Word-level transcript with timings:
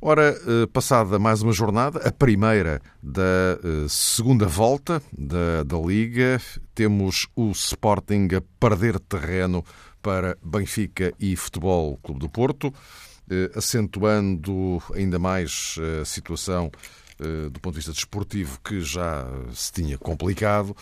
Ora, 0.00 0.28
eh, 0.46 0.66
passada 0.72 1.18
mais 1.18 1.42
uma 1.42 1.52
jornada, 1.52 1.98
a 2.06 2.12
primeira 2.12 2.80
da 3.02 3.20
eh, 3.64 3.86
segunda 3.88 4.46
volta 4.46 5.02
da, 5.10 5.64
da 5.64 5.76
Liga, 5.76 6.40
temos 6.72 7.26
o 7.34 7.50
Sporting 7.50 8.28
a 8.36 8.40
perder 8.60 9.00
terreno 9.00 9.64
para 10.00 10.38
Benfica 10.40 11.12
e 11.18 11.34
Futebol 11.34 11.98
Clube 12.00 12.20
do 12.20 12.28
Porto, 12.28 12.72
eh, 13.28 13.50
acentuando 13.56 14.80
ainda 14.94 15.18
mais 15.18 15.74
a 16.00 16.04
situação 16.04 16.70
do 17.50 17.58
ponto 17.58 17.72
de 17.72 17.78
vista 17.78 17.90
desportivo 17.90 18.60
que 18.62 18.80
já 18.80 19.26
se 19.52 19.72
tinha 19.72 19.98
complicado. 19.98 20.76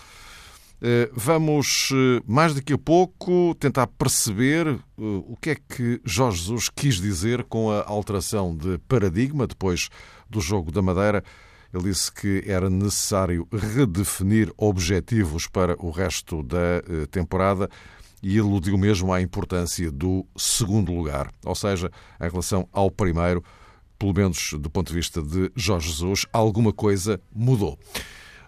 Eh, 0.81 1.11
vamos, 1.15 1.91
eh, 1.93 2.23
mais 2.27 2.55
daqui 2.55 2.75
a 2.75 2.79
pouco, 2.79 3.55
tentar 3.59 3.87
perceber 3.87 4.67
eh, 4.67 4.79
o 4.99 5.35
que 5.41 5.51
é 5.51 5.55
que 5.55 6.01
Jorge 6.05 6.39
Jesus 6.39 6.69
quis 6.69 6.97
dizer 6.97 7.45
com 7.45 7.71
a 7.71 7.83
alteração 7.87 8.55
de 8.55 8.77
paradigma 8.87 9.47
depois 9.47 9.89
do 10.29 10.39
jogo 10.41 10.71
da 10.71 10.83
Madeira. 10.83 11.25
Ele 11.73 11.85
disse 11.85 12.13
que 12.13 12.45
era 12.47 12.69
necessário 12.69 13.49
redefinir 13.51 14.53
objetivos 14.57 15.47
para 15.47 15.77
o 15.83 15.91
resto 15.91 16.43
da 16.43 16.83
temporada 17.11 17.69
e 18.23 18.37
iludiu 18.37 18.79
mesmo 18.79 19.13
à 19.13 19.21
importância 19.21 19.91
do 19.91 20.25
segundo 20.37 20.93
lugar, 20.93 21.31
ou 21.45 21.55
seja, 21.55 21.91
em 22.21 22.31
relação 22.31 22.69
ao 22.73 22.91
primeiro, 22.91 23.43
pelo 23.99 24.15
menos 24.15 24.55
do 24.59 24.71
ponto 24.71 24.89
de 24.89 24.95
vista 24.95 25.21
de 25.21 25.51
Jorge 25.55 25.89
Jesus, 25.91 26.25
alguma 26.33 26.73
coisa 26.73 27.21
mudou. 27.35 27.79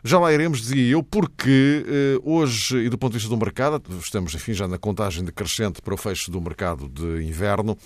Já 0.04 0.18
lá 0.20 0.32
iremos, 0.32 0.60
dizia 0.60 0.92
eu, 0.92 1.02
porque 1.02 1.84
eh, 1.86 2.20
hoje, 2.22 2.76
e 2.78 2.88
do 2.88 2.96
ponto 2.96 3.12
de 3.12 3.18
vista 3.18 3.28
do 3.28 3.36
mercado, 3.36 3.82
estamos, 3.98 4.32
enfim, 4.32 4.52
já 4.52 4.68
na 4.68 4.78
contagem 4.78 5.24
decrescente 5.24 5.82
para 5.82 5.92
o 5.92 5.96
fecho 5.96 6.30
do 6.30 6.40
mercado 6.40 6.88
de 6.88 7.24
inverno. 7.26 7.76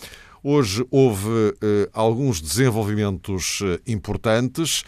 Hoje 0.45 0.87
houve 0.91 1.55
eh, 1.63 1.89
alguns 1.93 2.41
desenvolvimentos 2.41 3.61
eh, 3.63 3.81
importantes. 3.87 4.85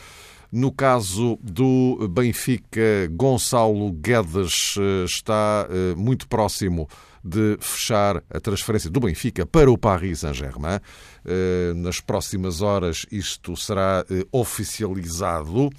No 0.52 0.70
caso 0.70 1.38
do 1.42 2.06
Benfica, 2.08 3.08
Gonçalo 3.10 3.90
Guedes 3.90 4.76
está 5.04 5.66
muito 5.96 6.28
próximo 6.28 6.88
de 7.24 7.56
fechar 7.58 8.22
a 8.30 8.38
transferência 8.38 8.88
do 8.88 9.00
Benfica 9.00 9.44
para 9.44 9.68
o 9.68 9.76
Paris 9.76 10.20
Saint-Germain. 10.20 10.78
Nas 11.74 11.98
próximas 11.98 12.62
horas 12.62 13.04
isto 13.10 13.56
será 13.56 14.04
oficializado. 14.30 15.70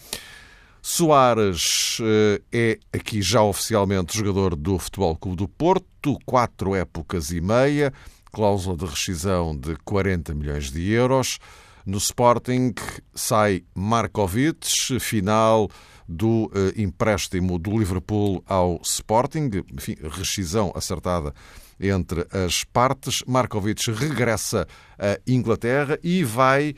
Soares 0.87 1.97
eh, 1.99 2.41
é 2.53 2.79
aqui 2.95 3.19
já 3.19 3.41
oficialmente 3.41 4.15
jogador 4.15 4.55
do 4.55 4.77
Futebol 4.77 5.15
Clube 5.15 5.37
do 5.37 5.47
Porto, 5.47 6.15
quatro 6.27 6.75
épocas 6.75 7.31
e 7.31 7.41
meia, 7.41 7.91
cláusula 8.31 8.77
de 8.77 8.85
rescisão 8.85 9.57
de 9.57 9.75
40 9.77 10.35
milhões 10.35 10.69
de 10.69 10.87
euros. 10.91 11.39
No 11.87 11.97
Sporting 11.97 12.75
sai 13.15 13.63
Markovic, 13.73 14.99
final 14.99 15.71
do 16.07 16.51
uh, 16.53 16.79
empréstimo 16.79 17.57
do 17.57 17.79
Liverpool 17.79 18.43
ao 18.45 18.79
Sporting, 18.83 19.49
enfim, 19.73 19.95
rescisão 20.03 20.71
acertada 20.75 21.33
entre 21.79 22.27
as 22.31 22.63
partes. 22.63 23.23
Markovic 23.25 23.89
regressa 23.91 24.67
à 24.99 25.19
Inglaterra 25.27 25.97
e 26.03 26.23
vai 26.23 26.69
eh, 26.69 26.75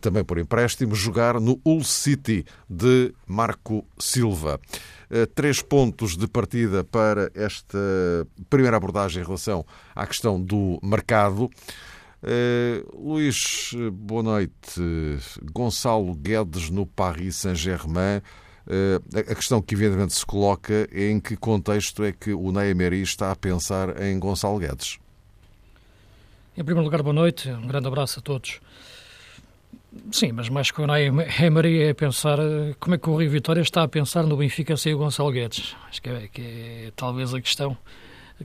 também 0.00 0.24
por 0.24 0.38
empréstimo, 0.38 0.94
jogar 0.94 1.40
no 1.40 1.60
Hull 1.64 1.84
City 1.84 2.44
de 2.68 3.12
Marco 3.26 3.84
Silva. 3.98 4.60
Eh, 5.08 5.26
três 5.26 5.62
pontos 5.62 6.16
de 6.16 6.26
partida 6.26 6.82
para 6.82 7.30
esta 7.34 7.78
primeira 8.50 8.76
abordagem 8.76 9.22
em 9.22 9.24
relação 9.24 9.64
à 9.94 10.06
questão 10.06 10.40
do 10.40 10.78
mercado. 10.82 11.48
Uh, 12.22 13.08
Luís, 13.08 13.72
boa 13.92 14.22
noite. 14.22 14.80
Gonçalo 15.52 16.12
Guedes 16.14 16.70
no 16.70 16.84
Paris 16.84 17.36
Saint-Germain. 17.36 18.20
A 19.14 19.34
questão 19.34 19.62
que 19.62 19.76
evidentemente 19.76 20.14
se 20.14 20.26
coloca 20.26 20.88
é 20.90 21.08
em 21.08 21.20
que 21.20 21.36
contexto 21.36 22.02
é 22.02 22.10
que 22.10 22.32
o 22.32 22.50
Ney 22.50 22.70
Emery 22.70 23.00
está 23.00 23.30
a 23.30 23.36
pensar 23.36 24.02
em 24.02 24.18
Gonçalo 24.18 24.58
Guedes. 24.58 24.98
Em 26.56 26.64
primeiro 26.64 26.82
lugar, 26.82 27.00
boa 27.02 27.12
noite. 27.12 27.48
Um 27.48 27.68
grande 27.68 27.86
abraço 27.86 28.18
a 28.18 28.22
todos. 28.22 28.60
Sim, 30.10 30.32
mas 30.32 30.48
mais 30.48 30.70
que 30.70 30.80
o 30.80 30.84
Unai 30.84 31.06
Emery 31.40 31.82
é 31.82 31.94
pensar 31.94 32.38
eh, 32.38 32.74
como 32.78 32.94
é 32.94 32.98
que 32.98 33.08
o 33.08 33.16
Rio 33.16 33.30
Vitória 33.30 33.60
está 33.60 33.82
a 33.82 33.88
pensar 33.88 34.24
no 34.24 34.36
Benfica 34.36 34.76
sem 34.76 34.94
o 34.94 34.98
Gonçalo 34.98 35.30
Guedes. 35.30 35.76
Acho 35.88 36.02
que 36.02 36.08
é, 36.08 36.28
que 36.28 36.42
é 36.42 36.92
talvez 36.94 37.34
a 37.34 37.40
questão 37.40 37.76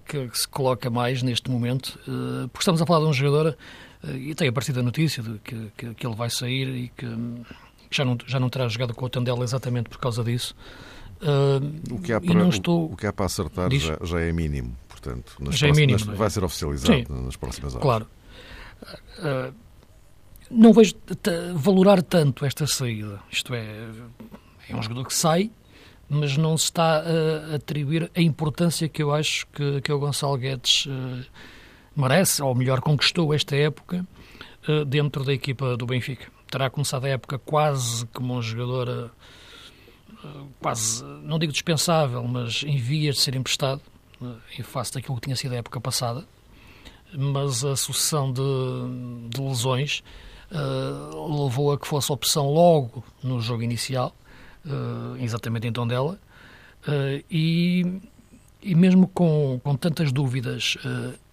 que, 0.06 0.28
que, 0.28 0.39
se 0.39 0.47
coloca 0.47 0.89
mais 0.89 1.22
neste 1.23 1.50
momento, 1.50 2.00
eh, 2.07 2.47
porque 2.47 2.59
estamos 2.59 2.81
a 2.81 2.85
falar 2.85 3.00
de 3.01 3.06
um 3.06 3.13
jogador 3.13 3.57
eh, 4.03 4.12
e 4.16 4.35
tem 4.35 4.47
a 4.47 4.51
partir 4.51 4.73
da 4.73 4.84
notícia 4.84 5.22
de 5.22 5.39
que, 5.39 5.72
que, 5.78 5.94
que 5.94 6.07
ele 6.07 6.16
vai 6.16 6.29
sair 6.29 6.67
e 6.67 6.88
que, 6.89 7.07
já, 7.89 8.06
não, 8.06 8.18
já 8.25 8.39
não 8.39 8.50
terá 8.50 8.68
jogado 8.68 8.94
com 8.94 9.06
o 9.06 9.09
Tandela 9.09 9.44
exatamente 9.44 9.89
por 9.89 10.00
causa 10.00 10.23
disso. 10.23 10.56
o, 11.91 12.00
que 12.00 12.13
há 12.13 12.22
para, 12.22 12.47
estou... 12.47 12.89
o, 12.89 12.94
o, 12.94 12.97
que 12.97 13.06
há 13.06 13.13
para 13.13 13.25
acertar 13.25 13.72
já, 13.73 13.97
já, 14.03 14.19
é 14.19 14.31
mínimo, 14.31 14.75
portanto, 14.88 15.35
nas 15.39 15.57
já 15.57 15.68
é 15.68 15.69
próximas, 15.69 16.01
é 16.01 16.06
mínimo, 16.06 16.18
vai 16.18 16.29
ser 16.29 16.44
oficializado 16.44 16.94
Sim, 16.94 17.06
nas 17.25 17.35
próximas 17.35 17.75
horas. 17.75 17.83
Claro. 17.83 18.07
Não 20.51 20.73
vejo 20.73 20.95
valorar 21.56 22.03
tanto 22.03 22.45
esta 22.45 22.67
saída. 22.67 23.22
Isto 23.31 23.53
é, 23.53 23.88
é 24.69 24.75
um 24.75 24.84
jogador 24.84 25.06
que 25.06 25.13
sai, 25.13 25.50
mas 26.09 26.35
não 26.35 26.57
se 26.57 26.66
está 26.66 26.97
a 26.97 27.56
atribuir 27.56 28.12
a 28.13 28.22
importância 28.22 28.89
que 28.89 29.01
eu 29.01 29.13
acho 29.13 29.47
que, 29.47 29.79
que 29.79 29.94
o 29.94 29.97
Gonçalo 29.97 30.38
Guedes 30.38 30.85
uh, 30.88 31.25
merece, 31.95 32.44
ou 32.44 32.53
melhor, 32.53 32.81
conquistou 32.81 33.34
esta 33.34 33.56
época 33.56 34.06
uh, 34.67 34.84
dentro 34.84 35.23
da 35.23 35.31
equipa 35.31 35.78
do 35.78 35.85
Benfica. 35.85 36.28
Terá 36.50 36.69
começado 36.69 37.06
a 37.06 37.09
época 37.09 37.39
quase 37.39 38.06
como 38.07 38.35
um 38.35 38.41
jogador, 38.41 39.09
uh, 40.22 40.47
quase, 40.59 41.01
não 41.23 41.39
digo 41.39 41.53
dispensável, 41.53 42.22
mas 42.28 42.62
em 42.63 42.75
vias 42.75 43.16
de 43.16 43.22
ser 43.22 43.35
emprestado, 43.35 43.81
em 44.59 44.63
face 44.63 44.94
daquilo 44.94 45.16
que 45.16 45.22
tinha 45.22 45.35
sido 45.38 45.53
a 45.53 45.59
época 45.59 45.79
passada. 45.79 46.25
Mas 47.18 47.63
a 47.63 47.75
sucessão 47.78 48.33
de, 48.33 48.41
de 49.29 49.41
lesões 49.41 50.03
uh, 50.51 51.44
levou 51.44 51.72
a 51.72 51.79
que 51.79 51.88
fosse 51.88 52.12
opção 52.12 52.50
logo 52.50 53.03
no 53.23 53.39
jogo 53.41 53.63
inicial, 53.63 54.13
uh, 54.66 55.17
exatamente 55.17 55.67
em 55.67 55.72
Tondela, 55.72 56.19
uh, 56.88 57.23
e, 57.29 58.01
e 58.62 58.75
mesmo 58.75 59.07
com, 59.07 59.59
com 59.63 59.75
tantas 59.75 60.12
dúvidas 60.12 60.78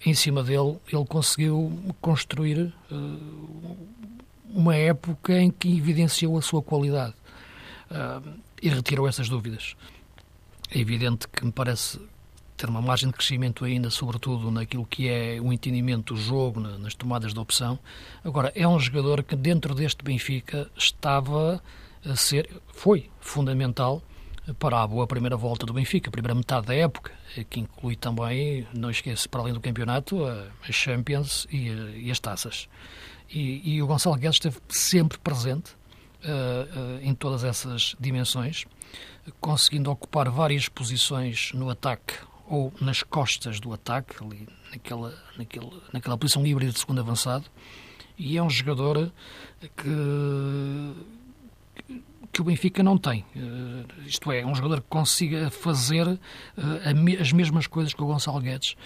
em 0.04 0.14
cima 0.14 0.42
dele, 0.42 0.76
ele 0.92 1.04
conseguiu 1.06 1.72
construir 2.00 2.72
uma 4.50 4.74
época 4.74 5.38
em 5.38 5.50
que 5.50 5.76
evidenciou 5.76 6.38
a 6.38 6.42
sua 6.42 6.62
qualidade 6.62 7.14
e 8.62 8.68
retirou 8.70 9.06
essas 9.06 9.28
dúvidas. 9.28 9.76
É 10.70 10.78
evidente 10.78 11.28
que 11.28 11.44
me 11.44 11.52
parece 11.52 12.00
ter 12.58 12.68
uma 12.68 12.82
margem 12.82 13.08
de 13.08 13.14
crescimento 13.14 13.64
ainda, 13.64 13.88
sobretudo 13.88 14.50
naquilo 14.50 14.84
que 14.84 15.08
é 15.08 15.40
o 15.40 15.52
entendimento 15.52 16.12
do 16.12 16.20
jogo, 16.20 16.58
nas 16.60 16.92
tomadas 16.94 17.32
de 17.32 17.38
opção. 17.38 17.78
Agora, 18.24 18.52
é 18.54 18.66
um 18.66 18.78
jogador 18.78 19.22
que 19.22 19.36
dentro 19.36 19.74
deste 19.74 20.04
Benfica 20.04 20.68
estava 20.76 21.62
a 22.04 22.16
ser, 22.16 22.50
foi 22.68 23.08
fundamental 23.20 24.02
para 24.58 24.82
a 24.82 24.86
boa 24.86 25.06
primeira 25.06 25.36
volta 25.36 25.64
do 25.64 25.72
Benfica, 25.72 26.08
a 26.08 26.12
primeira 26.12 26.34
metade 26.34 26.66
da 26.66 26.74
época, 26.74 27.12
que 27.48 27.60
inclui 27.60 27.94
também, 27.94 28.66
não 28.74 28.90
esqueça, 28.90 29.28
para 29.28 29.40
além 29.40 29.52
do 29.52 29.60
campeonato, 29.60 30.24
as 30.66 30.74
Champions 30.74 31.46
e, 31.50 31.68
e 32.06 32.10
as 32.10 32.18
taças. 32.18 32.68
E, 33.30 33.74
e, 33.74 33.82
o 33.82 33.86
Gonçalo 33.86 34.16
Guedes 34.16 34.36
esteve 34.36 34.56
sempre 34.68 35.18
presente 35.18 35.72
uh, 36.24 36.98
uh, 36.98 37.00
em 37.02 37.14
todas 37.14 37.44
essas 37.44 37.94
dimensões, 38.00 38.64
conseguindo 39.38 39.90
ocupar 39.90 40.30
várias 40.30 40.66
posições 40.66 41.52
no 41.52 41.68
ataque 41.68 42.14
ou 42.48 42.72
nas 42.80 43.02
costas 43.02 43.60
do 43.60 43.72
ataque, 43.72 44.22
ali 44.24 44.48
naquela, 44.72 45.14
naquela, 45.36 45.70
naquela 45.92 46.18
posição 46.18 46.44
híbrida 46.46 46.72
de 46.72 46.78
segundo 46.78 47.00
avançado, 47.00 47.44
e 48.16 48.36
é 48.36 48.42
um 48.42 48.50
jogador 48.50 49.12
que, 49.76 50.94
que 52.32 52.40
o 52.40 52.44
Benfica 52.44 52.82
não 52.82 52.96
tem. 52.98 53.24
Uh, 53.36 53.86
isto 54.06 54.32
é, 54.32 54.44
um 54.44 54.54
jogador 54.54 54.80
que 54.80 54.88
consiga 54.88 55.50
fazer 55.50 56.08
uh, 56.08 56.18
as 57.20 57.32
mesmas 57.32 57.66
coisas 57.66 57.92
que 57.92 58.02
o 58.02 58.06
Gonçalo 58.06 58.40
Guedes 58.40 58.76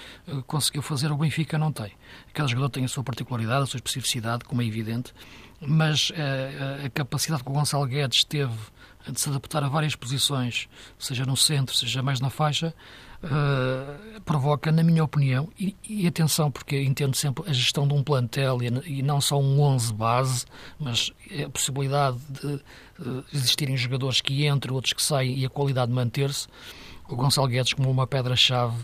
conseguiu 0.47 0.83
fazer, 0.83 1.11
o 1.11 1.17
Benfica 1.17 1.57
não 1.57 1.73
tem. 1.73 1.93
Cada 2.35 2.49
jogador 2.49 2.69
tem 2.69 2.85
a 2.85 2.89
sua 2.89 3.05
particularidade, 3.05 3.63
a 3.63 3.67
sua 3.67 3.79
especificidade, 3.79 4.45
como 4.45 4.61
é 4.61 4.67
evidente, 4.67 5.15
mas 5.61 6.13
a 6.85 6.91
capacidade 6.91 7.45
que 7.45 7.49
o 7.49 7.53
Gonçalo 7.53 7.87
Guedes 7.87 8.25
teve 8.25 8.53
de 9.09 9.21
se 9.21 9.29
adaptar 9.29 9.63
a 9.65 9.69
várias 9.69 9.97
posições, 9.97 10.69
seja 10.99 11.25
no 11.25 11.37
centro, 11.37 11.75
seja 11.75 12.03
mais 12.03 12.21
na 12.21 12.31
faixa, 12.31 12.75
uh, 13.23 14.21
provoca, 14.23 14.73
na 14.73 14.83
minha 14.83 15.03
opinião, 15.03 15.49
e, 15.59 15.77
e, 15.89 16.07
atenção, 16.07 16.51
porque 16.51 16.81
entendo 16.81 17.17
sempre 17.17 17.49
a 17.49 17.53
gestão 17.53 17.87
de 17.87 17.95
um 17.95 18.03
plantel 18.03 18.59
e, 18.63 18.99
e, 18.99 19.03
não 19.03 19.21
só 19.21 19.41
um 19.41 19.61
11 19.61 19.93
base, 19.95 20.47
mas 20.79 21.13
a 21.45 21.49
possibilidade 21.49 22.19
de 22.29 22.47
uh, 22.47 23.25
existirem 23.33 23.77
jogadores 23.77 24.21
que 24.21 24.47
entram, 24.47 24.75
outros 24.75 24.93
que 24.93 25.03
saem 25.03 25.39
e 25.39 25.47
a 25.47 25.51
qualidade 25.51 25.93
manter-se. 25.93 26.49
O 27.09 27.17
Gonçalo 27.17 27.49
Guedes 27.49 27.73
como 27.73 27.91
uma 27.91 28.07
pedra-chave 28.07 28.77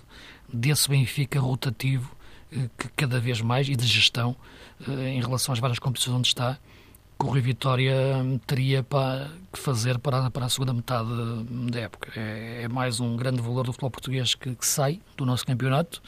desse 0.52 0.88
Benfica 0.88 1.40
rotativo, 1.40 2.14
uh, 2.52 2.70
que 2.78 2.88
cada 2.96 3.20
vez 3.20 3.40
mais, 3.40 3.68
e 3.68 3.76
de 3.76 3.86
gestão, 3.86 4.36
em 4.86 5.20
relação 5.20 5.52
às 5.52 5.58
várias 5.58 5.80
competições 5.80 6.16
onde 6.16 6.28
está, 6.28 6.56
que 7.18 7.26
o 7.26 7.30
Rui 7.30 7.40
Vitória 7.40 7.94
teria 8.46 8.82
para, 8.82 9.28
que 9.52 9.58
fazer 9.58 9.98
para, 9.98 10.30
para 10.30 10.46
a 10.46 10.48
segunda 10.48 10.72
metade 10.72 11.08
da 11.70 11.80
época. 11.80 12.12
É, 12.14 12.62
é 12.62 12.68
mais 12.68 13.00
um 13.00 13.16
grande 13.16 13.42
valor 13.42 13.64
do 13.64 13.72
futebol 13.72 13.90
português 13.90 14.34
que, 14.34 14.54
que, 14.54 14.66
sai 14.66 15.00
do 15.16 15.26
nosso 15.26 15.44
campeonato, 15.44 16.00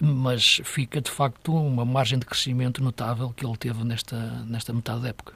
mas 0.00 0.60
fica 0.64 1.00
de 1.00 1.10
facto 1.10 1.54
uma 1.54 1.84
margem 1.84 2.18
de 2.18 2.26
crescimento 2.26 2.82
notável 2.82 3.30
que 3.30 3.46
ele 3.46 3.56
teve 3.56 3.84
nesta, 3.84 4.16
nesta 4.46 4.72
metade 4.72 5.02
da 5.02 5.08
época. 5.08 5.34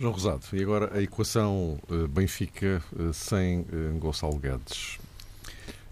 João 0.00 0.12
Rosado, 0.12 0.44
e 0.52 0.62
agora 0.62 0.96
a 0.96 1.02
equação 1.02 1.78
eh, 1.90 2.06
Benfica 2.06 2.82
eh, 2.98 3.12
sem 3.12 3.66
eh, 3.72 3.98
Gonçalo 3.98 4.38
Guedes. 4.38 4.96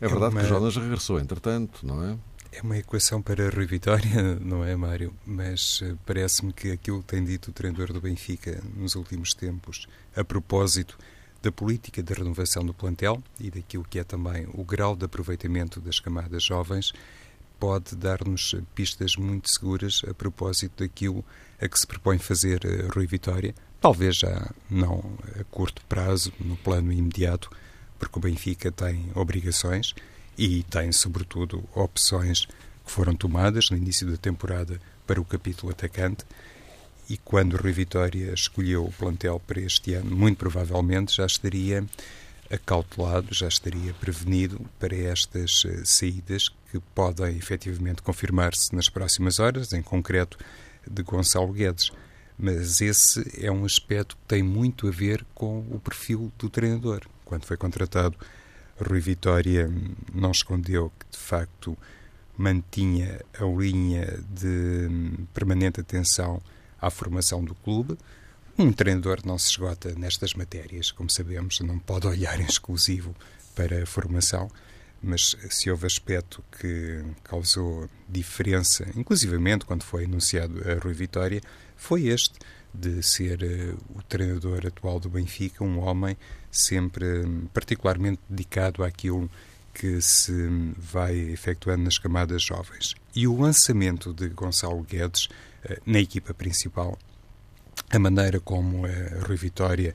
É 0.00 0.06
verdade 0.06 0.36
é 0.36 0.38
uma... 0.38 0.40
que 0.40 0.46
o 0.46 0.48
Jonas 0.48 0.76
regressou, 0.76 1.18
entretanto, 1.18 1.84
não 1.84 2.04
é? 2.04 2.16
É 2.56 2.62
uma 2.62 2.78
equação 2.78 3.20
para 3.20 3.50
Rui 3.50 3.66
Vitória, 3.66 4.22
não 4.40 4.64
é, 4.64 4.74
Mário? 4.74 5.12
Mas 5.26 5.80
eh, 5.82 5.94
parece-me 6.06 6.54
que 6.54 6.72
aquilo 6.72 7.02
que 7.02 7.08
tem 7.08 7.22
dito 7.22 7.50
o 7.50 7.52
treinador 7.52 7.92
do 7.92 8.00
Benfica 8.00 8.62
nos 8.74 8.94
últimos 8.94 9.34
tempos, 9.34 9.86
a 10.16 10.24
propósito 10.24 10.98
da 11.42 11.52
política 11.52 12.02
de 12.02 12.14
renovação 12.14 12.64
do 12.64 12.72
plantel 12.72 13.22
e 13.38 13.50
daquilo 13.50 13.84
que 13.84 13.98
é 13.98 14.04
também 14.04 14.48
o 14.54 14.64
grau 14.64 14.96
de 14.96 15.04
aproveitamento 15.04 15.82
das 15.82 16.00
camadas 16.00 16.44
jovens, 16.44 16.94
pode 17.60 17.94
dar-nos 17.94 18.54
pistas 18.74 19.16
muito 19.16 19.50
seguras 19.50 20.00
a 20.08 20.14
propósito 20.14 20.82
daquilo 20.82 21.22
a 21.60 21.68
que 21.68 21.78
se 21.78 21.86
propõe 21.86 22.16
fazer 22.16 22.64
eh, 22.64 22.88
Rui 22.90 23.06
Vitória, 23.06 23.54
talvez 23.82 24.16
já 24.16 24.50
não 24.70 25.18
a 25.38 25.44
curto 25.44 25.84
prazo, 25.84 26.32
no 26.40 26.56
plano 26.56 26.90
imediato, 26.90 27.50
porque 27.98 28.18
o 28.18 28.22
Benfica 28.22 28.72
tem 28.72 29.10
obrigações 29.14 29.94
e 30.36 30.62
tem, 30.64 30.92
sobretudo, 30.92 31.64
opções 31.74 32.46
que 32.84 32.92
foram 32.92 33.14
tomadas 33.14 33.70
no 33.70 33.76
início 33.76 34.10
da 34.10 34.16
temporada 34.16 34.80
para 35.06 35.20
o 35.20 35.24
capítulo 35.24 35.72
atacante. 35.72 36.24
E 37.08 37.16
quando 37.16 37.54
o 37.54 37.56
Rui 37.56 37.72
Vitória 37.72 38.32
escolheu 38.32 38.84
o 38.84 38.92
plantel 38.92 39.40
para 39.46 39.60
este 39.60 39.94
ano, 39.94 40.14
muito 40.14 40.38
provavelmente 40.38 41.16
já 41.16 41.26
estaria 41.26 41.84
acautelado, 42.50 43.32
já 43.32 43.48
estaria 43.48 43.92
prevenido 43.94 44.60
para 44.78 44.94
estas 44.94 45.64
eh, 45.64 45.82
saídas 45.84 46.48
que 46.70 46.80
podem 46.94 47.36
efetivamente 47.36 48.02
confirmar-se 48.02 48.74
nas 48.74 48.88
próximas 48.88 49.38
horas, 49.38 49.72
em 49.72 49.82
concreto 49.82 50.38
de 50.88 51.02
Gonçalo 51.02 51.52
Guedes. 51.52 51.90
Mas 52.38 52.80
esse 52.80 53.24
é 53.40 53.50
um 53.50 53.64
aspecto 53.64 54.16
que 54.16 54.22
tem 54.28 54.42
muito 54.42 54.86
a 54.86 54.90
ver 54.90 55.24
com 55.34 55.60
o 55.70 55.80
perfil 55.80 56.30
do 56.38 56.50
treinador. 56.50 57.02
Quando 57.24 57.44
foi 57.44 57.56
contratado 57.56 58.16
Rui 58.80 59.00
Vitória 59.00 59.70
não 60.14 60.30
escondeu 60.30 60.92
que, 60.98 61.06
de 61.10 61.18
facto, 61.18 61.76
mantinha 62.36 63.20
a 63.38 63.44
linha 63.44 64.22
de 64.28 64.88
permanente 65.32 65.80
atenção 65.80 66.40
à 66.80 66.90
formação 66.90 67.42
do 67.42 67.54
clube. 67.54 67.96
Um 68.58 68.72
treinador 68.72 69.20
não 69.24 69.38
se 69.38 69.50
esgota 69.50 69.94
nestas 69.94 70.34
matérias, 70.34 70.90
como 70.90 71.10
sabemos, 71.10 71.60
não 71.60 71.78
pode 71.78 72.06
olhar 72.06 72.38
em 72.40 72.46
exclusivo 72.46 73.14
para 73.54 73.82
a 73.82 73.86
formação, 73.86 74.50
mas 75.02 75.36
se 75.50 75.70
houve 75.70 75.86
aspecto 75.86 76.42
que 76.58 77.02
causou 77.24 77.88
diferença, 78.08 78.86
inclusivamente 78.96 79.64
quando 79.64 79.82
foi 79.82 80.04
anunciado 80.04 80.60
a 80.68 80.74
Rui 80.82 80.94
Vitória, 80.94 81.40
foi 81.76 82.06
este 82.06 82.38
de 82.76 83.02
ser 83.02 83.42
uh, 83.42 83.98
o 83.98 84.02
treinador 84.02 84.66
atual 84.66 85.00
do 85.00 85.08
Benfica, 85.08 85.64
um 85.64 85.80
homem 85.80 86.16
sempre 86.50 87.06
particularmente 87.52 88.20
dedicado 88.28 88.84
àquilo 88.84 89.30
que 89.74 90.00
se 90.00 90.32
vai 90.76 91.14
efetuando 91.16 91.84
nas 91.84 91.98
camadas 91.98 92.42
jovens. 92.42 92.94
E 93.14 93.26
o 93.26 93.40
lançamento 93.40 94.12
de 94.12 94.28
Gonçalo 94.28 94.82
Guedes 94.82 95.26
uh, 95.26 95.80
na 95.84 95.98
equipa 95.98 96.32
principal, 96.32 96.98
a 97.90 97.98
maneira 97.98 98.40
como 98.40 98.86
a 98.86 98.88
uh, 98.88 99.26
Rui 99.26 99.36
Vitória 99.36 99.94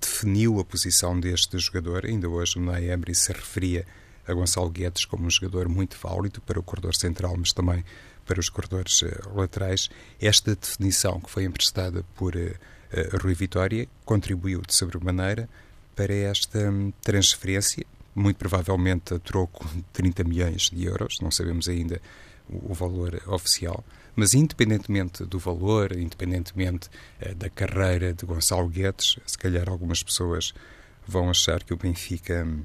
definiu 0.00 0.58
a 0.58 0.64
posição 0.64 1.20
deste 1.20 1.58
jogador, 1.58 2.06
ainda 2.06 2.26
hoje 2.26 2.58
o 2.58 2.76
Emery 2.76 3.14
se 3.14 3.30
referia 3.30 3.84
a 4.26 4.32
Gonçalo 4.32 4.70
Guedes 4.70 5.04
como 5.04 5.26
um 5.26 5.30
jogador 5.30 5.68
muito 5.68 5.96
válido 6.02 6.40
para 6.40 6.58
o 6.58 6.62
corredor 6.62 6.94
central, 6.94 7.36
mas 7.36 7.52
também 7.52 7.84
para 8.26 8.40
os 8.40 8.48
corredores 8.48 9.02
eh, 9.02 9.20
laterais. 9.34 9.88
Esta 10.20 10.54
definição 10.54 11.20
que 11.20 11.30
foi 11.30 11.44
emprestada 11.44 12.04
por 12.14 12.34
uh, 12.34 13.18
Rui 13.22 13.34
Vitória 13.34 13.88
contribuiu 14.04 14.60
de 14.60 14.74
sobremaneira 14.74 15.48
para 15.94 16.12
esta 16.12 16.70
um, 16.70 16.92
transferência, 17.00 17.86
muito 18.14 18.36
provavelmente 18.36 19.14
a 19.14 19.18
troco 19.18 19.66
de 19.68 19.82
30 19.92 20.24
milhões 20.24 20.70
de 20.70 20.84
euros, 20.84 21.18
não 21.20 21.30
sabemos 21.30 21.68
ainda 21.68 22.00
o, 22.48 22.74
valor 22.74 23.20
oficial, 23.26 23.84
mas 24.14 24.34
independentemente 24.34 25.24
do 25.24 25.38
valor, 25.38 25.92
independentemente 25.96 26.88
da 27.36 27.50
carreira 27.50 28.14
de 28.14 28.24
Gonçalo 28.24 28.68
Guedes, 28.68 29.18
se 29.26 29.36
calhar 29.36 29.68
algumas 29.68 30.02
pessoas 30.02 30.54
vão 31.06 31.30
achar 31.30 31.62
que 31.62 31.72
o 31.72 31.76
Benfica, 31.76 32.44
hum, 32.44 32.64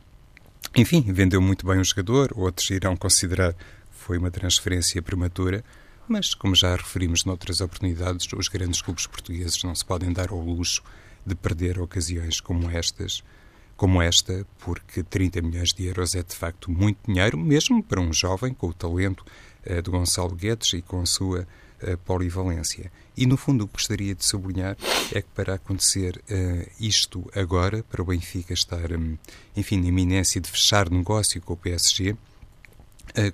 enfim, 0.75 1.01
vendeu 1.01 1.41
muito 1.41 1.65
bem 1.65 1.79
o 1.79 1.83
jogador, 1.83 2.31
outros 2.35 2.69
irão 2.69 2.95
considerar 2.95 3.55
foi 4.01 4.17
uma 4.17 4.31
transferência 4.31 5.01
prematura, 5.01 5.63
mas, 6.07 6.33
como 6.33 6.55
já 6.55 6.75
referimos 6.75 7.23
noutras 7.23 7.61
oportunidades, 7.61 8.27
os 8.33 8.47
grandes 8.47 8.81
clubes 8.81 9.07
portugueses 9.07 9.63
não 9.63 9.73
se 9.73 9.85
podem 9.85 10.11
dar 10.11 10.31
ao 10.31 10.39
luxo 10.39 10.83
de 11.25 11.35
perder 11.35 11.79
ocasiões 11.79 12.41
como 12.41 12.69
estas, 12.69 13.23
como 13.77 14.01
esta, 14.01 14.45
porque 14.59 15.03
30 15.03 15.41
milhões 15.41 15.69
de 15.69 15.85
euros 15.85 16.15
é 16.15 16.23
de 16.23 16.35
facto 16.35 16.69
muito 16.69 16.97
dinheiro, 17.07 17.37
mesmo 17.37 17.81
para 17.81 18.01
um 18.01 18.11
jovem 18.11 18.53
com 18.53 18.67
o 18.67 18.73
talento 18.73 19.23
uh, 19.65 19.81
de 19.81 19.89
Gonçalo 19.89 20.35
Guedes 20.35 20.73
e 20.73 20.81
com 20.81 21.01
a 21.01 21.05
sua 21.05 21.47
uh, 21.83 21.97
polivalência. 21.99 22.91
E, 23.15 23.25
no 23.25 23.37
fundo, 23.37 23.63
o 23.63 23.67
que 23.67 23.73
gostaria 23.73 24.15
de 24.15 24.25
sublinhar 24.25 24.75
é 25.13 25.21
que 25.21 25.29
para 25.35 25.53
acontecer 25.53 26.17
uh, 26.17 26.71
isto 26.79 27.29
agora, 27.35 27.83
para 27.83 28.01
o 28.01 28.05
Benfica 28.05 28.53
estar, 28.53 28.91
um, 28.91 29.17
enfim, 29.55 29.79
na 29.79 29.87
iminência 29.87 30.41
de 30.41 30.49
fechar 30.49 30.89
negócio 30.89 31.39
com 31.41 31.53
o 31.53 31.57
PSG, 31.57 32.09
eh, 32.09 32.15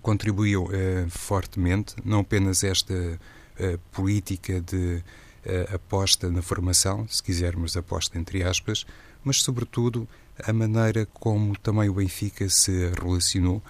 contribuiu 0.01 0.63
uh, 0.63 0.69
fortemente, 1.09 1.95
não 2.03 2.19
apenas 2.19 2.63
esta 2.63 2.93
uh, 2.93 3.77
política 3.91 4.61
de 4.61 5.03
aposta 5.73 6.29
na 6.29 6.41
formação, 6.41 7.07
se 7.07 7.23
quisermos 7.23 7.77
aposta 7.77 8.19
entre 8.19 8.43
aspas, 8.43 8.85
mas 9.23 9.41
sobretudo 9.41 10.05
a 10.43 10.51
maneira 10.51 11.05
como 11.05 11.57
também 11.59 11.87
o 11.87 11.93
Benfica 11.93 12.49
se 12.49 12.91
relacionou 13.01 13.63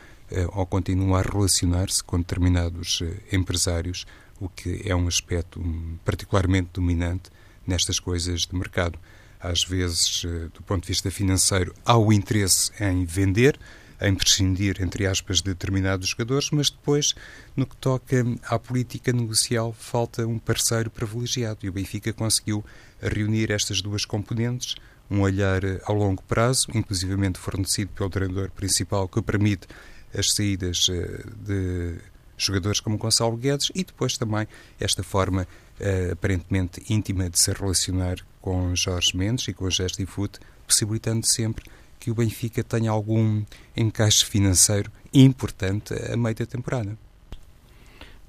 ou 0.53 0.65
continua 0.65 1.19
a 1.19 1.21
relacionar-se 1.21 2.03
com 2.03 2.17
determinados 2.17 3.03
empresários, 3.31 4.07
o 4.39 4.49
que 4.49 4.81
é 4.85 4.95
um 4.95 5.07
aspecto 5.07 5.61
particularmente 6.03 6.69
dominante 6.73 7.29
nestas 7.67 7.99
coisas 7.99 8.41
de 8.41 8.55
mercado. 8.55 8.97
Às 9.39 9.63
vezes, 9.63 10.25
do 10.55 10.63
ponto 10.63 10.81
de 10.81 10.87
vista 10.87 11.11
financeiro, 11.11 11.75
há 11.85 11.95
o 11.95 12.11
interesse 12.11 12.71
em 12.83 13.05
vender, 13.05 13.59
em 14.01 14.13
prescindir, 14.15 14.81
entre 14.81 15.05
aspas, 15.05 15.37
de 15.37 15.45
determinados 15.45 16.09
jogadores, 16.09 16.49
mas 16.51 16.69
depois, 16.69 17.13
no 17.55 17.65
que 17.65 17.75
toca 17.77 18.23
à 18.43 18.59
política 18.59 19.11
negocial, 19.11 19.73
falta 19.73 20.25
um 20.25 20.37
parceiro 20.37 20.89
privilegiado. 20.89 21.59
E 21.63 21.69
o 21.69 21.73
Benfica 21.73 22.13
conseguiu 22.13 22.63
reunir 23.01 23.51
estas 23.51 23.81
duas 23.81 24.05
componentes, 24.05 24.75
um 25.09 25.21
olhar 25.21 25.61
a 25.85 25.91
longo 25.91 26.21
prazo, 26.23 26.67
inclusivamente 26.73 27.39
fornecido 27.39 27.91
pelo 27.95 28.09
treinador 28.09 28.51
principal, 28.51 29.07
que 29.07 29.21
permite 29.21 29.67
as 30.13 30.33
saídas 30.33 30.87
eh, 30.89 31.23
de 31.45 31.97
jogadores 32.37 32.79
como 32.79 32.97
Gonçalo 32.97 33.35
Guedes 33.35 33.71
e 33.73 33.83
depois 33.83 34.17
também 34.17 34.47
esta 34.79 35.01
forma 35.01 35.47
uh, 35.79 36.11
aparentemente 36.11 36.81
íntima 36.87 37.29
de 37.29 37.39
se 37.39 37.51
relacionar 37.51 38.17
com 38.39 38.75
Jorge 38.75 39.17
Mendes 39.17 39.47
e 39.47 39.53
com 39.53 39.65
a 39.65 39.69
Gestifute, 39.69 40.39
possibilitando 40.67 41.25
sempre 41.25 41.65
que 42.07 42.11
o 42.11 42.15
Benfica 42.15 42.63
tenha 42.63 42.89
algum 42.89 43.43
encaixe 43.75 44.23
financeiro 44.23 44.89
importante 45.13 45.93
a 45.93 46.15
meio 46.15 46.33
da 46.33 46.45
temporada. 46.45 46.97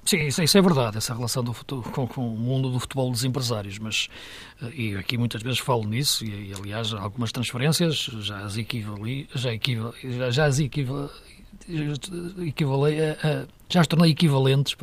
Sim, 0.05 0.27
isso, 0.27 0.43
isso, 0.43 0.59
é 0.59 0.61
verdade, 0.61 0.97
essa 0.97 1.15
relação 1.15 1.45
do, 1.45 1.55
com, 1.55 2.09
com, 2.09 2.35
o 2.35 2.37
mundo 2.37 2.73
do 2.73 2.81
futebol 2.81 3.09
dos 3.09 3.23
empresários, 3.23 3.79
mas 3.79 4.09
eh, 4.61 4.73
e 4.75 4.97
aqui 4.97 5.17
muitas 5.17 5.43
vezes 5.43 5.61
falo 5.61 5.85
nisso, 5.85 6.25
e, 6.25 6.49
e 6.49 6.55
aliás 6.55 6.93
algumas 6.93 7.31
transferências 7.31 7.97
já 8.21 8.41
as 8.41 8.57
equivali, 8.57 9.29
já, 9.33 9.53
equival, 9.53 9.95
já, 10.31 10.47
as 10.47 10.59
equival, 10.59 11.09
equivalei 12.47 13.01
a, 13.01 13.13
a, 13.13 13.47
já 13.69 13.83
os 13.83 13.87
tornei 13.87 14.11
equivalentes 14.11 14.77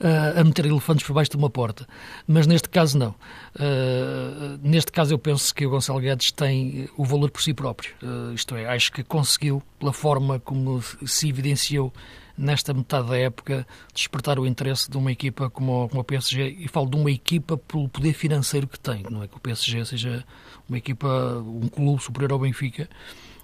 a, 0.00 0.40
a, 0.40 0.44
meter 0.44 0.66
elefantes 0.66 1.06
por 1.06 1.12
baixo 1.12 1.30
de 1.30 1.36
uma 1.36 1.50
porta. 1.50 1.86
Mas 2.26 2.46
neste 2.46 2.68
caso, 2.68 2.98
não. 2.98 3.10
Uh, 3.54 4.58
neste 4.62 4.90
caso, 4.90 5.12
eu 5.12 5.18
penso 5.18 5.54
que 5.54 5.66
o 5.66 5.70
Gonçalo 5.70 6.00
Guedes 6.00 6.32
tem 6.32 6.88
o 6.96 7.04
valor 7.04 7.30
por 7.30 7.42
si 7.42 7.52
próprio. 7.52 7.94
Uh, 8.02 8.32
isto 8.32 8.56
é, 8.56 8.66
acho 8.66 8.92
que 8.92 9.02
conseguiu, 9.02 9.62
pela 9.78 9.92
forma 9.92 10.40
como 10.40 10.82
se 11.04 11.28
evidenciou 11.28 11.92
nesta 12.36 12.72
metade 12.72 13.08
da 13.08 13.18
época, 13.18 13.66
despertar 13.94 14.38
o 14.38 14.46
interesse 14.46 14.90
de 14.90 14.96
uma 14.96 15.12
equipa 15.12 15.50
como, 15.50 15.88
como 15.88 16.00
a 16.00 16.04
PSG. 16.04 16.56
E 16.60 16.68
falo 16.68 16.88
de 16.88 16.96
uma 16.96 17.10
equipa 17.10 17.58
pelo 17.58 17.88
poder 17.88 18.14
financeiro 18.14 18.66
que 18.66 18.80
tem. 18.80 19.04
Não 19.10 19.22
é 19.22 19.28
que 19.28 19.36
o 19.36 19.40
PSG 19.40 19.84
seja 19.84 20.24
uma 20.66 20.78
equipa, 20.78 21.08
um 21.46 21.68
clube 21.68 22.02
superior 22.02 22.32
ao 22.32 22.38
Benfica 22.38 22.88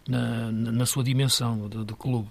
na, 0.08 0.50
na 0.50 0.86
sua 0.86 1.04
dimensão 1.04 1.68
de, 1.68 1.84
de 1.84 1.94
clube. 1.94 2.28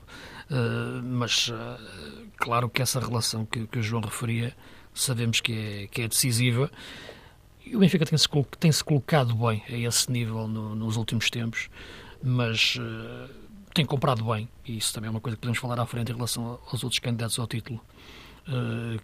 Uh, 0.50 1.02
mas, 1.04 1.50
uh, 1.50 2.28
claro 2.38 2.68
que 2.68 2.82
essa 2.82 3.00
relação 3.00 3.46
que, 3.46 3.68
que, 3.68 3.78
o 3.78 3.84
João 3.84 4.02
referia, 4.02 4.56
sabemos 4.94 5.40
que 5.40 5.54
é, 5.54 5.88
que 5.88 6.02
é 6.02 6.08
decisiva. 6.08 6.72
E 7.64 7.76
o 7.76 7.80
Benfica 7.80 8.06
tem-se 8.06 8.28
tem 8.60 8.72
-se 8.72 8.84
colocado 8.84 9.36
bem 9.36 9.64
a 9.70 9.78
esse 9.78 10.12
nível 10.12 10.48
no, 10.48 10.74
nos 10.74 10.98
últimos 10.98 11.30
tempos, 11.30 11.70
mas 12.24 12.78
uh, 12.78 13.30
tem 13.74 13.86
comprado 13.86 14.26
bem. 14.26 14.50
E 14.66 14.78
isso 14.78 14.94
também 14.94 15.10
é 15.10 15.12
uma 15.12 15.22
coisa 15.22 15.36
que 15.36 15.42
podemos 15.42 15.60
falar 15.60 15.80
à 15.80 15.86
frente 15.86 16.12
em 16.12 16.16
relação 16.16 16.60
aos 16.66 16.84
outros 16.84 17.00
candidatos 17.00 17.38
ao 17.38 17.46
título, 17.46 17.80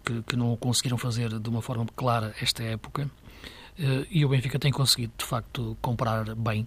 que, 0.02 0.22
que, 0.22 0.36
não 0.36 0.56
conseguiram 0.56 0.96
fazer 0.96 1.38
de 1.38 1.48
uma 1.50 1.60
forma 1.60 1.84
clara 1.94 2.34
esta 2.40 2.62
época. 2.62 3.10
e 4.10 4.24
o 4.24 4.28
Benfica 4.30 4.58
tem 4.58 4.72
conseguido, 4.72 5.12
de 5.18 5.24
facto, 5.24 5.76
comprar 5.82 6.34
bem 6.34 6.66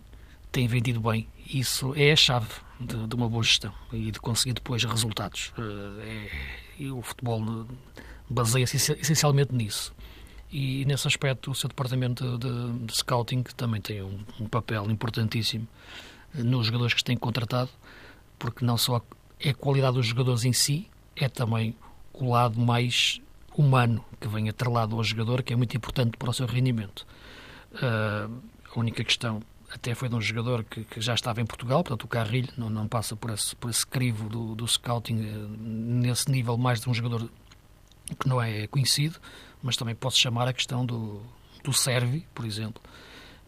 tem 0.51 0.67
vendido 0.67 0.99
bem. 0.99 1.27
Isso 1.49 1.93
é 1.95 2.11
a 2.11 2.15
chave 2.15 2.47
de, 2.79 3.07
de 3.07 3.15
uma 3.15 3.29
boa 3.29 3.41
gestão 3.41 3.73
e 3.93 4.11
de 4.11 4.19
conseguir 4.19 4.53
depois 4.53 4.83
resultados. 4.83 5.53
Eh, 5.57 6.03
é, 6.03 6.29
e 6.79 6.91
o 6.91 7.01
futebol 7.01 7.65
baseia-se 8.29 8.75
essencialmente 8.93 9.55
nisso. 9.55 9.95
E 10.51 10.85
nesse 10.85 11.07
aspecto, 11.07 11.51
o 11.51 11.55
seu 11.55 11.69
departamento 11.69 12.37
de, 12.37 12.85
de 12.85 12.95
scouting 12.95 13.43
também 13.55 13.81
tem 13.81 14.01
um, 14.01 14.19
um, 14.39 14.47
papel 14.47 14.89
importantíssimo 14.89 15.67
nos 16.33 16.67
jogadores 16.67 16.93
que 16.93 17.03
têm 17.03 17.17
contratado, 17.17 17.69
porque 18.37 18.63
não 18.63 18.77
só 18.77 19.01
é 19.39 19.49
a 19.49 19.53
qualidade 19.53 19.95
dos 19.95 20.05
jogadores 20.05 20.43
em 20.45 20.53
si, 20.53 20.89
é 21.15 21.29
também 21.29 21.75
o 22.13 22.29
lado 22.29 22.59
mais 22.59 23.21
humano 23.57 24.03
que 24.19 24.27
vem 24.27 24.49
atrelado 24.49 24.95
ao 24.95 25.03
jogador, 25.03 25.43
que 25.43 25.53
é 25.53 25.55
muito 25.55 25.75
importante 25.75 26.17
para 26.17 26.29
o 26.29 26.33
seu 26.33 26.45
rendimento. 26.45 27.05
Uh, 27.73 28.41
a 28.73 28.79
única 28.79 29.03
questão 29.03 29.41
até 29.77 29.93
foi 29.93 30.09
de 30.09 30.15
um 30.15 30.21
jogador 30.21 30.63
que, 30.63 30.83
que, 30.83 30.99
já 30.99 31.13
estava 31.13 31.39
em 31.39 31.45
Portugal, 31.45 31.83
portanto 31.83 32.03
o 32.03 32.07
Carrilho 32.07 32.49
não, 32.57 32.69
não 32.69 32.87
passa 32.87 33.15
por 33.15 33.29
esse, 33.31 33.55
por 33.55 33.69
esse 33.69 33.85
crivo 33.85 34.27
do, 34.27 34.55
do 34.55 34.67
scouting 34.67 35.19
eh, 35.19 35.47
nesse 35.59 36.29
nível 36.29 36.57
mais 36.57 36.81
de 36.81 36.89
um 36.89 36.93
jogador 36.93 37.29
que 38.19 38.27
não 38.27 38.41
é 38.41 38.67
conhecido, 38.67 39.19
mas 39.61 39.77
também 39.77 39.93
posso 39.93 40.17
chamar 40.17 40.47
a 40.47 40.53
questão 40.53 40.85
do, 40.85 41.21
do 41.63 41.71
Servi, 41.71 42.25
por 42.33 42.45
exemplo, 42.45 42.81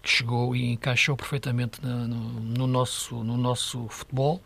que 0.01 0.09
chegou 0.09 0.55
e 0.55 0.71
encaixou 0.71 1.17
perfeitamente 1.17 1.83
no, 1.83 2.07
no, 2.07 2.39
no 2.39 2.67
nosso, 2.67 3.23
no 3.23 3.37
nosso 3.37 3.87
futebol. 3.89 4.41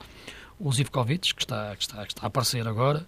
O 0.59 0.71
Zivkovic, 0.71 1.33
que 1.33 1.41
está, 1.41 1.75
que 1.75 1.81
está, 1.81 2.05
que 2.05 2.13
está 2.13 2.23
a 2.23 2.27
aparecer 2.27 2.67
agora, 2.67 3.05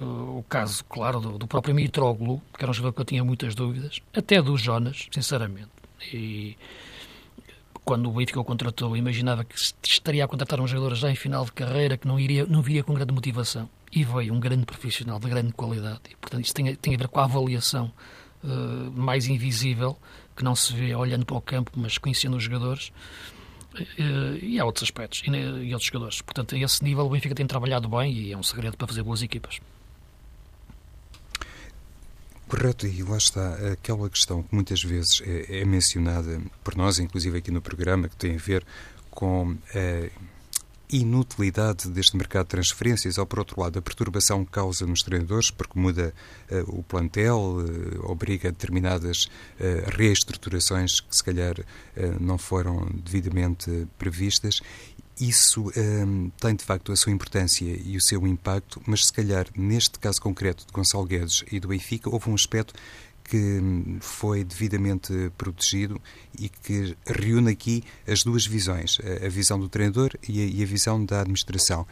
o 0.00 0.44
caso, 0.48 0.84
claro, 0.84 1.20
do, 1.20 1.38
do 1.38 1.46
próprio 1.46 1.74
Mitroglou, 1.74 2.42
que 2.56 2.64
era 2.64 2.70
um 2.70 2.74
jogador 2.74 2.94
que 2.94 3.00
eu 3.00 3.04
tinha 3.04 3.24
muitas 3.24 3.54
dúvidas, 3.54 4.00
até 4.14 4.40
do 4.40 4.56
Jonas, 4.56 5.08
sinceramente. 5.12 5.70
E 6.12 6.56
quando 7.88 8.06
o 8.10 8.12
Benfica 8.12 8.38
o 8.38 8.44
contratou, 8.44 8.94
imaginava 8.94 9.44
que 9.44 9.54
estaria 9.82 10.22
a 10.22 10.28
contratar 10.28 10.60
um 10.60 10.66
jogador 10.66 10.94
já 10.94 11.10
em 11.10 11.14
final 11.14 11.46
de 11.46 11.52
carreira, 11.52 11.96
que 11.96 12.06
não, 12.06 12.20
iria, 12.20 12.44
não 12.44 12.60
viria 12.60 12.84
com 12.84 12.92
grande 12.92 13.14
motivação. 13.14 13.66
E 13.90 14.04
veio 14.04 14.34
um 14.34 14.38
grande 14.38 14.66
profissional 14.66 15.18
de 15.18 15.26
grande 15.26 15.54
qualidade. 15.54 16.00
E, 16.10 16.16
portanto, 16.16 16.44
isso 16.44 16.52
tem, 16.52 16.74
tem 16.74 16.94
a 16.94 16.98
ver 16.98 17.08
com 17.08 17.18
a 17.18 17.24
avaliação 17.24 17.90
uh, 18.44 18.90
mais 18.94 19.26
invisível, 19.26 19.96
que 20.36 20.44
não 20.44 20.54
se 20.54 20.74
vê 20.74 20.94
olhando 20.94 21.24
para 21.24 21.36
o 21.36 21.40
campo, 21.40 21.72
mas 21.76 21.96
conhecendo 21.96 22.36
os 22.36 22.42
jogadores. 22.42 22.92
Uh, 23.74 24.36
e 24.42 24.60
há 24.60 24.66
outros 24.66 24.82
aspectos, 24.82 25.22
e, 25.26 25.30
e 25.30 25.72
outros 25.72 25.86
jogadores. 25.86 26.20
Portanto, 26.20 26.56
a 26.56 26.58
esse 26.58 26.84
nível 26.84 27.06
o 27.06 27.08
Benfica 27.08 27.34
tem 27.34 27.46
trabalhado 27.46 27.88
bem 27.88 28.12
e 28.12 28.32
é 28.34 28.36
um 28.36 28.42
segredo 28.42 28.76
para 28.76 28.86
fazer 28.86 29.02
boas 29.02 29.22
equipas. 29.22 29.60
Correto, 32.48 32.86
e 32.86 33.02
lá 33.02 33.18
está 33.18 33.54
aquela 33.72 34.08
questão 34.08 34.42
que 34.42 34.54
muitas 34.54 34.82
vezes 34.82 35.22
é, 35.24 35.60
é 35.60 35.64
mencionada 35.64 36.40
por 36.64 36.74
nós, 36.74 36.98
inclusive 36.98 37.38
aqui 37.38 37.50
no 37.50 37.60
programa, 37.60 38.08
que 38.08 38.16
tem 38.16 38.34
a 38.34 38.38
ver 38.38 38.64
com 39.10 39.56
a 39.74 40.08
inutilidade 40.90 41.88
deste 41.90 42.16
mercado 42.16 42.44
de 42.46 42.50
transferências, 42.50 43.18
ou 43.18 43.26
por 43.26 43.40
outro 43.40 43.60
lado, 43.60 43.78
a 43.78 43.82
perturbação 43.82 44.44
que 44.44 44.50
causa 44.50 44.86
nos 44.86 45.02
treinadores, 45.02 45.50
porque 45.50 45.78
muda 45.78 46.14
uh, 46.50 46.78
o 46.78 46.82
plantel, 46.82 47.58
uh, 47.58 48.10
obriga 48.10 48.48
a 48.48 48.50
determinadas 48.50 49.24
uh, 49.24 49.90
reestruturações 49.90 51.00
que 51.00 51.14
se 51.14 51.22
calhar 51.22 51.56
não 52.20 52.38
foram 52.38 52.86
devidamente 53.04 53.88
previstas 53.98 54.60
isso 55.20 55.72
um, 55.76 56.30
tem 56.40 56.54
de 56.54 56.64
facto 56.64 56.92
a 56.92 56.96
sua 56.96 57.12
importância 57.12 57.64
e 57.64 57.96
o 57.96 58.00
seu 58.00 58.26
impacto, 58.26 58.80
mas 58.86 59.06
se 59.06 59.12
calhar 59.12 59.46
neste 59.56 59.98
caso 59.98 60.20
concreto 60.20 60.66
de 60.66 60.72
Gonçalo 60.72 61.04
Guedes 61.04 61.44
e 61.50 61.58
do 61.58 61.68
Benfica 61.68 62.08
houve 62.10 62.30
um 62.30 62.34
aspecto 62.34 62.74
que 63.24 63.36
hum, 63.36 63.98
foi 64.00 64.42
devidamente 64.42 65.12
protegido 65.36 66.00
e 66.38 66.48
que 66.48 66.96
reúne 67.06 67.52
aqui 67.52 67.84
as 68.06 68.22
duas 68.22 68.46
visões, 68.46 68.98
a 69.24 69.28
visão 69.28 69.58
do 69.58 69.68
treinador 69.68 70.10
e 70.26 70.62
a, 70.62 70.66
visão 70.66 71.04
da 71.04 71.20
administração 71.20 71.86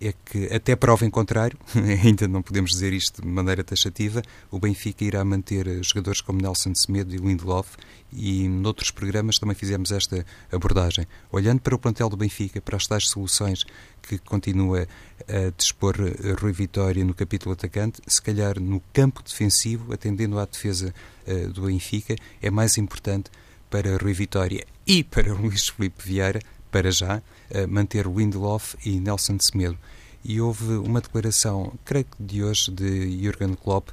é 0.00 0.12
que, 0.24 0.52
até 0.52 0.74
prova 0.74 1.04
em 1.04 1.10
contrário, 1.10 1.58
ainda 2.04 2.26
não 2.26 2.42
podemos 2.42 2.72
dizer 2.72 2.92
isto 2.92 3.22
de 3.22 3.28
maneira 3.28 3.62
taxativa, 3.62 4.22
o 4.50 4.58
Benfica 4.58 5.04
irá 5.04 5.24
manter 5.24 5.82
jogadores 5.82 6.20
como 6.20 6.40
Nelson 6.40 6.74
Semedo 6.74 7.14
e 7.14 7.18
Lindelof 7.18 7.76
e 8.12 8.48
noutros 8.48 8.90
programas 8.90 9.38
também 9.38 9.54
fizemos 9.54 9.90
esta 9.90 10.24
abordagem. 10.50 11.06
Olhando 11.30 11.60
para 11.60 11.74
o 11.74 11.78
plantel 11.78 12.08
do 12.08 12.16
Benfica, 12.16 12.60
para 12.60 12.76
as 12.76 12.86
tais 12.86 13.08
soluções 13.08 13.64
que 14.02 14.18
continua 14.18 14.86
a 15.28 15.50
dispor 15.56 15.96
Rui 16.40 16.52
Vitória 16.52 17.04
no 17.04 17.14
capítulo 17.14 17.52
atacante, 17.52 18.00
se 18.06 18.20
calhar 18.20 18.60
no 18.60 18.80
campo 18.92 19.22
defensivo, 19.22 19.92
atendendo 19.92 20.38
à 20.38 20.44
defesa 20.44 20.94
uh, 21.26 21.48
do 21.48 21.62
Benfica, 21.62 22.16
é 22.40 22.50
mais 22.50 22.76
importante 22.76 23.30
para 23.70 23.96
Rui 23.96 24.12
Vitória 24.12 24.66
e 24.86 25.02
para 25.02 25.32
Luís 25.34 25.68
Felipe 25.68 26.04
Vieira 26.04 26.40
para 26.72 26.90
já, 26.90 27.22
manter 27.68 28.06
Lindelof 28.06 28.74
e 28.84 28.98
Nelson 28.98 29.36
Semedo. 29.38 29.78
E 30.24 30.40
houve 30.40 30.74
uma 30.76 31.00
declaração, 31.00 31.72
creio 31.84 32.04
que 32.04 32.22
de 32.22 32.42
hoje, 32.42 32.70
de 32.70 33.22
Jurgen 33.22 33.54
Klopp, 33.54 33.90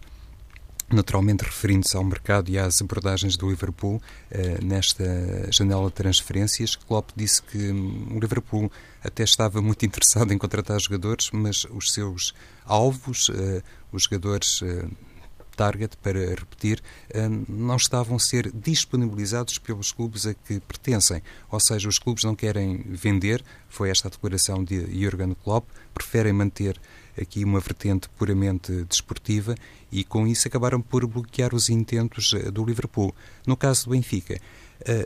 naturalmente 0.92 1.44
referindo-se 1.44 1.96
ao 1.96 2.04
mercado 2.04 2.50
e 2.50 2.58
às 2.58 2.82
abordagens 2.82 3.38
do 3.38 3.50
Liverpool 3.50 4.02
eh, 4.32 4.60
nesta 4.62 5.06
janela 5.52 5.88
de 5.88 5.94
transferências. 5.94 6.76
Klopp 6.76 7.12
disse 7.16 7.42
que 7.44 7.72
hum, 7.72 8.08
o 8.16 8.20
Liverpool 8.20 8.72
até 9.04 9.24
estava 9.24 9.62
muito 9.62 9.86
interessado 9.86 10.34
em 10.34 10.38
contratar 10.38 10.80
jogadores, 10.80 11.30
mas 11.32 11.66
os 11.70 11.92
seus 11.92 12.34
alvos, 12.66 13.30
eh, 13.34 13.62
os 13.92 14.04
jogadores 14.04 14.62
eh, 14.64 14.88
target, 15.60 15.98
para 15.98 16.20
repetir, 16.30 16.82
eh, 17.10 17.28
não 17.50 17.76
estavam 17.76 18.16
a 18.16 18.20
ser 18.20 18.50
disponibilizados 18.54 19.58
pelos 19.58 19.92
clubes 19.92 20.26
a 20.26 20.34
que 20.34 20.62
pertencem. 20.62 21.22
Ou 21.52 21.60
seja, 21.60 21.90
os 21.90 22.00
clubes 22.00 22.24
não 22.24 22.34
querem 22.34 22.82
vender, 22.88 23.44
foi 23.68 23.90
esta 23.90 24.08
a 24.08 24.12
declaração 24.12 24.64
de 24.64 24.80
Jurgen 24.98 25.36
Klopp, 25.44 25.68
preferem 25.94 26.32
manter 26.32 26.80
aqui 27.22 27.44
uma 27.44 27.60
vertente 27.60 28.08
puramente 28.18 28.86
desportiva 28.86 29.54
e 29.92 30.06
com 30.06 30.26
isso 30.26 30.48
acabaram 30.48 30.80
por 30.80 31.06
bloquear 31.06 31.54
os 31.54 31.68
intentos 31.68 32.32
eh, 32.34 32.50
do 32.50 32.64
Liverpool. 32.64 33.14
No 33.46 33.58
caso 33.58 33.84
do 33.84 33.92
Benfica, 33.92 34.40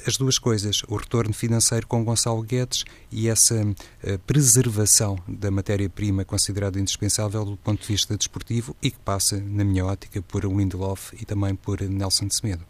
as 0.05 0.17
duas 0.17 0.37
coisas, 0.37 0.83
o 0.87 0.95
retorno 0.95 1.33
financeiro 1.33 1.87
com 1.87 2.03
Gonçalo 2.03 2.41
Guedes 2.43 2.85
e 3.11 3.27
essa 3.27 3.55
eh, 4.03 4.17
preservação 4.25 5.17
da 5.27 5.49
matéria-prima 5.49 6.23
considerada 6.23 6.79
indispensável 6.79 7.43
do 7.43 7.57
ponto 7.57 7.81
de 7.81 7.87
vista 7.87 8.15
desportivo 8.15 8.75
e 8.81 8.91
que 8.91 8.99
passa, 8.99 9.39
na 9.39 9.63
minha 9.63 9.85
ótica, 9.85 10.21
por 10.21 10.43
Lindelof 10.43 11.13
e 11.19 11.25
também 11.25 11.55
por 11.55 11.81
Nelson 11.81 12.29
Semedo. 12.29 12.63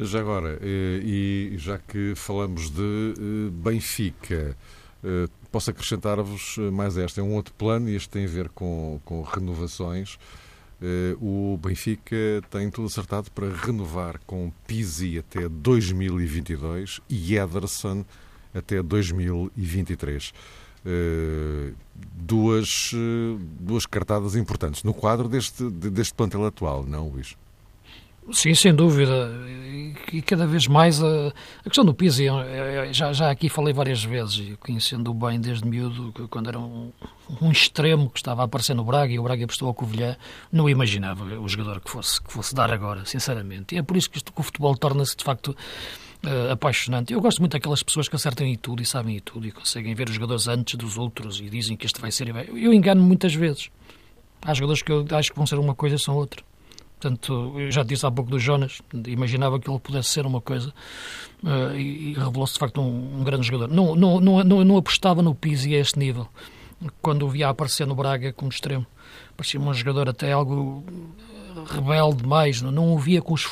Já 0.00 0.20
agora, 0.20 0.58
eh, 0.60 1.00
e 1.04 1.54
já 1.56 1.78
que 1.78 2.14
falamos 2.16 2.70
de 2.70 3.50
Benfica, 3.52 4.56
posso 5.52 5.70
acrescentar-vos 5.70 6.56
mais 6.72 6.96
esta. 6.96 7.20
É 7.20 7.24
um 7.24 7.34
outro 7.34 7.54
plano 7.54 7.88
e 7.88 7.94
este 7.94 8.08
tem 8.08 8.24
a 8.24 8.28
ver 8.28 8.48
com, 8.48 9.00
com 9.04 9.22
renovações. 9.22 10.18
Eh, 10.80 11.16
o 11.20 11.58
Benfica 11.62 12.16
tem 12.50 12.70
tudo 12.70 12.86
acertado 12.86 13.30
para 13.32 13.52
renovar 13.52 14.20
com 14.26 14.52
Pizzi 14.66 15.18
até 15.18 15.48
2022 15.48 17.00
e 17.08 17.36
Ederson 17.36 18.04
até 18.54 18.82
2023. 18.82 20.32
Eh, 20.86 21.72
duas, 22.14 22.92
duas 23.58 23.86
cartadas 23.86 24.36
importantes 24.36 24.84
no 24.84 24.94
quadro 24.94 25.28
deste, 25.28 25.68
deste 25.68 26.14
plantel 26.14 26.44
atual, 26.46 26.84
não, 26.84 27.08
Luís? 27.08 27.36
Sim, 28.32 28.54
sem 28.54 28.74
dúvida. 28.74 29.30
E 30.12 30.22
cada 30.22 30.46
vez 30.46 30.66
mais 30.66 31.02
a, 31.02 31.28
a 31.60 31.64
questão 31.64 31.84
do 31.84 31.92
Pizzi, 31.92 32.26
já, 32.92 33.12
já 33.12 33.30
aqui 33.30 33.48
falei 33.48 33.74
várias 33.74 34.02
vezes, 34.02 34.56
conhecendo-o 34.58 35.12
bem 35.12 35.38
desde 35.40 35.66
miúdo, 35.66 36.12
quando 36.30 36.48
era 36.48 36.58
um, 36.58 36.90
um, 37.42 37.50
extremo 37.50 38.08
que 38.08 38.18
estava 38.18 38.42
a 38.42 38.44
aparecer 38.46 38.74
no 38.74 38.84
Braga 38.84 39.12
e 39.12 39.18
o 39.18 39.22
Braga 39.22 39.46
prestou 39.46 39.68
ao 39.68 39.74
Covilhã, 39.74 40.16
não 40.50 40.68
imaginava 40.68 41.24
o 41.24 41.48
jogador 41.48 41.80
que 41.80 41.90
fosse, 41.90 42.22
que 42.22 42.32
fosse 42.32 42.54
dar 42.54 42.72
agora, 42.72 43.04
sinceramente. 43.04 43.74
E 43.74 43.78
é 43.78 43.82
por 43.82 43.96
isso 43.96 44.08
que, 44.08 44.16
isto, 44.16 44.32
que 44.32 44.40
o 44.40 44.42
futebol 44.42 44.74
torna-se, 44.76 45.14
de 45.14 45.24
facto, 45.24 45.54
uh, 46.24 46.52
apaixonante. 46.52 47.12
Eu 47.12 47.20
gosto 47.20 47.40
muito 47.40 47.52
daquelas 47.52 47.82
pessoas 47.82 48.08
que 48.08 48.16
acertam 48.16 48.46
em 48.46 48.56
tudo 48.56 48.82
e 48.82 48.86
sabem 48.86 49.16
em 49.16 49.20
tudo 49.20 49.46
e 49.46 49.52
conseguem 49.52 49.94
ver 49.94 50.08
os 50.08 50.14
jogadores 50.14 50.48
antes 50.48 50.74
dos 50.74 50.96
outros 50.96 51.38
e 51.40 51.50
dizem 51.50 51.76
que 51.76 51.84
este 51.84 52.00
vai 52.00 52.10
ser. 52.10 52.28
Eu 52.28 52.72
engano 52.72 53.02
muitas 53.02 53.34
vezes. 53.34 53.70
Há 54.40 54.54
jogadores 54.54 54.82
que 54.82 54.92
eu 54.92 55.06
acho 55.12 55.30
que 55.30 55.36
vão 55.36 55.46
ser 55.46 55.58
uma 55.58 55.74
coisa 55.74 55.98
são 55.98 56.16
outra. 56.16 56.47
Portanto, 57.00 57.54
eu 57.56 57.70
já 57.70 57.84
disse 57.84 58.04
há 58.04 58.10
pouco 58.10 58.28
do 58.28 58.40
Jonas, 58.40 58.82
imaginava 59.06 59.60
que 59.60 59.70
ele 59.70 59.78
pudesse 59.78 60.08
ser 60.08 60.26
uma 60.26 60.40
coisa 60.40 60.74
uh, 61.44 61.76
e, 61.76 62.10
e 62.10 62.12
revelou-se 62.14 62.54
de 62.54 62.58
facto 62.58 62.80
um, 62.80 63.20
um, 63.20 63.22
grande 63.22 63.46
jogador. 63.46 63.72
Não, 63.72 63.94
não, 63.94 64.20
não, 64.20 64.64
não, 64.64 64.76
apostava 64.76 65.22
no 65.22 65.32
Pizzi 65.32 65.76
a 65.76 65.78
este 65.78 65.96
nível. 65.96 66.26
Quando 67.00 67.24
o 67.24 67.28
via 67.28 67.48
aparecer 67.48 67.86
no 67.86 67.94
Braga 67.94 68.32
como 68.32 68.50
extremo, 68.50 68.84
parecia 69.36 69.60
um 69.60 69.72
jogador 69.72 70.08
até 70.08 70.32
algo 70.32 70.84
rebelde 71.70 72.22
demais, 72.22 72.60
não, 72.60 72.72
não 72.72 72.92
o 72.92 72.98
via 72.98 73.22
com, 73.22 73.34
os, 73.34 73.46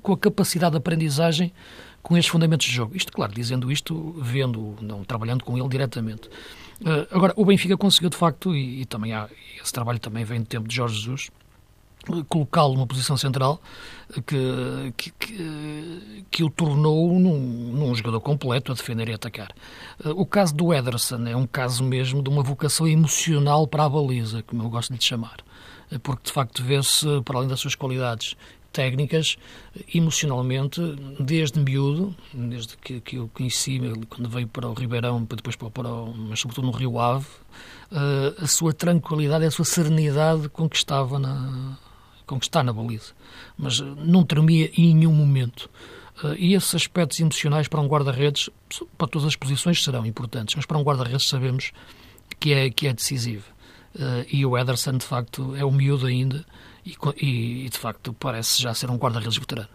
com 0.00 0.12
a 0.12 0.18
capacidade 0.18 0.72
de 0.72 0.78
aprendizagem 0.78 1.52
com 2.00 2.16
estes 2.16 2.30
fundamentos 2.30 2.66
de 2.66 2.72
jogo. 2.72 2.96
Isto, 2.96 3.10
claro, 3.12 3.32
dizendo 3.32 3.72
isto, 3.72 4.14
vendo, 4.20 4.76
não 4.80 5.02
trabalhando 5.02 5.42
com 5.44 5.58
ele 5.58 5.68
diretamente. 5.68 6.28
Uh, 6.80 7.06
agora, 7.10 7.32
o 7.34 7.44
Benfica 7.44 7.76
conseguiu, 7.76 8.10
de 8.10 8.16
facto, 8.16 8.54
e, 8.54 8.82
e 8.82 8.84
também 8.84 9.12
há, 9.12 9.28
esse 9.60 9.72
trabalho 9.72 9.98
também 9.98 10.24
vem 10.24 10.40
do 10.40 10.46
tempo 10.46 10.68
de 10.68 10.74
Jorge 10.76 10.96
Jesus, 10.96 11.30
colocá-lo 12.28 12.74
numa 12.74 12.86
posição 12.86 13.16
central 13.16 13.60
que, 14.26 14.92
que, 14.96 15.10
que, 15.12 16.24
que 16.30 16.44
o 16.44 16.50
tornou 16.50 17.18
num, 17.18 17.38
num, 17.72 17.94
jogador 17.94 18.20
completo 18.20 18.72
a 18.72 18.74
defender 18.74 19.08
e 19.08 19.14
atacar. 19.14 19.52
Uh, 20.04 20.10
o 20.10 20.26
caso 20.26 20.54
do 20.54 20.72
Ederson 20.72 21.26
é 21.26 21.36
um 21.36 21.46
caso 21.46 21.82
mesmo 21.82 22.22
de 22.22 22.28
uma 22.28 22.42
vocação 22.42 22.86
emocional 22.86 23.66
para 23.66 23.84
a 23.84 23.88
baliza, 23.88 24.42
como 24.42 24.62
eu 24.62 24.68
gosto 24.68 24.90
de 24.90 24.98
lhe 24.98 25.04
chamar, 25.04 25.38
uh, 25.90 25.98
porque 26.00 26.24
de 26.24 26.32
facto 26.32 26.62
vê-se, 26.62 27.06
para 27.24 27.38
além 27.38 27.48
das 27.48 27.60
suas 27.60 27.74
qualidades 27.74 28.36
técnicas, 28.72 29.36
emocionalmente, 29.94 30.80
desde 31.20 31.60
miúdo, 31.60 32.14
desde 32.34 32.76
que, 32.76 33.00
que 33.00 33.16
eu 33.16 33.30
conheci, 33.32 33.80
quando 34.08 34.28
veio 34.28 34.48
para 34.48 34.68
o 34.68 34.74
Ribeirão, 34.74 35.22
depois 35.22 35.54
para, 35.54 35.70
para 35.70 35.88
o, 35.88 36.12
mas 36.12 36.40
sobretudo 36.40 36.66
no 36.66 36.72
Rio 36.72 36.98
Ave, 36.98 37.26
a 38.36 38.46
sua 38.48 38.72
tranquilidade, 38.72 39.44
a 39.44 39.50
sua 39.52 39.64
serenidade 39.64 40.48
conquistava 40.48 41.20
na, 41.20 41.78
conquistar 42.26 42.62
na 42.62 42.72
baliza. 42.72 43.12
Mas 43.56 43.78
uh, 43.80 43.84
não 43.96 44.24
tremia 44.24 44.70
em 44.76 44.94
nenhum 44.94 45.12
momento. 45.12 45.70
Uh, 46.22 46.34
e 46.38 46.54
esses 46.54 46.74
aspectos 46.74 47.18
emocionais 47.20 47.68
para 47.68 47.80
um 47.80 47.86
guarda-redes, 47.86 48.48
para 48.96 49.08
todas 49.08 49.26
as 49.26 49.36
posições, 49.36 49.82
serão 49.82 50.06
importantes, 50.06 50.54
mas 50.54 50.66
para 50.66 50.78
um 50.78 50.82
guarda-redes 50.82 51.28
sabemos 51.28 51.72
que 52.38 52.52
é, 52.52 52.70
que 52.70 52.86
é 52.86 52.92
decisivo. 52.92 53.44
Uh, 53.94 54.26
e 54.30 54.44
o 54.44 54.58
Ederson, 54.58 54.98
de 54.98 55.04
facto, 55.04 55.54
é 55.56 55.64
um 55.64 55.70
miúdo 55.70 56.06
ainda 56.06 56.44
e, 57.16 57.68
de 57.68 57.78
facto, 57.78 58.12
parece 58.12 58.60
já 58.60 58.74
ser 58.74 58.90
um 58.90 58.96
guarda-redes 58.96 59.38
veterano. 59.38 59.68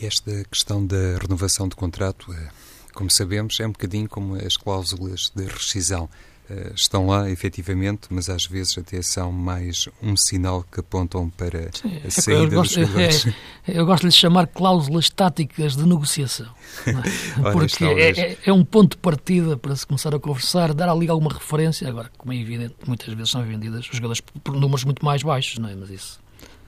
E 0.00 0.06
esta 0.06 0.44
questão 0.44 0.84
da 0.84 1.18
renovação 1.20 1.68
de 1.68 1.76
contrato, 1.76 2.32
eh, 2.32 2.48
como 2.92 3.10
sabemos, 3.10 3.58
é 3.60 3.66
um 3.66 3.72
bocadinho 3.72 4.08
como 4.08 4.34
as 4.34 4.56
cláusulas 4.56 5.30
de 5.34 5.44
rescisão. 5.44 6.10
Eh, 6.50 6.72
estão 6.74 7.06
lá, 7.06 7.30
efetivamente, 7.30 8.08
mas 8.10 8.28
às 8.28 8.44
vezes 8.44 8.76
até 8.76 9.00
são 9.00 9.32
mais 9.32 9.88
um 10.02 10.14
sinal 10.14 10.62
que 10.62 10.80
apontam 10.80 11.30
para 11.30 11.70
Sim, 11.72 12.00
a 12.04 12.06
é 12.06 12.10
saída 12.10 12.56
gosto, 12.56 12.78
dos 12.80 12.88
jogadores. 12.88 13.26
É, 13.66 13.78
eu 13.78 13.86
gosto 13.86 14.02
de 14.02 14.06
lhe 14.08 14.12
chamar 14.12 14.46
cláusulas 14.48 15.08
táticas 15.08 15.74
de 15.74 15.86
negociação. 15.86 16.48
É? 16.86 16.92
Porque 17.50 17.84
é, 17.84 18.10
é, 18.10 18.38
é, 18.44 18.52
um 18.52 18.62
ponto 18.62 18.90
de 18.90 18.98
partida 18.98 19.56
para 19.56 19.74
se 19.74 19.86
começar 19.86 20.14
a 20.14 20.18
conversar, 20.18 20.74
dar 20.74 20.90
ali 20.90 21.08
alguma 21.08 21.32
referência. 21.32 21.88
Agora, 21.88 22.10
como 22.18 22.34
é 22.34 22.36
evidente, 22.36 22.74
muitas 22.86 23.08
vezes 23.14 23.30
são 23.30 23.42
vendidas 23.42 23.88
os 23.88 23.96
jogadores 23.96 24.20
por 24.20 24.54
números 24.54 24.84
muito 24.84 25.02
mais 25.02 25.22
baixos, 25.22 25.58
não 25.58 25.70
é? 25.70 25.74
Mas 25.74 25.88
isso. 25.88 26.20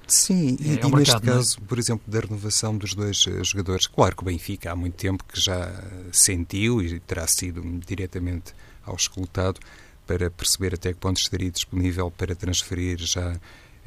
Sim, 0.06 0.56
e, 0.59 0.78
é 0.78 0.87
um 0.87 0.90
e 0.90 0.97
neste 0.97 1.21
caso, 1.21 1.61
por 1.62 1.78
exemplo, 1.78 2.04
da 2.06 2.21
renovação 2.21 2.78
dos 2.78 2.95
dois 2.95 3.26
uh, 3.26 3.45
jogadores, 3.45 3.87
claro 3.88 4.16
que 4.16 4.23
o 4.23 4.25
Benfica 4.25 4.71
há 4.71 4.76
muito 4.76 4.95
tempo 4.95 5.23
que 5.25 5.38
já 5.38 5.71
sentiu 6.12 6.80
e 6.80 6.99
terá 7.00 7.26
sido 7.26 7.61
diretamente 7.87 8.54
ao 8.87 8.95
escutado 8.95 9.61
para 10.07 10.31
perceber 10.31 10.75
até 10.75 10.92
que 10.92 11.01
ponto 11.01 11.18
estaria 11.18 11.51
disponível 11.51 12.11
para 12.11 12.35
transferir 12.35 12.99
já 12.99 13.37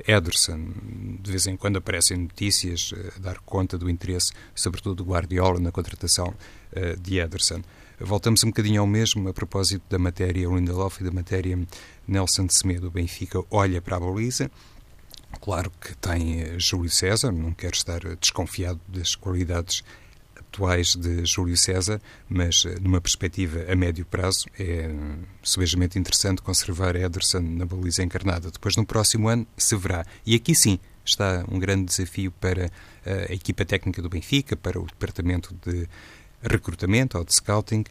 Ederson. 0.07 0.71
De 1.21 1.31
vez 1.31 1.47
em 1.47 1.57
quando 1.57 1.77
aparecem 1.77 2.17
notícias 2.17 2.93
a 2.93 2.99
eh, 2.99 3.11
dar 3.19 3.39
conta 3.39 3.77
do 3.77 3.89
interesse, 3.89 4.31
sobretudo 4.55 5.03
do 5.03 5.09
Guardiola, 5.09 5.59
na 5.59 5.71
contratação 5.71 6.27
uh, 6.27 6.99
de 6.99 7.19
Ederson. 7.19 7.61
Voltamos 7.99 8.43
um 8.43 8.47
bocadinho 8.47 8.81
ao 8.81 8.87
mesmo 8.87 9.27
a 9.27 9.33
propósito 9.33 9.83
da 9.89 9.99
matéria 9.99 10.47
Lindelof 10.47 11.01
e 11.01 11.03
da 11.03 11.11
matéria 11.11 11.59
Nelson 12.07 12.47
Semedo. 12.49 12.87
O 12.87 12.91
Benfica 12.91 13.43
olha 13.51 13.81
para 13.81 13.97
a 13.97 13.99
baliza. 13.99 14.49
Claro 15.41 15.71
que 15.81 15.95
tem 15.97 16.41
eh, 16.41 16.55
Júlio 16.57 16.89
César, 16.89 17.31
não 17.31 17.53
quero 17.53 17.75
estar 17.75 17.99
desconfiado 18.15 18.79
das 18.87 19.15
qualidades 19.15 19.83
atuais 20.51 20.95
de 20.95 21.25
Júlio 21.25 21.55
César, 21.55 22.01
mas 22.27 22.63
eh, 22.65 22.75
numa 22.81 22.99
perspectiva 22.99 23.71
a 23.71 23.75
médio 23.75 24.05
prazo 24.05 24.45
é 24.59 24.89
subejamente 25.43 25.97
interessante 25.97 26.41
conservar 26.41 26.95
Ederson 26.95 27.41
na 27.41 27.65
baliza 27.65 28.03
encarnada. 28.03 28.51
Depois, 28.51 28.75
no 28.75 28.85
próximo 28.85 29.29
ano, 29.29 29.47
se 29.55 29.75
verá. 29.75 30.05
E 30.25 30.35
aqui 30.35 30.55
sim 30.55 30.79
está 31.05 31.45
um 31.49 31.59
grande 31.59 31.85
desafio 31.85 32.31
para 32.31 32.71
eh, 33.05 33.27
a 33.29 33.33
equipa 33.33 33.63
técnica 33.63 34.01
do 34.01 34.09
Benfica, 34.09 34.55
para 34.55 34.79
o 34.79 34.85
departamento 34.85 35.55
de 35.65 35.87
recrutamento 36.41 37.17
ou 37.17 37.23
de 37.23 37.33
scouting. 37.33 37.83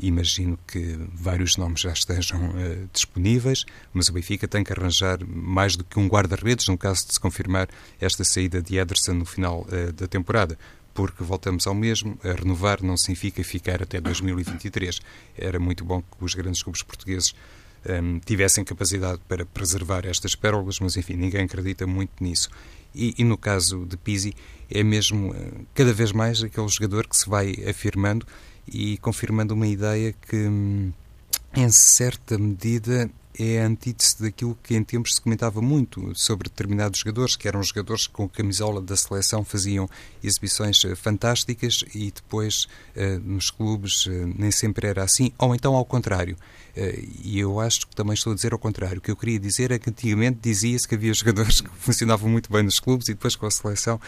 Imagino 0.00 0.58
que 0.66 0.98
vários 1.12 1.56
nomes 1.56 1.80
já 1.80 1.92
estejam 1.92 2.40
uh, 2.50 2.88
disponíveis, 2.92 3.64
mas 3.92 4.08
o 4.08 4.12
Benfica 4.12 4.46
tem 4.46 4.62
que 4.62 4.72
arranjar 4.72 5.18
mais 5.26 5.76
do 5.76 5.84
que 5.84 5.98
um 5.98 6.08
guarda-redes 6.08 6.68
no 6.68 6.78
caso 6.78 7.06
de 7.06 7.14
se 7.14 7.20
confirmar 7.20 7.68
esta 8.00 8.22
saída 8.24 8.62
de 8.62 8.78
Ederson 8.78 9.14
no 9.14 9.24
final 9.24 9.66
uh, 9.66 9.92
da 9.92 10.06
temporada 10.06 10.56
porque 10.96 11.22
voltamos 11.22 11.66
ao 11.66 11.74
mesmo, 11.74 12.18
a 12.24 12.32
renovar 12.32 12.82
não 12.82 12.96
significa 12.96 13.44
ficar 13.44 13.82
até 13.82 14.00
2023. 14.00 14.98
Era 15.36 15.60
muito 15.60 15.84
bom 15.84 16.00
que 16.00 16.24
os 16.24 16.34
grandes 16.34 16.62
clubes 16.62 16.82
portugueses 16.82 17.34
um, 17.86 18.18
tivessem 18.18 18.64
capacidade 18.64 19.20
para 19.28 19.44
preservar 19.44 20.06
estas 20.06 20.34
pérolas, 20.34 20.80
mas 20.80 20.96
enfim, 20.96 21.12
ninguém 21.12 21.42
acredita 21.42 21.86
muito 21.86 22.24
nisso. 22.24 22.48
E, 22.94 23.14
e, 23.18 23.24
no 23.24 23.36
caso 23.36 23.84
de 23.84 23.94
Pizzi, 23.98 24.34
é 24.70 24.82
mesmo 24.82 25.34
hum, 25.34 25.66
cada 25.74 25.92
vez 25.92 26.12
mais 26.12 26.42
aquele 26.42 26.68
jogador 26.68 27.06
que 27.06 27.16
se 27.16 27.28
vai 27.28 27.54
afirmando 27.68 28.26
e 28.66 28.96
confirmando 28.96 29.52
uma 29.52 29.66
ideia 29.66 30.14
que, 30.28 30.48
hum, 30.48 30.92
em 31.56 31.70
certa 31.70 32.36
medida, 32.36 33.10
é 33.38 33.62
a 33.62 33.66
antítese 33.66 34.22
daquilo 34.22 34.56
que 34.62 34.74
em 34.74 34.84
tempos 34.84 35.14
se 35.14 35.20
comentava 35.20 35.62
muito 35.62 36.14
sobre 36.14 36.48
determinados 36.50 37.00
jogadores, 37.00 37.34
que 37.34 37.48
eram 37.48 37.62
jogadores 37.62 38.06
que 38.06 38.12
com 38.12 38.24
a 38.24 38.28
camisola 38.28 38.80
da 38.80 38.94
seleção 38.94 39.42
faziam 39.42 39.88
exibições 40.22 40.84
eh, 40.84 40.94
fantásticas 40.94 41.82
e 41.94 42.10
depois 42.10 42.66
eh, 42.94 43.18
nos 43.18 43.50
clubes 43.50 44.06
eh, 44.06 44.26
nem 44.36 44.50
sempre 44.50 44.86
era 44.86 45.02
assim, 45.02 45.32
ou 45.38 45.54
então 45.54 45.74
ao 45.74 45.84
contrário. 45.84 46.36
E 47.24 47.40
eu 47.40 47.58
acho 47.58 47.86
que 47.86 47.96
também 47.96 48.12
estou 48.12 48.34
a 48.34 48.36
dizer 48.36 48.52
ao 48.52 48.58
contrário. 48.58 48.98
O 48.98 49.00
que 49.00 49.10
eu 49.10 49.16
queria 49.16 49.38
dizer 49.38 49.70
é 49.70 49.78
que 49.78 49.88
antigamente 49.88 50.40
dizia-se 50.42 50.86
que 50.86 50.94
havia 50.94 51.12
jogadores 51.14 51.62
que 51.62 51.70
funcionavam 51.70 52.28
muito 52.28 52.52
bem 52.52 52.62
nos 52.62 52.78
clubes 52.78 53.08
e 53.08 53.14
depois 53.14 53.34
com 53.34 53.46
a 53.46 53.50
seleção, 53.50 53.98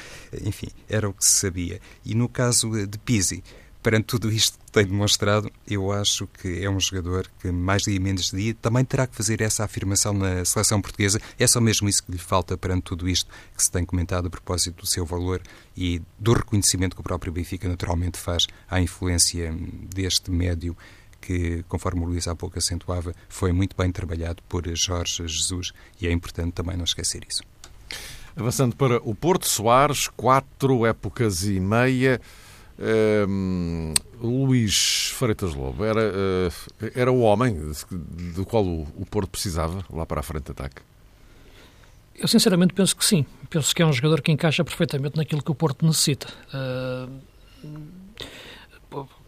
enfim, 0.44 0.68
era 0.86 1.08
o 1.08 1.14
que 1.14 1.24
se 1.24 1.40
sabia. 1.40 1.80
E 2.04 2.14
no 2.14 2.28
caso 2.28 2.86
de 2.86 2.98
Pizzi, 2.98 3.42
perante 3.82 4.06
tudo 4.06 4.30
isto 4.30 4.58
que 4.58 4.72
tem 4.72 4.86
demonstrado, 4.86 5.50
eu 5.66 5.92
acho 5.92 6.26
que 6.26 6.64
é 6.64 6.68
um 6.68 6.80
jogador 6.80 7.30
que, 7.40 7.50
mais 7.50 7.82
dia 7.82 7.98
menos 8.00 8.30
dia, 8.30 8.54
também 8.54 8.84
terá 8.84 9.06
que 9.06 9.14
fazer 9.14 9.40
essa 9.40 9.64
afirmação 9.64 10.12
na 10.12 10.44
seleção 10.44 10.80
portuguesa. 10.80 11.20
É 11.38 11.46
só 11.46 11.60
mesmo 11.60 11.88
isso 11.88 12.02
que 12.02 12.12
lhe 12.12 12.18
falta 12.18 12.56
perante 12.56 12.82
tudo 12.82 13.08
isto 13.08 13.30
que 13.56 13.62
se 13.62 13.70
tem 13.70 13.84
comentado 13.84 14.26
a 14.26 14.30
propósito 14.30 14.82
do 14.82 14.86
seu 14.86 15.04
valor 15.04 15.40
e 15.76 16.02
do 16.18 16.32
reconhecimento 16.32 16.94
que 16.94 17.00
o 17.00 17.04
próprio 17.04 17.32
Benfica 17.32 17.68
naturalmente 17.68 18.18
faz 18.18 18.46
à 18.68 18.80
influência 18.80 19.54
deste 19.94 20.30
médio 20.30 20.76
que, 21.20 21.64
conforme 21.68 22.02
o 22.02 22.04
Luís 22.04 22.28
há 22.28 22.34
pouco 22.34 22.58
acentuava, 22.58 23.14
foi 23.28 23.52
muito 23.52 23.76
bem 23.76 23.90
trabalhado 23.90 24.42
por 24.48 24.64
Jorge 24.74 25.26
Jesus 25.26 25.72
e 26.00 26.06
é 26.06 26.12
importante 26.12 26.52
também 26.52 26.76
não 26.76 26.84
esquecer 26.84 27.22
isso. 27.28 27.42
Avançando 28.36 28.76
para 28.76 28.98
o 28.98 29.14
Porto 29.14 29.48
Soares, 29.48 30.06
quatro 30.08 30.86
épocas 30.86 31.42
e 31.44 31.58
meia. 31.58 32.20
Luís 34.20 35.10
Freitas 35.14 35.54
Lobo 35.54 35.84
era, 35.84 36.00
uh, 36.00 36.90
era 36.94 37.10
o 37.10 37.20
homem 37.20 37.56
do 38.34 38.44
qual 38.44 38.64
o, 38.64 38.82
o, 38.96 39.06
Porto 39.06 39.30
precisava 39.30 39.84
lá 39.92 40.06
para 40.06 40.20
a 40.20 40.22
frente 40.22 40.44
de 40.44 40.52
ataque? 40.52 40.82
Eu 42.14 42.28
sinceramente 42.28 42.74
penso 42.74 42.96
que 42.96 43.04
sim. 43.04 43.24
Penso 43.50 43.74
que 43.74 43.82
é 43.82 43.86
um 43.86 43.92
jogador 43.92 44.20
que 44.20 44.30
encaixa 44.30 44.64
perfeitamente 44.64 45.16
naquilo 45.16 45.42
que 45.42 45.50
o 45.50 45.54
Porto 45.54 45.86
necessita. 45.86 46.28
Uh, 46.54 47.10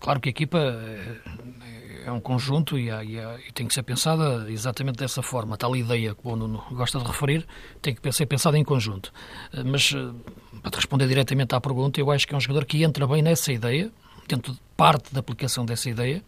claro 0.01 0.21
que 0.21 0.29
a 0.29 0.31
equipa 0.31 0.59
é, 0.59 2.07
é 2.07 2.13
um 2.13 2.21
conjunto 2.21 2.79
e, 2.79 2.91
há, 2.91 3.05
e, 3.05 3.19
há, 3.19 3.39
e, 3.47 3.53
tem 3.53 3.67
que 3.67 3.75
ser 3.75 3.83
pensada 3.83 4.51
exatamente 4.51 4.97
dessa 4.97 5.23
forma. 5.23 5.57
Tal 5.57 5.75
ideia 5.77 6.15
que 6.15 6.21
o 6.25 6.37
Nuno 6.37 6.63
gosta 6.73 6.99
de 6.99 7.05
referir 7.05 7.47
tem 7.81 7.95
que 7.95 8.13
ser 8.13 8.27
pensada 8.27 8.59
em 8.59 8.65
conjunto. 8.65 9.13
Eh, 9.53 9.63
mas, 9.65 9.93
eh, 9.95 10.13
para 10.63 10.71
te 10.71 10.77
responder 10.77 11.07
diretamente 11.09 11.55
à 11.55 11.61
pergunta, 11.61 12.01
eu 12.01 12.11
acho 12.11 12.27
que 12.27 12.35
é 12.35 12.37
um 12.37 12.41
jogador 12.41 12.65
que 12.65 12.83
entra 12.83 13.07
bem 13.07 13.23
nessa 13.23 13.53
ideia, 13.53 13.91
dentro 14.29 14.53
de 14.53 14.61
parte 14.77 15.13
da 15.13 15.21
aplicação 15.21 15.65
dessa 15.65 15.89
ideia. 15.89 16.23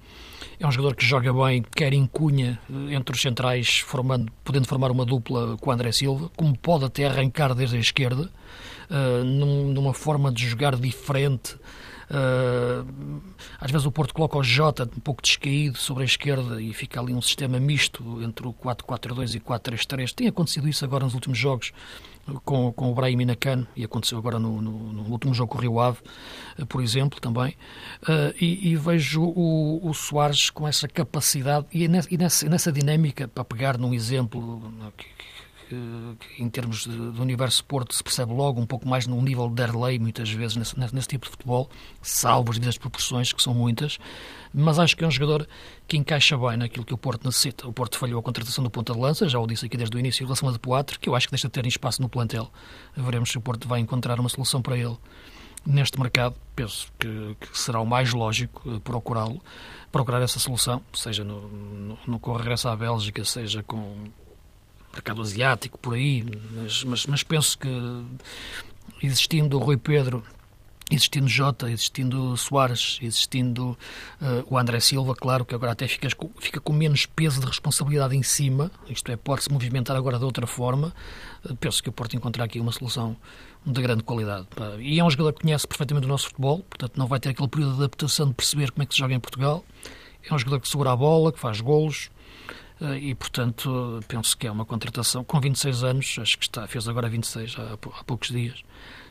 É 0.59 0.67
um 0.67 0.73
jogador 0.73 0.95
que 0.95 1.05
joga 1.05 1.33
bem, 1.33 1.65
quer 1.75 1.93
em 1.93 2.07
cunha, 2.07 2.59
eh, 2.71 2.95
entre 2.95 3.15
os 3.15 3.21
centrais, 3.21 3.79
formando, 3.79 4.31
podendo 4.45 4.67
formar 4.67 4.91
uma 4.91 5.05
dupla 5.05 5.57
com 5.59 5.71
o 5.71 5.73
André 5.73 5.93
Silva, 5.93 6.31
como 6.37 6.57
pode 6.57 6.85
até 6.85 7.07
arrancar 7.07 7.55
desde 7.55 7.77
a 7.77 7.81
esquerda, 7.81 8.31
uh, 8.91 9.25
numa 9.25 9.95
forma 9.95 10.31
de 10.31 10.49
jogar 10.49 10.77
diferente 10.77 11.57
Uh, 12.13 13.23
às 13.59 13.71
vezes 13.71 13.87
o 13.87 13.91
Porto 13.91 14.13
coloca 14.13 14.37
o 14.37 14.43
Jota 14.43 14.85
um 14.85 15.01
pouco 15.01 15.23
descaído 15.23 15.79
sobre 15.79 16.03
a 16.03 16.05
esquerda 16.05 16.61
e 16.61 16.75
fica 16.75 17.01
ali 17.01 17.15
um 17.15 17.23
sistema 17.23 17.59
misto 17.59 18.23
entre 18.23 18.47
o 18.47 18.53
4-4-2 18.53 19.35
e 19.37 19.41
4-3-3. 19.41 20.13
Tem 20.13 20.27
acontecido 20.27 20.69
isso 20.69 20.85
agora 20.85 21.05
nos 21.05 21.15
últimos 21.15 21.39
jogos 21.39 21.73
com, 22.45 22.73
com 22.73 22.91
o 22.91 22.95
Brahim 22.95 23.23
Inacan 23.23 23.67
e 23.75 23.85
aconteceu 23.85 24.19
agora 24.19 24.39
no, 24.39 24.61
no, 24.61 24.93
no, 24.93 25.03
último 25.11 25.35
jogo 25.35 25.53
com 25.53 25.59
o 25.59 25.61
Rio 25.61 25.81
Ave, 25.81 25.99
uh, 26.59 26.67
por 26.67 26.83
exemplo, 26.83 27.21
também. 27.21 27.57
Uh, 28.03 28.35
e, 28.41 28.71
e, 28.71 28.77
vejo 28.77 29.23
o, 29.23 29.81
o 29.89 29.95
Soares 29.95 30.51
com 30.51 30.67
essa 30.67 30.87
capacidade 30.87 31.67
e, 31.73 31.89
nessa, 31.89 32.49
nessa 32.49 32.73
dinâmica, 32.73 33.29
para 33.29 33.45
pegar 33.45 33.79
num 33.79 33.93
exemplo 33.93 34.63
que, 34.97 35.07
que, 36.19 36.43
em 36.43 36.49
termos 36.49 36.85
de, 36.85 37.21
universo 37.21 37.65
Porto, 37.65 37.95
se 37.95 38.03
percebe 38.03 38.33
logo 38.33 38.61
um 38.61 38.67
pouco 38.67 38.89
mais 38.89 39.07
num 39.07 39.21
nível 39.23 39.49
de 39.49 39.55
Derlei, 39.55 39.99
muitas 39.99 40.31
vezes, 40.31 40.57
nesse, 40.57 40.79
nesse, 40.79 41.09
tipo 41.09 41.27
de 41.27 41.31
futebol, 41.31 41.71
salvo 42.01 42.51
as 42.51 42.59
devidas 42.59 42.79
proporções, 42.79 43.33
que 43.33 43.43
são 43.43 43.55
muitas, 43.55 43.99
mas 44.53 44.79
acho 44.79 44.97
que 44.97 45.05
é 45.05 45.07
um 45.07 45.11
jogador 45.11 45.49
que 45.87 45.97
encaixa 45.97 46.37
bem 46.37 46.57
naquilo 46.57 46.85
que 46.85 46.95
o 46.95 46.99
Porto 46.99 47.25
necessita. 47.25 47.67
O 47.67 47.73
Porto 47.73 47.99
falhou 47.99 48.21
a 48.21 48.23
contratação 48.23 48.63
do 48.63 48.71
ponta 48.71 48.93
de 48.93 49.01
lança, 49.01 49.29
já 49.29 49.39
o 49.39 49.47
disse 49.47 49.67
aqui 49.67 49.77
desde 49.77 49.97
o 49.97 50.01
início, 50.01 50.23
em 50.23 50.27
relação 50.27 50.49
a 50.49 50.53
De 50.53 50.59
Poitre, 50.59 50.99
que 50.99 51.09
eu 51.09 51.15
acho 51.15 51.27
que 51.27 51.33
deixa 51.33 51.49
de 51.49 51.53
ter 51.53 51.67
espaço 51.67 52.01
no 52.03 52.09
plantel. 52.09 52.51
Veremos 52.97 53.31
se 53.31 53.39
o 53.39 53.41
Porto 53.41 53.67
vai 53.67 53.81
encontrar 53.81 54.19
uma 54.21 54.29
solução 54.29 54.61
para 54.61 54.77
ele 54.77 54.97
neste 55.65 55.99
mercado, 55.99 56.35
penso 56.57 56.93
que, 56.99 57.37
que 57.41 57.59
será 57.59 57.81
o 57.81 57.87
mais 57.87 58.13
lógico 58.13 58.63
eh, 58.67 58.81
procurá-lo, 58.83 59.41
procurar 59.91 60.21
essa 60.21 60.39
solução, 60.39 60.83
seja 60.93 61.25
no, 61.25 61.49
no, 61.49 61.99
no 62.07 62.33
regresso 62.37 62.69
à 62.69 62.77
Bélgica, 62.77 63.25
seja 63.25 63.63
com, 63.63 64.07
mercado 64.93 65.23
asiático, 65.23 65.79
por 65.79 65.95
aí, 65.95 66.25
mas, 66.53 66.85
mas, 66.85 67.07
mas 67.07 67.23
penso 67.23 67.59
que 67.59 67.69
existindo 69.03 69.59
o 69.59 69.61
Rui 69.61 69.77
Pedro 69.77 70.23
existindo 70.95 71.29
Jota, 71.29 71.71
existindo 71.71 72.37
Soares, 72.37 72.99
existindo 73.01 73.71
uh, 74.21 74.45
o 74.49 74.59
André 74.59 74.81
Silva, 74.81 75.15
claro 75.15 75.45
que 75.45 75.55
agora 75.55 75.73
até 75.73 75.89
fica, 75.89 76.09
fica 76.39 76.61
com 76.61 76.73
menos 76.73 77.07
peso 77.07 77.41
de 77.41 77.47
responsabilidade 77.47 78.17
em 78.17 78.23
cima, 78.23 78.71
isto 78.89 79.11
é, 79.11 79.17
pode-se 79.17 79.51
movimentar 79.51 79.97
agora 79.97 80.19
de 80.19 80.25
outra 80.25 80.47
forma. 80.47 80.93
Uh, 81.45 81.57
penso 81.57 81.83
que 81.83 81.89
o 81.89 81.93
Porto 81.93 82.15
encontrar 82.15 82.45
aqui 82.45 82.61
uma 82.61 82.73
solução 82.73 83.17
de 83.65 83.81
grande 83.81 84.03
qualidade. 84.03 84.47
E 84.81 84.99
é 84.99 85.05
um 85.05 85.11
jogador 85.11 85.33
que 85.33 85.43
conhece 85.43 85.67
perfeitamente 85.67 86.07
o 86.07 86.09
nosso 86.09 86.27
futebol, 86.27 86.61
portanto 86.61 86.97
não 86.97 87.07
vai 87.07 87.21
ter 87.21 87.31
aquele 87.31 87.49
período 87.49 87.73
de 87.73 87.79
adaptação 87.79 88.29
de 88.29 88.35
perceber 88.35 88.71
como 88.73 88.83
é 88.83 88.87
que 88.87 88.93
se 88.93 88.99
joga 88.99 89.15
em 89.15 89.21
Portugal. 89.21 89.65
É 90.29 90.35
um 90.35 90.39
jogador 90.39 90.61
que 90.61 90.69
segura 90.69 90.93
a 90.93 90.97
bola, 90.97 91.33
que 91.33 91.39
faz 91.39 91.61
golos, 91.61 92.11
e, 93.01 93.15
portanto, 93.15 94.01
penso 94.09 94.37
que 94.37 94.47
é 94.47 94.51
uma 94.51 94.65
contratação 94.65 95.23
com 95.23 95.41
26 95.41 95.85
anos, 95.85 96.17
acho 96.21 96.37
que 96.37 96.45
está, 96.45 96.67
fez 96.67 96.89
agora 96.89 97.09
26 97.09 97.57
há, 97.59 97.73
há 97.75 98.05
poucos 98.05 98.29
dias, 98.31 98.63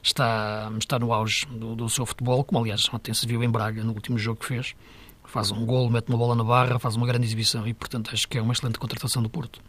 está, 0.03 0.71
está 0.77 0.99
no 0.99 1.13
auge 1.13 1.45
do, 1.45 1.75
do, 1.75 1.89
seu 1.89 2.05
futebol, 2.05 2.43
como 2.43 2.59
aliás 2.59 2.87
ontem 2.93 3.13
se 3.13 3.25
viu 3.25 3.43
em 3.43 3.49
Braga 3.49 3.83
no 3.83 3.93
último 3.93 4.17
jogo 4.17 4.39
que 4.39 4.45
fez. 4.47 4.75
Faz 5.23 5.51
um 5.51 5.65
gol, 5.65 5.89
mete 5.89 6.09
uma 6.09 6.17
bola 6.17 6.35
na 6.35 6.43
barra, 6.43 6.77
faz 6.77 6.97
uma 6.97 7.07
grande 7.07 7.25
exibição 7.25 7.65
e, 7.65 7.73
portanto, 7.73 8.09
acho 8.11 8.27
que 8.27 8.37
é 8.37 8.41
uma 8.41 8.51
excelente 8.51 8.77
contratação 8.77 9.23
do 9.23 9.29
Porto. 9.29 9.61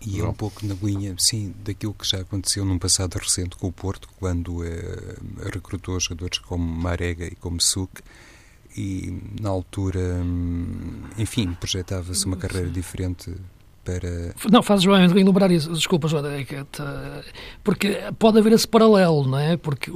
E 0.00 0.20
é 0.20 0.24
um 0.24 0.32
pouco 0.32 0.64
na 0.64 0.74
linha, 0.74 1.14
sim, 1.18 1.54
daquilo 1.64 1.92
que 1.92 2.06
já 2.08 2.20
aconteceu 2.20 2.64
num 2.64 2.78
passado 2.78 3.14
recente 3.16 3.56
com 3.56 3.66
o 3.66 3.72
Porto, 3.72 4.08
quando 4.18 4.64
eh, 4.64 5.16
recrutou 5.52 5.98
jogadores 5.98 6.38
como 6.38 6.64
Marega 6.64 7.26
e 7.26 7.34
como 7.34 7.60
Suc, 7.60 7.90
e 8.76 9.22
na 9.40 9.48
altura, 9.48 10.00
hum, 10.00 11.02
enfim, 11.16 11.52
projetava-se 11.54 12.26
uma 12.26 12.36
carreira 12.36 12.68
diferente 12.68 13.34
para... 13.86 14.34
Não, 14.50 14.62
fazes 14.62 14.84
bem 14.84 15.04
em 15.04 15.24
lembrar 15.24 15.50
isso, 15.52 15.72
desculpa, 15.72 16.08
Joana, 16.08 16.28
é 16.32 16.44
porque 17.62 17.96
pode 18.18 18.38
haver 18.38 18.52
esse 18.52 18.66
paralelo, 18.66 19.26
não 19.26 19.38
é? 19.38 19.56
Porque, 19.56 19.90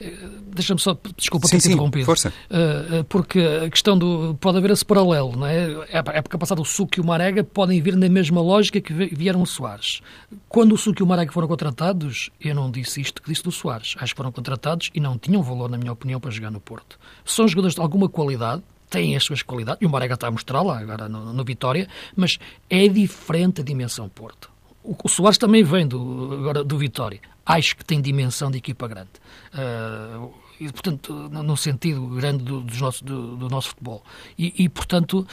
eh, 0.00 0.12
deixa-me 0.52 0.80
só, 0.80 0.98
desculpa 1.16 1.46
sim, 1.46 1.56
ter 1.56 1.60
sim, 1.60 1.72
interrompido. 1.72 2.04
força. 2.04 2.32
Eh, 2.50 2.86
eh, 2.90 3.02
porque 3.08 3.40
a 3.64 3.70
questão 3.70 3.96
do, 3.96 4.36
pode 4.40 4.58
haver 4.58 4.72
esse 4.72 4.84
paralelo, 4.84 5.36
não 5.36 5.46
é? 5.46 5.66
A 5.92 6.16
época 6.16 6.36
passada 6.36 6.60
o 6.60 6.64
Suco 6.64 6.98
e 6.98 7.00
o 7.00 7.04
Marega 7.04 7.44
podem 7.44 7.80
vir 7.80 7.96
na 7.96 8.08
mesma 8.08 8.40
lógica 8.40 8.80
que 8.80 8.92
vieram 8.92 9.40
o 9.40 9.46
Soares. 9.46 10.00
Quando 10.48 10.72
o 10.72 10.78
Suco 10.78 11.00
e 11.00 11.04
o 11.04 11.06
Marega 11.06 11.32
foram 11.32 11.46
contratados, 11.46 12.30
eu 12.40 12.54
não 12.54 12.70
disse 12.70 13.00
isto 13.00 13.22
que 13.22 13.30
disse 13.30 13.44
do 13.44 13.52
Soares, 13.52 13.94
acho 13.98 14.12
que 14.12 14.16
foram 14.16 14.32
contratados 14.32 14.90
e 14.92 15.00
não 15.00 15.16
tinham 15.16 15.42
valor, 15.42 15.70
na 15.70 15.78
minha 15.78 15.92
opinião, 15.92 16.18
para 16.18 16.30
jogar 16.30 16.50
no 16.50 16.60
Porto. 16.60 16.98
São 17.24 17.46
jogadores 17.46 17.76
de 17.76 17.80
alguma 17.80 18.08
qualidade, 18.08 18.62
têm 18.88 19.16
as 19.16 19.24
suas 19.24 19.42
qualidades, 19.42 19.80
e 19.82 19.86
o 19.86 19.90
Marega 19.90 20.14
está 20.14 20.28
a 20.28 20.30
mostrar 20.30 20.62
lá 20.62 20.78
agora 20.78 21.08
no, 21.08 21.32
no 21.32 21.44
Vitória, 21.44 21.88
mas 22.16 22.38
é 22.68 22.88
diferente 22.88 23.60
a 23.60 23.64
dimensão 23.64 24.08
Porto. 24.08 24.50
O, 24.82 24.96
o 25.04 25.08
Soares 25.08 25.38
também 25.38 25.62
vem 25.62 25.86
do, 25.86 26.34
agora 26.34 26.64
do 26.64 26.78
Vitória. 26.78 27.20
Acho 27.44 27.76
que 27.76 27.84
tem 27.84 28.00
dimensão 28.00 28.50
de 28.50 28.58
equipa 28.58 28.86
grande. 28.86 29.10
Uh, 29.54 30.32
e, 30.60 30.70
portanto, 30.72 31.12
no 31.12 31.56
sentido 31.56 32.06
grande 32.08 32.42
do, 32.42 32.60
do, 32.60 32.76
nosso, 32.76 33.04
do, 33.04 33.36
do 33.36 33.48
nosso 33.48 33.68
futebol. 33.68 34.02
E, 34.36 34.64
e, 34.64 34.68
portanto, 34.68 35.26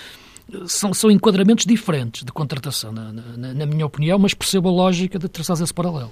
são, 0.67 0.93
são 0.93 1.09
enquadramentos 1.09 1.65
diferentes 1.65 2.23
de 2.23 2.31
contratação, 2.31 2.91
na, 2.91 3.11
na, 3.11 3.53
na 3.53 3.65
minha 3.65 3.85
opinião, 3.85 4.19
mas 4.19 4.33
percebo 4.33 4.69
a 4.69 4.71
lógica 4.71 5.17
de 5.17 5.27
traçar 5.27 5.59
esse 5.61 5.73
paralelo. 5.73 6.11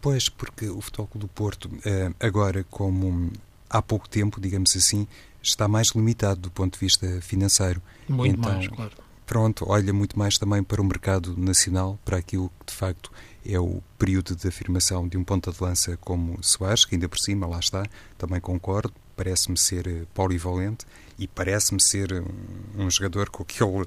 Pois, 0.00 0.28
porque 0.28 0.68
o 0.68 0.80
Futebol 0.80 1.08
do 1.14 1.28
Porto, 1.28 1.70
eh, 1.84 2.10
agora 2.20 2.64
como 2.70 3.30
há 3.68 3.82
pouco 3.82 4.08
tempo, 4.08 4.40
digamos 4.40 4.74
assim, 4.76 5.06
está 5.42 5.68
mais 5.68 5.88
limitado 5.88 6.40
do 6.40 6.50
ponto 6.50 6.74
de 6.74 6.80
vista 6.80 7.20
financeiro. 7.20 7.82
Muito 8.08 8.38
então, 8.38 8.52
mais, 8.52 8.68
claro. 8.68 8.92
Pronto, 9.26 9.66
olha 9.68 9.92
muito 9.92 10.18
mais 10.18 10.38
também 10.38 10.62
para 10.62 10.80
o 10.80 10.84
mercado 10.84 11.36
nacional, 11.36 11.98
para 12.04 12.16
aquilo 12.16 12.50
que 12.60 12.72
de 12.72 12.74
facto 12.74 13.12
é 13.44 13.58
o 13.60 13.82
período 13.98 14.34
de 14.34 14.48
afirmação 14.48 15.06
de 15.06 15.18
um 15.18 15.24
ponta 15.24 15.52
de 15.52 15.62
lança 15.62 15.98
como 15.98 16.38
Soares, 16.42 16.84
que 16.84 16.94
ainda 16.94 17.08
por 17.08 17.18
cima, 17.18 17.46
lá 17.46 17.58
está, 17.58 17.84
também 18.16 18.40
concordo, 18.40 18.92
parece-me 19.16 19.58
ser 19.58 19.86
eh, 19.86 20.06
polivalente 20.14 20.86
e 21.18 21.28
parece-me 21.28 21.80
ser 21.80 22.12
um, 22.12 22.84
um 22.84 22.90
jogador 22.90 23.28
com 23.28 23.42
aquele 23.42 23.86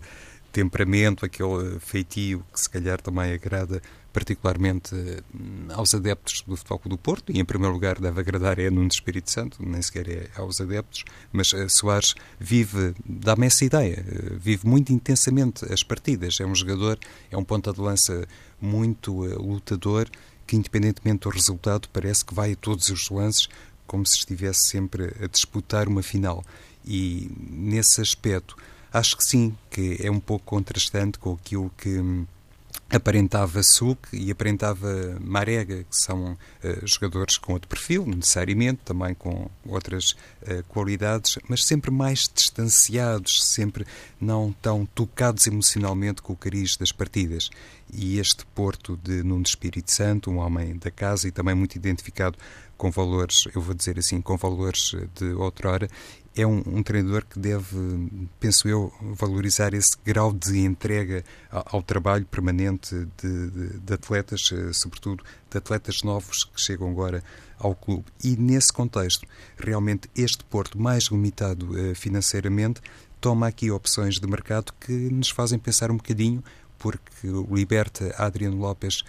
temperamento, 0.52 1.26
aquele 1.26 1.80
feitio 1.80 2.44
que 2.54 2.60
se 2.60 2.70
calhar 2.70 3.02
também 3.02 3.34
agrada 3.34 3.82
particularmente 4.14 4.94
hum, 4.96 5.68
aos 5.70 5.94
adeptos 5.94 6.44
do 6.46 6.56
Futebol 6.56 6.80
Clube 6.80 6.96
do 6.96 6.98
Porto, 6.98 7.32
e 7.32 7.40
em 7.40 7.46
primeiro 7.46 7.74
lugar 7.74 8.00
deve 8.00 8.20
agradar 8.20 8.60
é 8.60 8.70
Nuno 8.70 8.88
Espírito 8.88 9.32
Santo, 9.32 9.58
nem 9.62 9.82
sequer 9.82 10.10
é 10.10 10.30
aos 10.36 10.60
adeptos, 10.60 11.04
mas 11.32 11.54
uh, 11.54 11.70
Soares 11.70 12.16
vive, 12.40 12.94
dá-me 13.06 13.48
essa 13.48 13.64
ideia, 13.64 14.06
uh, 14.08 14.40
vive 14.40 14.68
muito 14.68 14.92
intensamente 14.92 15.66
as 15.72 15.84
partidas, 15.84 16.40
é 16.40 16.46
um 16.46 16.56
jogador, 16.56 17.00
é 17.30 17.38
um 17.38 17.44
ponta 17.44 17.72
de 17.72 17.80
lança 17.80 18.28
muito 18.60 19.24
lutador, 19.36 20.10
que 20.46 20.56
independentemente 20.56 21.22
do 21.22 21.30
resultado 21.30 21.88
parece 21.94 22.26
que 22.26 22.34
vai 22.34 22.54
a 22.54 22.56
todos 22.56 22.90
os 22.90 23.10
lances 23.10 23.48
como 23.88 24.06
se 24.06 24.18
estivesse 24.20 24.70
sempre 24.70 25.14
a 25.22 25.28
disputar 25.28 25.88
uma 25.90 26.02
final. 26.02 26.44
E 26.86 27.30
nesse 27.50 28.00
aspecto, 28.00 28.56
acho 28.92 29.18
que 29.18 29.24
sim, 29.24 29.56
que 29.70 29.98
é 30.02 30.10
um 30.10 30.20
pouco 30.20 30.46
contrastante 30.46 31.20
com 31.20 31.34
aquilo 31.34 31.70
que 31.78 32.00
hum, 32.00 32.26
aparentava 32.92 33.64
Suk 33.64 34.10
e 34.14 34.30
aparentava 34.32 35.18
Marega, 35.22 35.84
que 35.84 35.96
são 35.96 36.34
uh, 36.34 36.38
jogadores 36.86 37.38
com 37.38 37.54
outro 37.54 37.68
perfil, 37.68 38.06
necessariamente, 38.06 38.82
também 38.84 39.14
com 39.14 39.50
outras 39.66 40.12
uh, 40.12 40.64
qualidades, 40.68 41.40
mas 41.48 41.64
sempre 41.64 41.90
mais 41.90 42.30
distanciados, 42.34 43.44
sempre 43.46 43.86
não 44.20 44.54
tão 44.62 44.86
tocados 44.86 45.48
emocionalmente 45.48 46.22
com 46.22 46.34
o 46.34 46.38
cariz 46.38 46.76
das 46.76 46.92
partidas. 46.92 47.50
E 47.94 48.20
este 48.20 48.46
Porto 48.48 48.98
de 49.02 49.24
Nuno 49.24 49.44
Espírito 49.44 49.92
Santo, 49.92 50.30
um 50.30 50.38
homem 50.38 50.78
da 50.78 50.92
casa 50.92 51.28
e 51.28 51.32
também 51.32 51.56
muito 51.56 51.76
identificado 51.76 52.38
com 52.78 52.90
valores, 52.90 53.44
eu 53.54 53.62
vou 53.62 53.76
dizer 53.76 54.00
assim, 54.00 54.20
com 54.22 54.36
valores 54.36 54.96
de 55.16 55.34
outrora, 55.34 55.88
é 56.36 56.48
um, 56.48 56.64
um, 56.66 56.82
treinador 56.84 57.26
que 57.26 57.38
deve, 57.38 57.78
penso 58.40 58.68
eu, 58.68 58.94
valorizar 59.02 59.74
esse 59.74 59.98
grau 60.06 60.32
de 60.32 60.60
entrega 60.60 61.26
ao, 61.50 61.78
ao 61.78 61.84
trabalho 61.84 62.26
permanente 62.26 62.96
de, 63.22 63.50
de, 63.50 63.80
de, 63.80 63.94
atletas, 63.94 64.50
eh, 64.54 64.72
sobretudo 64.72 65.24
de 65.50 65.58
atletas 65.58 66.04
novos 66.04 66.46
que 66.46 66.62
chegam 66.62 66.90
agora 66.90 67.22
ao 67.60 67.76
clube. 67.76 68.06
E 68.24 68.38
nesse 68.38 68.72
contexto, 68.72 69.28
realmente 69.58 70.10
este 70.16 70.44
Porto, 70.46 70.80
mais 70.80 71.06
limitado 71.06 71.70
uh, 71.72 71.94
financeiramente, 71.96 72.82
toma 73.20 73.48
aqui 73.48 73.70
opções 73.70 74.16
de 74.16 74.26
mercado 74.26 74.74
que 74.80 74.92
nos 74.92 75.30
fazem 75.30 75.60
pensar 75.60 75.92
um 75.92 75.98
bocadinho, 75.98 76.44
porque 76.80 77.28
liberta 77.52 78.16
Adriano 78.18 78.58
Lopes 78.58 79.04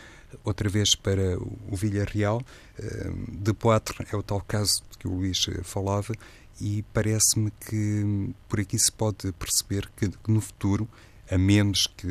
outra 0.45 0.69
vez 0.69 0.95
para 0.95 1.39
o 1.39 1.77
Villarreal. 1.77 2.43
Uh, 2.79 3.31
de 3.31 3.53
Poitre 3.55 4.07
é 4.13 4.17
o 4.17 4.23
tal 4.23 4.41
caso 4.41 4.83
que 4.99 5.07
o 5.07 5.15
Luís 5.15 5.47
falava 5.63 6.13
e 6.63 6.85
parece-me 6.95 7.51
que 7.51 8.33
por 8.49 8.61
aqui 8.61 8.79
se 8.79 8.93
pode 8.93 9.33
perceber 9.33 9.91
que, 9.97 10.09
no 10.29 10.41
futuro 10.41 10.89
a 11.29 11.37
menos 11.37 11.89
que 11.97 12.07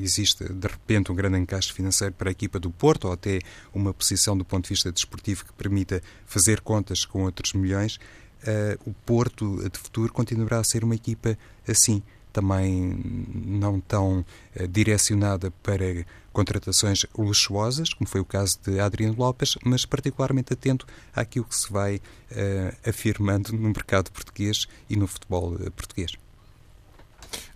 exista 0.00 0.52
de 0.52 0.68
repente 0.68 1.10
um 1.10 1.14
grande 1.14 1.38
encaixe 1.38 1.72
financeiro 1.72 2.14
para 2.14 2.30
a 2.30 2.32
equipa 2.32 2.60
do 2.60 2.70
Porto 2.70 3.06
ou 3.06 3.12
até 3.12 3.40
uma 3.74 3.92
posição 3.92 4.38
do 4.38 4.44
ponto 4.44 4.64
de 4.64 4.70
vista 4.70 4.92
desportivo 4.92 5.44
que 5.44 5.52
permita 5.54 6.00
fazer 6.24 6.60
contas 6.60 7.04
com 7.04 7.24
outros 7.24 7.52
milhões, 7.52 7.96
uh, 7.96 8.78
o 8.88 8.92
Porto 8.92 9.68
de 9.68 9.78
futuro 9.78 10.12
continuará 10.12 10.60
a 10.60 10.64
ser 10.64 10.84
uma 10.84 10.94
equipa 10.94 11.36
assim, 11.66 12.00
também 12.38 12.96
não 13.34 13.80
tão 13.80 14.20
uh, 14.20 14.68
direcionada 14.68 15.50
para 15.62 16.06
contratações 16.32 17.04
luxuosas, 17.16 17.92
como 17.92 18.08
foi 18.08 18.20
o 18.20 18.24
caso 18.24 18.58
de 18.64 18.78
Adriano 18.78 19.16
Lopes, 19.18 19.58
mas 19.64 19.84
particularmente 19.84 20.52
atento 20.52 20.86
àquilo 21.12 21.46
que 21.46 21.56
se 21.56 21.72
vai 21.72 21.96
uh, 21.96 22.88
afirmando 22.88 23.52
no 23.52 23.68
mercado 23.68 24.12
português 24.12 24.68
e 24.88 24.96
no 24.96 25.08
futebol 25.08 25.56
português. 25.74 26.12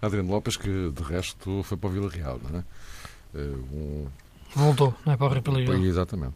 Adriano 0.01 0.31
Lopes, 0.31 0.57
que 0.57 0.91
de 0.91 1.03
resto 1.03 1.63
foi 1.63 1.77
para 1.77 1.89
o 1.89 1.93
Vila 1.93 2.11
Real, 2.11 2.41
não 2.43 2.59
é? 2.59 2.65
Eh, 3.35 3.57
um... 3.73 4.07
Voltou, 4.55 4.95
não 5.07 5.13
é 5.13 5.17
para 5.17 5.51
o 5.51 5.55
Rio. 5.55 5.85
Exatamente. 5.85 6.35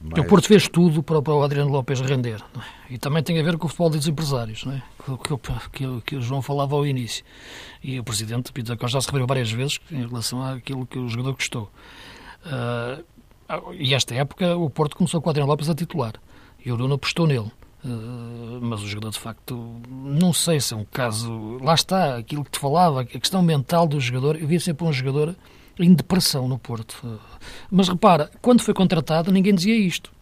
Mas... 0.00 0.18
O 0.18 0.24
Porto 0.24 0.46
fez 0.46 0.68
tudo 0.68 1.02
para, 1.02 1.22
para 1.22 1.34
o 1.34 1.42
Adriano 1.42 1.70
Lopes 1.70 2.00
render. 2.00 2.42
É? 2.54 2.94
E 2.94 2.98
também 2.98 3.22
tem 3.22 3.38
a 3.40 3.42
ver 3.42 3.56
com 3.56 3.66
o 3.66 3.68
futebol 3.68 3.90
dos 3.90 4.06
empresários, 4.06 4.64
não 4.64 4.74
é? 4.74 4.82
que, 5.04 5.36
que, 5.72 6.00
que, 6.02 6.16
o 6.16 6.20
João 6.20 6.42
falava 6.42 6.74
ao 6.74 6.86
início. 6.86 7.24
E 7.82 7.98
o 7.98 8.04
Presidente 8.04 8.52
Pedro 8.52 8.76
Costa 8.76 8.98
já 8.98 9.00
se 9.00 9.06
referiu 9.06 9.26
várias 9.26 9.50
vezes 9.50 9.80
em 9.90 10.06
relação 10.06 10.42
àquilo 10.42 10.86
que 10.86 10.98
o 10.98 11.08
jogador 11.08 11.32
gostou. 11.32 11.70
Uh, 12.44 13.04
e 13.78 13.94
esta 13.94 14.14
época 14.14 14.56
o 14.56 14.68
Porto 14.68 14.96
começou 14.96 15.20
com 15.20 15.28
o 15.28 15.30
Adriano 15.30 15.50
Lopes 15.50 15.68
a 15.68 15.74
titular. 15.74 16.14
E 16.64 16.70
o 16.70 16.76
Bruno 16.76 16.94
apostou 16.94 17.26
nele. 17.26 17.50
Eh, 17.84 18.58
mas 18.60 18.82
o 18.82 18.86
jogador, 18.86 19.10
de 19.10 19.18
facto, 19.18 19.80
não 19.88 20.32
sei 20.32 20.60
se 20.60 20.74
é 20.74 20.76
um 20.76 20.84
caso. 20.84 21.58
Lá 21.62 21.74
está, 21.74 22.16
aquilo 22.16 22.44
que 22.44 22.50
te 22.50 22.58
falava, 22.58 23.02
a 23.02 23.04
questão 23.04 23.42
mental 23.42 23.86
do 23.86 24.00
jogador. 24.00 24.36
Eu 24.36 24.48
via 24.48 24.58
sempre 24.58 24.84
um 24.84 24.92
jogador 24.92 25.36
em 25.78 25.94
depressão 25.94 26.48
no 26.48 26.58
Porto. 26.58 27.20
Mas 27.70 27.88
repara, 27.88 28.30
quando 28.40 28.62
foi 28.62 28.74
contratado, 28.74 29.30
ninguém 29.30 29.54
dizia 29.54 29.76
isto. 29.76 30.12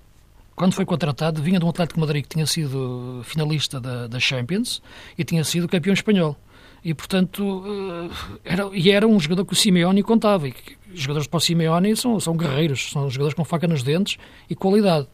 Quando 0.57 0.73
foi 0.73 0.85
contratado, 0.85 1.43
vinha 1.43 1.59
de 1.59 1.65
um 1.65 1.69
Atlético 1.69 1.99
Madrid 1.99 2.23
que 2.23 2.29
tinha 2.29 2.47
sido 2.47 3.23
finalista 3.25 3.81
da, 3.81 4.07
da 4.07 4.21
Champions 4.21 4.81
e 5.19 5.25
tinha 5.25 5.43
sido 5.43 5.69
campeão 5.69 5.93
espanhol. 5.93 6.37
E, 6.85 6.93
portanto, 6.95 7.65
eh, 7.67 8.53
era, 8.53 8.71
e 8.73 8.91
era 8.91 9.07
um 9.09 9.19
jogador 9.19 9.47
que 9.47 9.53
o 9.53 9.57
Simeone 9.57 10.03
contava. 10.03 10.47
E 10.47 10.55
jogadores 10.93 11.27
para 11.27 11.39
o 11.39 11.41
Simeone 11.41 11.97
são, 11.97 12.21
são 12.21 12.37
guerreiros, 12.37 12.91
são 12.91 13.09
jogadores 13.11 13.35
com 13.35 13.45
faca 13.45 13.67
nos 13.67 13.83
dentes 13.83 14.17
e 14.49 14.55
qualidade 14.55 15.09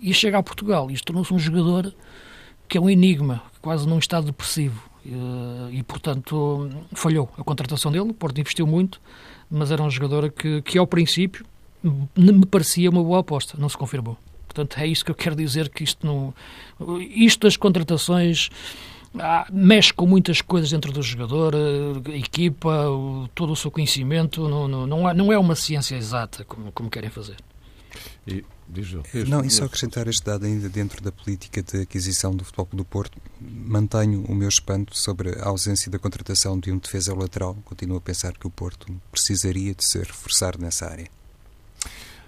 e 0.00 0.14
chega 0.14 0.38
a 0.38 0.42
Portugal. 0.42 0.90
Isto 0.90 1.06
tornou-se 1.06 1.34
um 1.34 1.38
jogador 1.38 1.92
que 2.68 2.78
é 2.78 2.80
um 2.80 2.88
enigma, 2.88 3.42
quase 3.60 3.86
num 3.88 3.98
estado 3.98 4.26
depressivo. 4.26 4.82
E, 5.72 5.82
portanto, 5.82 6.70
falhou 6.92 7.30
a 7.38 7.44
contratação 7.44 7.92
dele. 7.92 8.10
O 8.10 8.14
Porto 8.14 8.40
investiu 8.40 8.66
muito, 8.66 9.00
mas 9.50 9.70
era 9.70 9.82
um 9.82 9.90
jogador 9.90 10.30
que, 10.30 10.62
que 10.62 10.78
ao 10.78 10.86
princípio, 10.86 11.44
me 12.16 12.46
parecia 12.46 12.90
uma 12.90 13.02
boa 13.02 13.20
aposta. 13.20 13.56
Não 13.58 13.68
se 13.68 13.76
confirmou. 13.76 14.16
Portanto, 14.46 14.78
é 14.78 14.86
isso 14.86 15.04
que 15.04 15.10
eu 15.10 15.14
quero 15.14 15.36
dizer: 15.36 15.68
que 15.68 15.84
isto 15.84 16.06
não. 16.06 16.34
Isto 17.00 17.46
das 17.46 17.56
contratações. 17.56 18.48
Ah, 19.18 19.46
mexe 19.50 19.94
com 19.94 20.04
muitas 20.04 20.42
coisas 20.42 20.68
dentro 20.68 20.92
do 20.92 21.02
jogador, 21.02 21.54
a 22.04 22.16
equipa, 22.16 22.90
o, 22.90 23.26
todo 23.34 23.50
o 23.50 23.56
seu 23.56 23.70
conhecimento, 23.70 24.46
não, 24.46 24.68
não, 24.68 24.86
não, 24.86 25.08
é, 25.08 25.14
não 25.14 25.32
é 25.32 25.38
uma 25.38 25.54
ciência 25.54 25.96
exata 25.96 26.44
como, 26.44 26.70
como 26.70 26.90
querem 26.90 27.08
fazer. 27.08 27.36
E 28.26 28.44
Diz 28.68 28.92
Não, 29.28 29.44
e 29.44 29.50
só 29.50 29.64
acrescentar 29.64 30.08
este 30.08 30.24
dado 30.24 30.44
ainda 30.44 30.68
dentro 30.68 31.00
da 31.00 31.12
política 31.12 31.62
de 31.62 31.82
aquisição 31.82 32.34
do 32.34 32.44
Futebol 32.44 32.68
do 32.72 32.84
Porto, 32.84 33.16
mantenho 33.40 34.24
o 34.28 34.34
meu 34.34 34.48
espanto 34.48 34.96
sobre 34.96 35.38
a 35.40 35.46
ausência 35.46 35.90
da 35.90 35.98
contratação 35.98 36.58
de 36.58 36.72
um 36.72 36.78
defesa 36.78 37.14
lateral. 37.14 37.56
Continuo 37.64 37.98
a 37.98 38.00
pensar 38.00 38.32
que 38.32 38.46
o 38.46 38.50
Porto 38.50 38.92
precisaria 39.12 39.72
de 39.72 39.84
se 39.84 39.98
reforçar 39.98 40.58
nessa 40.58 40.86
área. 40.90 41.06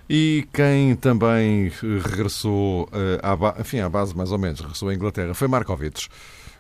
E 0.09 0.47
quem 0.53 0.95
também 0.95 1.71
regressou 2.03 2.89
eh, 2.93 3.21
à, 3.21 3.61
enfim, 3.61 3.81
à 3.81 3.89
base, 3.89 4.17
mais 4.17 4.31
ou 4.31 4.39
menos, 4.39 4.61
regressou 4.61 4.89
à 4.89 4.95
Inglaterra, 4.95 5.35
foi 5.35 5.49
Markovic. 5.49 6.09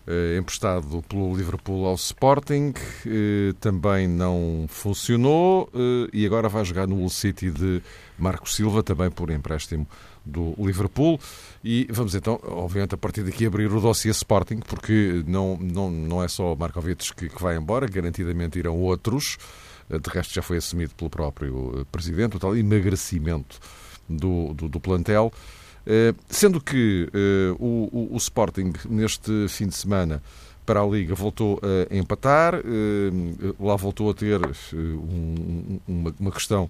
Uh, 0.08 0.38
emprestado 0.38 1.02
pelo 1.06 1.36
Liverpool 1.36 1.84
ao 1.84 1.94
Sporting, 1.94 2.72
uh, 3.04 3.52
também 3.60 4.08
não 4.08 4.64
funcionou 4.66 5.68
uh, 5.74 6.08
e 6.14 6.24
agora 6.24 6.48
vai 6.48 6.64
jogar 6.64 6.86
no 6.86 6.96
Hull 6.96 7.10
City 7.10 7.50
de 7.50 7.82
Marco 8.18 8.48
Silva, 8.48 8.82
também 8.82 9.10
por 9.10 9.28
empréstimo 9.28 9.86
do 10.24 10.54
Liverpool. 10.56 11.20
E 11.62 11.86
vamos 11.90 12.14
então, 12.14 12.40
obviamente, 12.42 12.94
a 12.94 12.96
partir 12.96 13.22
daqui 13.22 13.44
abrir 13.44 13.70
o 13.70 13.82
dossiê 13.82 14.10
Sporting, 14.10 14.60
porque 14.60 15.22
não, 15.26 15.58
não, 15.60 15.90
não 15.90 16.24
é 16.24 16.28
só 16.28 16.56
Markovic 16.56 17.14
que, 17.14 17.28
que 17.28 17.42
vai 17.42 17.58
embora, 17.58 17.86
garantidamente 17.86 18.58
irão 18.58 18.78
outros. 18.78 19.36
De 19.90 20.08
resto, 20.08 20.32
já 20.32 20.40
foi 20.40 20.56
assumido 20.56 20.94
pelo 20.94 21.10
próprio 21.10 21.86
Presidente, 21.92 22.34
o 22.34 22.40
tal 22.40 22.56
emagrecimento 22.56 23.60
do, 24.08 24.54
do, 24.54 24.70
do 24.70 24.80
plantel. 24.80 25.30
Eh, 25.86 26.14
sendo 26.28 26.60
que 26.60 27.08
eh, 27.12 27.56
o, 27.58 28.10
o, 28.12 28.16
Sporting, 28.16 28.72
neste 28.88 29.48
fim 29.48 29.68
de 29.68 29.74
semana, 29.74 30.22
para 30.66 30.82
a 30.82 30.86
Liga, 30.86 31.14
voltou 31.14 31.58
a 31.62 31.94
empatar, 31.94 32.56
eh, 32.56 33.54
lá 33.58 33.74
voltou 33.74 34.10
a 34.10 34.14
ter 34.14 34.38
uma, 35.88 36.14
uma 36.20 36.30
questão 36.30 36.68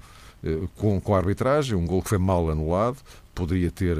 com, 0.76 1.00
com 1.00 1.14
a 1.16 1.18
arbitragem, 1.18 1.74
um 1.76 1.84
gol 1.84 2.00
que 2.00 2.10
foi 2.10 2.18
mal 2.18 2.48
anulado, 2.48 2.98
poderia 3.34 3.72
ter 3.72 3.96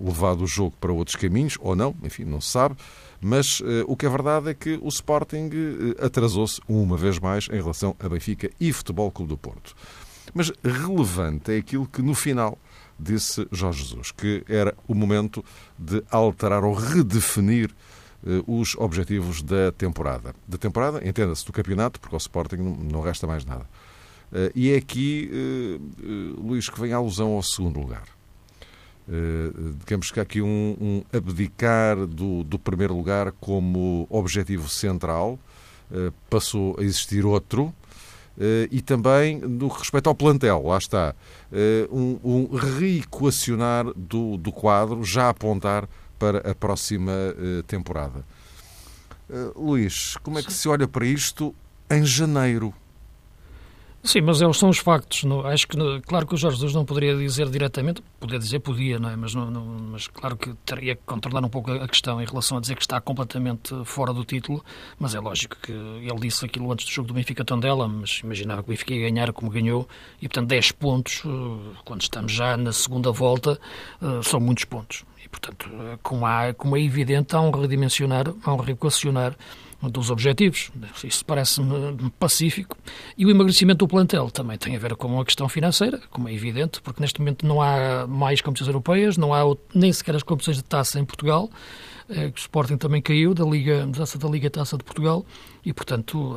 levado 0.00 0.42
o 0.42 0.46
jogo 0.46 0.74
para 0.80 0.90
outros 0.90 1.16
caminhos, 1.16 1.58
ou 1.60 1.76
não, 1.76 1.94
enfim, 2.02 2.24
não 2.24 2.40
se 2.40 2.50
sabe. 2.50 2.76
Mas 3.20 3.60
uh, 3.60 3.84
o 3.86 3.94
que 3.94 4.06
é 4.06 4.08
verdade 4.08 4.48
é 4.48 4.54
que 4.54 4.78
o 4.82 4.88
Sporting 4.88 5.50
atrasou-se 6.00 6.62
uma 6.66 6.96
vez 6.96 7.18
mais 7.18 7.46
em 7.52 7.56
relação 7.56 7.94
a 8.00 8.08
Benfica 8.08 8.50
e 8.58 8.72
Futebol 8.72 9.10
Clube 9.10 9.28
do 9.28 9.36
Porto. 9.36 9.76
Mas 10.32 10.50
relevante 10.64 11.52
é 11.52 11.58
aquilo 11.58 11.86
que 11.86 12.00
no 12.00 12.14
final 12.14 12.58
disse 13.02 13.46
Jorge 13.50 13.84
Jesus, 13.84 14.12
que 14.12 14.44
era 14.48 14.74
o 14.86 14.94
momento 14.94 15.44
de 15.78 16.02
alterar 16.10 16.64
ou 16.64 16.74
redefinir 16.74 17.70
eh, 18.24 18.42
os 18.46 18.76
objetivos 18.76 19.42
da 19.42 19.72
temporada. 19.72 20.34
Da 20.46 20.56
temporada, 20.56 21.06
entenda-se, 21.06 21.44
do 21.44 21.52
campeonato, 21.52 22.00
porque 22.00 22.14
ao 22.14 22.18
Sporting 22.18 22.56
não, 22.56 23.00
resta 23.00 23.26
mais 23.26 23.44
nada. 23.44 23.68
Eh, 24.32 24.52
e 24.54 24.70
é 24.70 24.76
aqui, 24.76 25.30
eh, 25.32 26.40
Luís, 26.40 26.68
que 26.68 26.80
vem 26.80 26.92
a 26.92 26.96
alusão 26.96 27.32
ao 27.32 27.42
segundo 27.42 27.80
lugar. 27.80 28.04
digamos 29.80 30.12
que 30.12 30.20
há 30.20 30.22
aqui 30.22 30.40
um, 30.40 30.76
um 30.80 31.02
abdicar 31.12 32.06
do, 32.06 32.44
do, 32.44 32.56
primeiro 32.56 32.96
lugar 32.96 33.32
como 33.32 34.06
objetivo 34.08 34.68
central, 34.68 35.38
passou 36.30 36.76
a 36.78 36.82
existir 36.84 37.26
outro, 37.26 37.74
e 38.70 38.80
também 38.80 39.38
no 39.38 39.70
que 39.70 39.78
respeita 39.80 40.08
ao 40.08 40.14
plantel, 40.14 40.62
lá 40.66 40.78
está, 40.78 41.14
uh, 41.52 41.96
um, 41.96 42.18
um 42.24 42.56
reequacionar 42.56 43.86
do, 43.94 44.36
do 44.36 44.50
quadro, 44.50 45.04
já 45.04 45.28
apontar 45.28 45.88
para 46.18 46.50
a 46.50 46.54
próxima 46.54 47.12
uh, 47.12 47.62
temporada. 47.64 48.24
Luís, 49.56 50.16
como 50.22 50.38
é 50.38 50.42
que 50.42 50.52
se 50.52 50.68
olha 50.68 50.86
para 50.86 51.06
isto 51.06 51.54
em 51.90 52.04
janeiro? 52.04 52.74
Sim, 54.04 54.20
mas 54.22 54.38
são 54.58 54.68
os 54.68 54.78
factos. 54.78 55.22
Não? 55.22 55.46
Acho 55.46 55.68
que, 55.68 55.76
claro 56.06 56.26
que 56.26 56.34
o 56.34 56.36
Jorge 56.36 56.56
Jesus 56.56 56.74
não 56.74 56.84
poderia 56.84 57.16
dizer 57.16 57.48
diretamente, 57.48 58.02
podia 58.18 58.38
dizer, 58.38 58.58
podia, 58.58 58.98
não 58.98 59.08
é? 59.08 59.14
Mas, 59.14 59.32
não, 59.32 59.48
não, 59.48 59.64
mas 59.64 60.08
claro 60.08 60.36
que 60.36 60.52
teria 60.66 60.96
que 60.96 61.02
controlar 61.06 61.44
um 61.44 61.48
pouco 61.48 61.70
a 61.70 61.86
questão 61.86 62.20
em 62.20 62.24
relação 62.24 62.58
a 62.58 62.60
dizer 62.60 62.74
que 62.74 62.82
está 62.82 63.00
completamente 63.00 63.72
fora 63.84 64.12
do 64.12 64.24
título, 64.24 64.64
mas 64.98 65.14
é 65.14 65.20
lógico 65.20 65.56
que 65.62 65.70
ele 65.70 66.18
disse 66.20 66.44
aquilo 66.44 66.72
antes 66.72 66.86
do 66.86 66.90
jogo 66.90 67.08
do 67.08 67.14
Benfica 67.14 67.44
Tondela, 67.44 67.86
mas 67.86 68.20
imaginava 68.24 68.62
que 68.62 68.70
o 68.70 68.72
Benfica 68.72 68.92
ia 68.92 69.08
ganhar 69.08 69.32
como 69.32 69.48
ganhou, 69.50 69.88
e 70.20 70.28
portanto 70.28 70.48
10 70.48 70.72
pontos, 70.72 71.22
eh, 71.24 71.76
quando 71.84 72.02
estamos 72.02 72.32
já 72.32 72.56
na 72.56 72.72
segunda 72.72 73.12
volta, 73.12 73.58
eh, 74.02 74.20
são 74.24 74.40
muitos 74.40 74.64
pontos. 74.64 75.04
E 75.24 75.28
portanto, 75.28 75.70
eh, 75.72 75.98
como, 76.02 76.26
há, 76.26 76.52
como 76.54 76.76
é 76.76 76.80
evidente, 76.80 77.36
há 77.36 77.40
um 77.40 77.52
redimensionar, 77.52 78.26
há 78.44 78.52
um 78.52 78.56
reequacionar 78.56 79.36
dos 79.90 80.10
objetivos. 80.10 80.70
Isso 81.02 81.24
parece-me 81.24 82.10
pacífico. 82.18 82.76
E 83.16 83.26
o 83.26 83.30
emagrecimento 83.30 83.78
do 83.78 83.88
plantel 83.88 84.30
também 84.30 84.56
tem 84.56 84.76
a 84.76 84.78
ver 84.78 84.94
com 84.96 85.08
uma 85.08 85.24
questão 85.24 85.48
financeira, 85.48 86.00
como 86.10 86.28
é 86.28 86.34
evidente, 86.34 86.80
porque 86.80 87.00
neste 87.00 87.20
momento 87.20 87.46
não 87.46 87.60
há 87.60 88.06
mais 88.06 88.40
competições 88.40 88.68
europeias, 88.68 89.16
não 89.16 89.34
há 89.34 89.42
nem 89.74 89.92
sequer 89.92 90.16
as 90.16 90.22
competições 90.22 90.56
de 90.56 90.64
taça 90.64 90.98
em 90.98 91.04
Portugal. 91.04 91.50
É, 92.08 92.26
o 92.26 92.32
Sporting 92.36 92.76
também 92.76 93.00
caiu 93.00 93.32
da 93.32 93.44
Liga, 93.44 93.88
taça 93.94 94.18
da 94.18 94.28
Liga 94.28 94.50
Taça 94.50 94.76
de 94.76 94.84
Portugal 94.84 95.24
e, 95.64 95.72
portanto, 95.72 96.36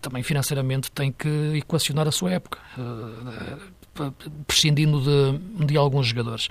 também 0.00 0.22
financeiramente 0.22 0.90
tem 0.90 1.10
que 1.10 1.28
equacionar 1.56 2.06
a 2.06 2.12
sua 2.12 2.32
época, 2.32 2.58
eh, 2.78 4.10
prescindindo 4.46 5.00
de, 5.00 5.66
de 5.66 5.76
alguns 5.76 6.06
jogadores. 6.08 6.48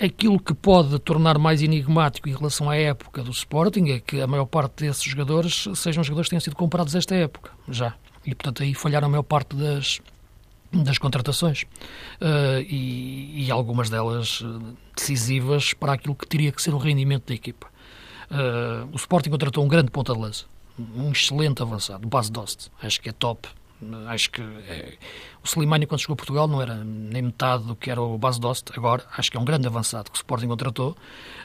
Aquilo 0.00 0.38
que 0.38 0.54
pode 0.54 0.96
tornar 1.00 1.38
mais 1.38 1.60
enigmático 1.60 2.28
em 2.28 2.32
relação 2.32 2.70
à 2.70 2.76
época 2.76 3.20
do 3.20 3.32
Sporting 3.32 3.88
é 3.88 3.98
que 3.98 4.20
a 4.20 4.28
maior 4.28 4.46
parte 4.46 4.84
desses 4.84 5.02
jogadores 5.02 5.66
sejam 5.74 6.04
jogadores 6.04 6.28
que 6.28 6.30
tenham 6.30 6.40
sido 6.40 6.54
comprados 6.54 6.94
esta 6.94 7.16
época, 7.16 7.50
já. 7.68 7.94
E, 8.24 8.32
portanto, 8.32 8.62
aí 8.62 8.74
falharam 8.74 9.08
a 9.08 9.10
maior 9.10 9.24
parte 9.24 9.56
das, 9.56 10.00
das 10.72 10.98
contratações 10.98 11.62
uh, 11.62 12.60
e, 12.60 13.46
e, 13.46 13.50
algumas 13.50 13.90
delas 13.90 14.44
decisivas 14.96 15.72
para 15.72 15.94
aquilo 15.94 16.14
que 16.14 16.28
teria 16.28 16.52
que 16.52 16.62
ser 16.62 16.74
o 16.74 16.78
rendimento 16.78 17.26
da 17.26 17.34
equipa. 17.34 17.66
Uh, 18.30 18.88
o 18.92 18.96
Sporting 18.96 19.30
contratou 19.30 19.64
um 19.64 19.68
grande 19.68 19.90
ponta 19.90 20.12
de 20.12 20.20
lança, 20.20 20.44
um 20.78 21.10
excelente 21.10 21.60
avançado, 21.60 22.06
o 22.06 22.08
Bas 22.08 22.30
Dost, 22.30 22.70
acho 22.80 23.00
que 23.00 23.08
é 23.08 23.12
top. 23.12 23.48
Acho 24.08 24.30
que 24.30 24.42
é, 24.42 24.94
o 25.42 25.46
Slimani, 25.46 25.86
quando 25.86 26.00
chegou 26.00 26.14
a 26.14 26.16
Portugal, 26.16 26.48
não 26.48 26.60
era 26.60 26.82
nem 26.82 27.22
metade 27.22 27.64
do 27.64 27.76
que 27.76 27.90
era 27.90 28.02
o 28.02 28.18
Bas 28.18 28.38
Dost. 28.38 28.72
Agora, 28.76 29.04
acho 29.16 29.30
que 29.30 29.36
é 29.36 29.40
um 29.40 29.44
grande 29.44 29.68
avançado 29.68 30.10
que 30.10 30.16
o 30.16 30.20
Sporting 30.20 30.48
contratou 30.48 30.96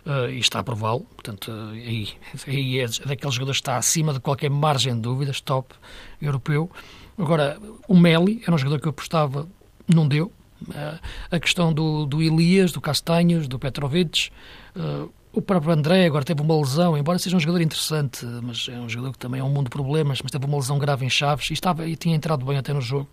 uh, 0.06 0.30
e 0.30 0.40
está 0.40 0.60
a 0.60 0.64
prová-lo. 0.64 1.02
Portanto, 1.02 1.52
uh, 1.52 1.70
aí, 1.72 2.10
aí 2.48 2.80
é 2.80 2.88
daqueles 3.06 3.36
jogadores 3.36 3.60
que 3.60 3.62
está 3.62 3.78
acima 3.78 4.14
de 4.14 4.20
qualquer 4.20 4.50
margem 4.50 4.96
de 4.96 5.02
dúvidas, 5.02 5.42
top 5.42 5.76
europeu. 6.20 6.72
Agora, 7.18 7.60
o 7.88 7.96
Meli 7.96 8.42
era 8.42 8.54
um 8.54 8.58
jogador 8.58 8.80
que 8.80 8.88
eu 8.88 8.92
apostava, 8.92 9.48
não 9.88 10.08
deu. 10.08 10.32
Uh, 10.64 11.00
a 11.30 11.40
questão 11.40 11.72
do, 11.72 12.06
do 12.08 12.22
Elias, 12.22 12.72
do 12.72 12.82
Castanhos, 12.82 13.48
do 13.48 13.60
Petrovic. 13.60 14.32
Uh, 14.76 15.12
o 15.34 15.42
próprio 15.42 15.74
André 15.74 16.06
agora 16.06 16.24
teve 16.24 16.42
uma 16.42 16.56
lesão, 16.56 16.96
embora 16.96 17.18
seja 17.18 17.36
um 17.36 17.40
jogador 17.40 17.62
interessante, 17.62 18.24
mas 18.24 18.68
é 18.70 18.80
um 18.80 18.88
jogador 18.88 19.14
que 19.14 19.20
também 19.20 19.42
é 19.42 19.44
um 19.44 19.50
mundo 19.50 19.66
de 19.66 19.72
problemas, 19.72 20.22
mas 20.22 20.32
teve 20.32 20.46
uma 20.46 20.58
lesão 20.58 20.78
grave 20.78 21.06
em 21.06 21.10
Chaves 21.10 21.50
e, 21.50 21.54
estava, 21.54 21.88
e 21.88 21.96
tinha 21.96 22.16
entrado 22.16 22.46
bem 22.46 22.58
até 22.58 22.72
no 22.72 22.82
jogo. 22.82 23.10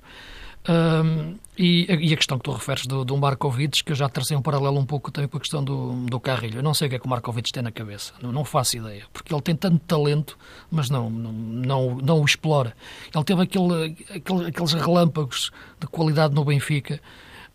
Um, 0.69 1.37
e, 1.57 1.87
e, 1.89 2.13
a 2.13 2.17
questão 2.17 2.37
que 2.37 2.45
tu 2.45 2.53
referes 2.53 2.87
do, 2.87 3.03
do 3.03 3.17
Markovic, 3.17 3.83
que 3.83 3.93
eu 3.93 3.97
já 3.97 4.11
tracei 4.11 4.37
um 4.37 4.43
paralelo 4.43 4.79
um 4.79 4.85
pouco 4.85 5.11
também 5.11 5.27
com 5.27 5.39
a 5.39 5.41
questão 5.41 5.65
do, 5.65 5.93
do 6.05 6.21
Carrilho. 6.21 6.59
Eu 6.59 6.63
não 6.63 6.75
sei 6.75 6.87
o 6.87 6.91
que 6.91 6.97
é 6.97 6.99
que 6.99 7.07
o 7.07 7.09
Markovic 7.09 7.51
tem 7.51 7.63
na 7.63 7.73
cabeça, 7.73 8.13
não, 8.21 8.31
não 8.31 8.45
faço 8.45 8.77
ideia, 8.77 9.05
porque 9.13 9.33
ele 9.33 9.41
tem 9.41 9.57
tanto 9.57 9.79
talento, 9.79 10.39
mas 10.71 10.91
não, 10.91 11.09
não, 11.09 11.33
não, 11.33 11.95
não 11.97 12.21
o 12.21 12.25
explora. 12.27 12.75
Ele 13.15 13.25
teve 13.25 13.43
aquele, 13.43 13.97
aquele, 14.15 14.47
aqueles 14.49 14.73
relâmpagos 14.75 15.51
de 15.81 15.87
qualidade 15.87 16.35
no 16.35 16.45
Benfica. 16.45 17.01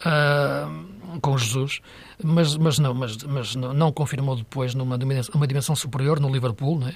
Uh, 0.01 1.19
com 1.21 1.37
Jesus, 1.37 1.81
mas, 2.23 2.55
mas, 2.57 2.79
não, 2.79 2.93
mas, 2.93 3.23
mas 3.23 3.55
não, 3.55 3.73
não 3.73 3.91
confirmou 3.91 4.35
depois 4.35 4.75
numa 4.75 4.97
dimensão, 4.97 5.33
uma 5.35 5.47
dimensão 5.47 5.75
superior 5.75 6.19
no 6.19 6.29
Liverpool 6.29 6.79
né? 6.79 6.93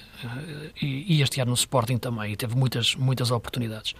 e, 0.81 1.15
e 1.15 1.21
este 1.21 1.39
ano 1.39 1.51
no 1.51 1.55
Sporting 1.55 1.97
também, 1.97 2.33
e 2.33 2.35
teve 2.35 2.55
muitas, 2.55 2.95
muitas 2.95 3.31
oportunidades. 3.31 3.95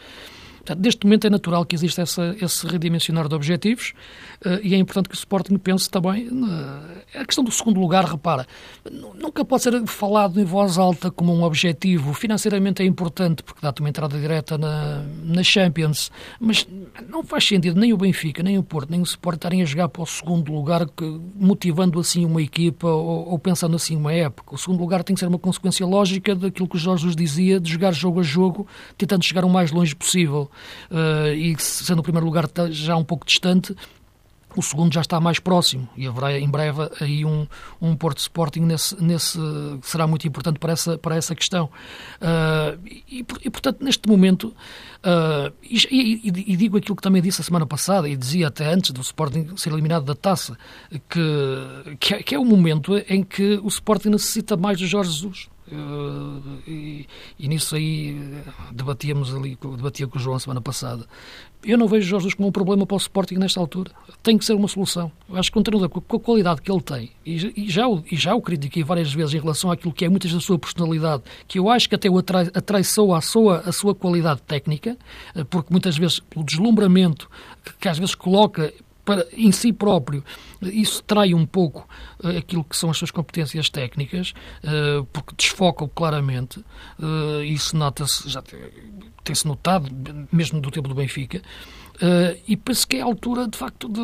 Portanto, 0.70 0.86
neste 0.86 1.04
momento 1.04 1.26
é 1.26 1.30
natural 1.32 1.66
que 1.66 1.76
exista 1.76 2.04
essa, 2.04 2.36
esse 2.40 2.68
redimensionar 2.68 3.28
de 3.28 3.34
objetivos 3.34 3.94
uh, 4.46 4.60
e 4.62 4.76
é 4.76 4.78
importante 4.78 5.10
que 5.10 5.16
o 5.16 5.18
Sporting 5.18 5.58
pense 5.58 5.90
também. 5.90 6.28
Uh, 6.28 7.20
a 7.20 7.26
questão 7.26 7.44
do 7.44 7.52
segundo 7.52 7.80
lugar, 7.80 8.06
repara, 8.06 8.46
nunca 9.16 9.44
pode 9.44 9.64
ser 9.64 9.84
falado 9.88 10.40
em 10.40 10.44
voz 10.44 10.78
alta 10.78 11.10
como 11.10 11.34
um 11.34 11.42
objetivo. 11.42 12.14
Financeiramente 12.14 12.84
é 12.84 12.86
importante 12.86 13.42
porque 13.42 13.62
dá-te 13.62 13.80
uma 13.80 13.90
entrada 13.90 14.20
direta 14.20 14.60
na, 14.60 15.04
na 15.24 15.42
Champions, 15.42 16.12
mas 16.40 16.68
não 17.10 17.24
faz 17.24 17.48
sentido 17.48 17.80
nem 17.80 17.92
o 17.94 17.98
Benfica, 17.98 18.44
nem 18.44 18.58
o 18.58 18.64
Porto, 18.64 18.92
nem 18.92 19.00
o 19.00 19.04
Sporting 19.04 19.38
estarem 19.38 19.62
a 19.64 19.66
jogar 19.66 19.90
para 19.90 20.04
o 20.04 20.06
segundo 20.06 20.54
lugar, 20.54 20.88
que, 20.88 21.20
motivando 21.36 22.00
assim 22.00 22.26
uma 22.26 22.44
equipa 22.44 22.88
ou, 22.88 23.30
ou, 23.30 23.40
pensando 23.40 23.76
assim 23.76 23.96
uma 23.96 24.14
época. 24.14 24.54
O 24.54 24.58
segundo 24.58 24.80
lugar 24.80 25.04
tem 25.04 25.16
que 25.16 25.20
ser 25.20 25.28
uma 25.28 25.40
consequência 25.40 25.84
lógica 25.86 26.36
daquilo 26.36 26.68
que 26.68 26.76
o 26.76 26.80
Jorge 26.80 27.08
nos 27.08 27.16
dizia, 27.16 27.60
de 27.60 27.72
jogar 27.72 27.92
jogo 27.92 28.20
a 28.20 28.24
jogo, 28.24 28.68
tentando 28.96 29.24
chegar 29.24 29.44
o 29.44 29.50
mais 29.50 29.72
longe 29.72 29.96
possível 29.96 30.50
e 31.36 31.56
sendo 31.60 32.00
o 32.00 32.04
primeiro 32.04 32.26
lugar 32.26 32.46
já 32.70 32.96
um 32.96 33.04
pouco 33.04 33.26
distante, 33.26 33.76
o 34.56 34.62
segundo 34.62 34.94
já 34.94 35.02
está 35.02 35.20
mais 35.20 35.40
próximo 35.40 35.88
e 35.96 36.08
haverá 36.08 36.38
em 36.38 36.50
breve 36.50 36.90
aí 37.00 37.24
um, 37.24 37.48
um 37.82 37.96
Porto 37.96 38.18
Sporting 38.18 38.62
nesse, 38.62 39.02
nesse 39.02 39.40
será 39.84 40.08
muito 40.08 40.28
importante 40.28 40.60
para 40.60 40.74
essa, 40.74 40.98
para 40.98 41.16
essa 41.16 41.36
questão. 41.36 41.66
Uh, 42.22 42.80
e, 42.86 43.26
e, 43.44 43.50
portanto, 43.50 43.84
neste 43.84 44.08
momento, 44.08 44.48
uh, 45.04 45.54
e, 45.64 45.78
e, 45.92 46.54
e, 46.54 46.58
digo 46.58 46.78
aquilo 46.78 46.96
que 46.96 47.02
também 47.02 47.22
disse 47.22 47.42
a 47.42 47.44
semana 47.44 47.66
passada 47.66 48.10
e 48.10 48.16
dizia 48.16 48.48
até 48.48 48.72
antes 48.74 48.92
do 48.92 49.02
Sporting 49.02 49.56
ser 49.56 49.72
eliminado 49.72 50.04
da 50.04 50.16
taça, 50.16 50.58
que, 51.10 51.96
que 52.00 52.14
é, 52.16 52.24
que 52.24 52.36
é 52.36 52.40
o 52.40 52.46
momento 52.46 52.98
em 53.08 53.24
que 53.24 53.60
o 53.64 53.68
Sporting 53.68 54.10
necessita 54.10 54.58
mais 54.58 54.78
de 54.78 54.88
Jorge 54.88 55.12
Jesus. 55.12 55.50
Uh, 55.72 56.42
e, 56.68 57.08
e, 57.38 57.48
nisso 57.48 57.76
aí 57.76 58.18
debatíamos 58.72 59.36
ali, 59.36 59.56
debatia 59.78 60.08
com 60.08 60.18
o 60.18 60.22
João 60.22 60.40
semana 60.40 60.62
passada. 60.62 61.06
Eu 61.64 61.78
não 61.78 61.88
vejo 61.88 62.08
Jorge 62.08 62.24
Jesus 62.24 62.34
como 62.36 62.48
um 62.48 62.52
problema 62.52 62.86
para 62.86 62.96
o 62.96 62.98
Sporting 62.98 63.36
nesta 63.36 63.60
altura. 63.60 63.92
Tem 64.24 64.38
que 64.38 64.46
ser 64.46 64.54
uma 64.54 64.68
solução. 64.68 65.12
Eu 65.30 65.38
acho 65.38 65.52
que 65.52 65.60
um 65.60 65.64
treinador 65.64 65.90
com 65.90 66.16
a 66.16 66.20
qualidade 66.20 66.62
que 66.62 66.72
ele 66.72 66.82
tem, 66.82 67.12
e, 67.26 67.70
já, 67.70 67.88
o, 67.88 68.04
e 68.10 68.16
já 68.16 68.34
o 68.34 68.42
critiquei 68.42 68.82
várias 68.84 69.14
vezes 69.14 69.34
em 69.34 69.40
relação 69.40 69.70
àquilo 69.70 69.92
que 69.92 70.06
é 70.06 70.10
muitas 70.10 70.32
da 70.32 70.40
sua 70.40 70.58
personalidade, 70.58 71.24
que 71.48 71.60
eu 71.60 71.70
acho 71.70 71.90
que 71.90 71.96
até 71.96 72.10
o 72.10 72.18
atrai, 72.18 72.50
atraiçou 72.54 73.14
a 73.14 73.20
sua, 73.20 73.60
a 73.60 73.72
sua 73.74 73.94
qualidade 73.94 74.42
técnica, 74.44 74.98
eh, 75.36 75.44
porque 75.44 75.68
muitas 75.72 75.98
vezes 75.98 76.22
pelo 76.22 76.46
deslumbramento 76.46 77.30
que, 77.80 77.90
às 77.90 78.00
vezes 78.00 78.16
coloca 78.16 78.74
para, 79.04 79.28
em 79.34 79.52
si 79.52 79.74
próprio, 79.74 80.24
isso 80.62 81.04
trai 81.04 81.34
um 81.34 81.46
pouco 81.46 81.88
uh, 82.24 82.38
aquilo 82.38 82.64
que 82.64 82.78
são 82.78 82.92
as 82.92 82.98
suas 82.98 83.10
competências 83.10 83.70
técnicas, 83.70 84.34
uh, 84.64 85.04
porque 85.12 85.34
desfoca-o 85.36 85.88
claramente. 85.88 86.60
Uh, 87.00 87.42
isso 87.44 87.76
nota-se, 87.76 88.30
já 88.30 88.44
tem-se 89.30 89.48
notado, 89.48 89.90
mesmo 90.32 90.60
do 90.60 90.72
tempo 90.72 90.90
do 90.90 90.96
Benfica. 90.96 91.42
Uh, 91.96 92.40
e 92.48 92.56
penso 92.56 92.88
que 92.88 92.96
é 92.96 93.02
a 93.02 93.04
altura, 93.04 93.46
de 93.46 93.58
facto, 93.58 93.90
de, 93.90 94.00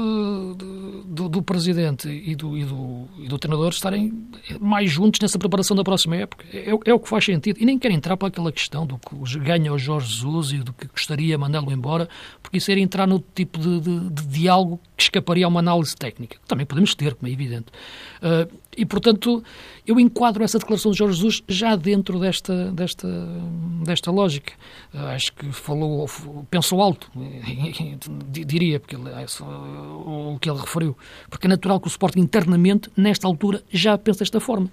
de, 0.57 1.03
do, 1.05 1.29
do, 1.29 1.41
presidente 1.41 2.09
e 2.09 2.35
do, 2.35 2.57
e, 2.57 2.65
do, 2.65 3.07
e 3.19 3.27
do 3.29 3.39
treinador 3.39 3.69
estarem 3.69 4.27
mais 4.59 4.91
juntos 4.91 5.21
nessa 5.21 5.39
preparação 5.39 5.77
da 5.77 5.83
próxima 5.83 6.17
época. 6.17 6.45
É, 6.51 6.71
é, 6.71 6.93
o 6.93 6.99
que 6.99 7.07
faz 7.07 7.23
sentido. 7.23 7.57
E 7.57 7.65
nem 7.65 7.79
quero 7.79 7.93
entrar 7.93 8.17
para 8.17 8.27
aquela 8.27 8.51
questão 8.51 8.85
do 8.85 8.97
que 8.97 9.39
ganha 9.39 9.71
o 9.71 9.77
Jorge 9.77 10.13
Jesus 10.13 10.51
e 10.51 10.57
do 10.57 10.73
que 10.73 10.87
gostaria 10.87 11.37
mandá-lo 11.37 11.71
embora, 11.71 12.09
porque 12.43 12.57
isso 12.57 12.69
era 12.69 12.81
entrar 12.81 13.07
no 13.07 13.23
tipo 13.33 13.57
de, 13.57 13.79
de, 13.79 14.27
diálogo 14.27 14.77
que 14.97 15.03
escaparia 15.03 15.45
a 15.45 15.47
uma 15.47 15.61
análise 15.61 15.95
técnica. 15.95 16.37
Também 16.45 16.65
podemos 16.65 16.93
ter, 16.95 17.15
como 17.15 17.29
é 17.29 17.31
evidente. 17.31 17.67
Uh, 18.21 18.53
e, 18.77 18.85
portanto, 18.85 19.43
eu 19.85 19.99
enquadro 19.99 20.43
essa 20.43 20.59
declaração 20.59 20.91
de 20.91 20.97
Jorge 20.97 21.15
Jesus 21.15 21.43
já 21.47 21.75
dentro 21.75 22.19
desta, 22.19 22.71
desta, 22.71 23.07
desta 23.85 24.11
lógica. 24.11 24.53
Acho 24.93 25.33
que 25.33 25.51
falou, 25.51 26.07
pensou 26.49 26.81
alto, 26.81 27.09
diria, 28.29 28.79
porque 28.79 28.95
ele, 28.95 29.09
é 29.09 29.25
o 29.25 30.37
que 30.39 30.49
ele 30.49 30.59
referiu. 30.59 30.97
Porque 31.29 31.47
é 31.47 31.49
natural 31.49 31.79
que 31.79 31.87
o 31.87 31.89
Sporting 31.89 32.19
internamente, 32.19 32.89
nesta 32.97 33.27
altura, 33.27 33.63
já 33.71 33.97
pense 33.97 34.19
desta 34.19 34.39
forma. 34.39 34.69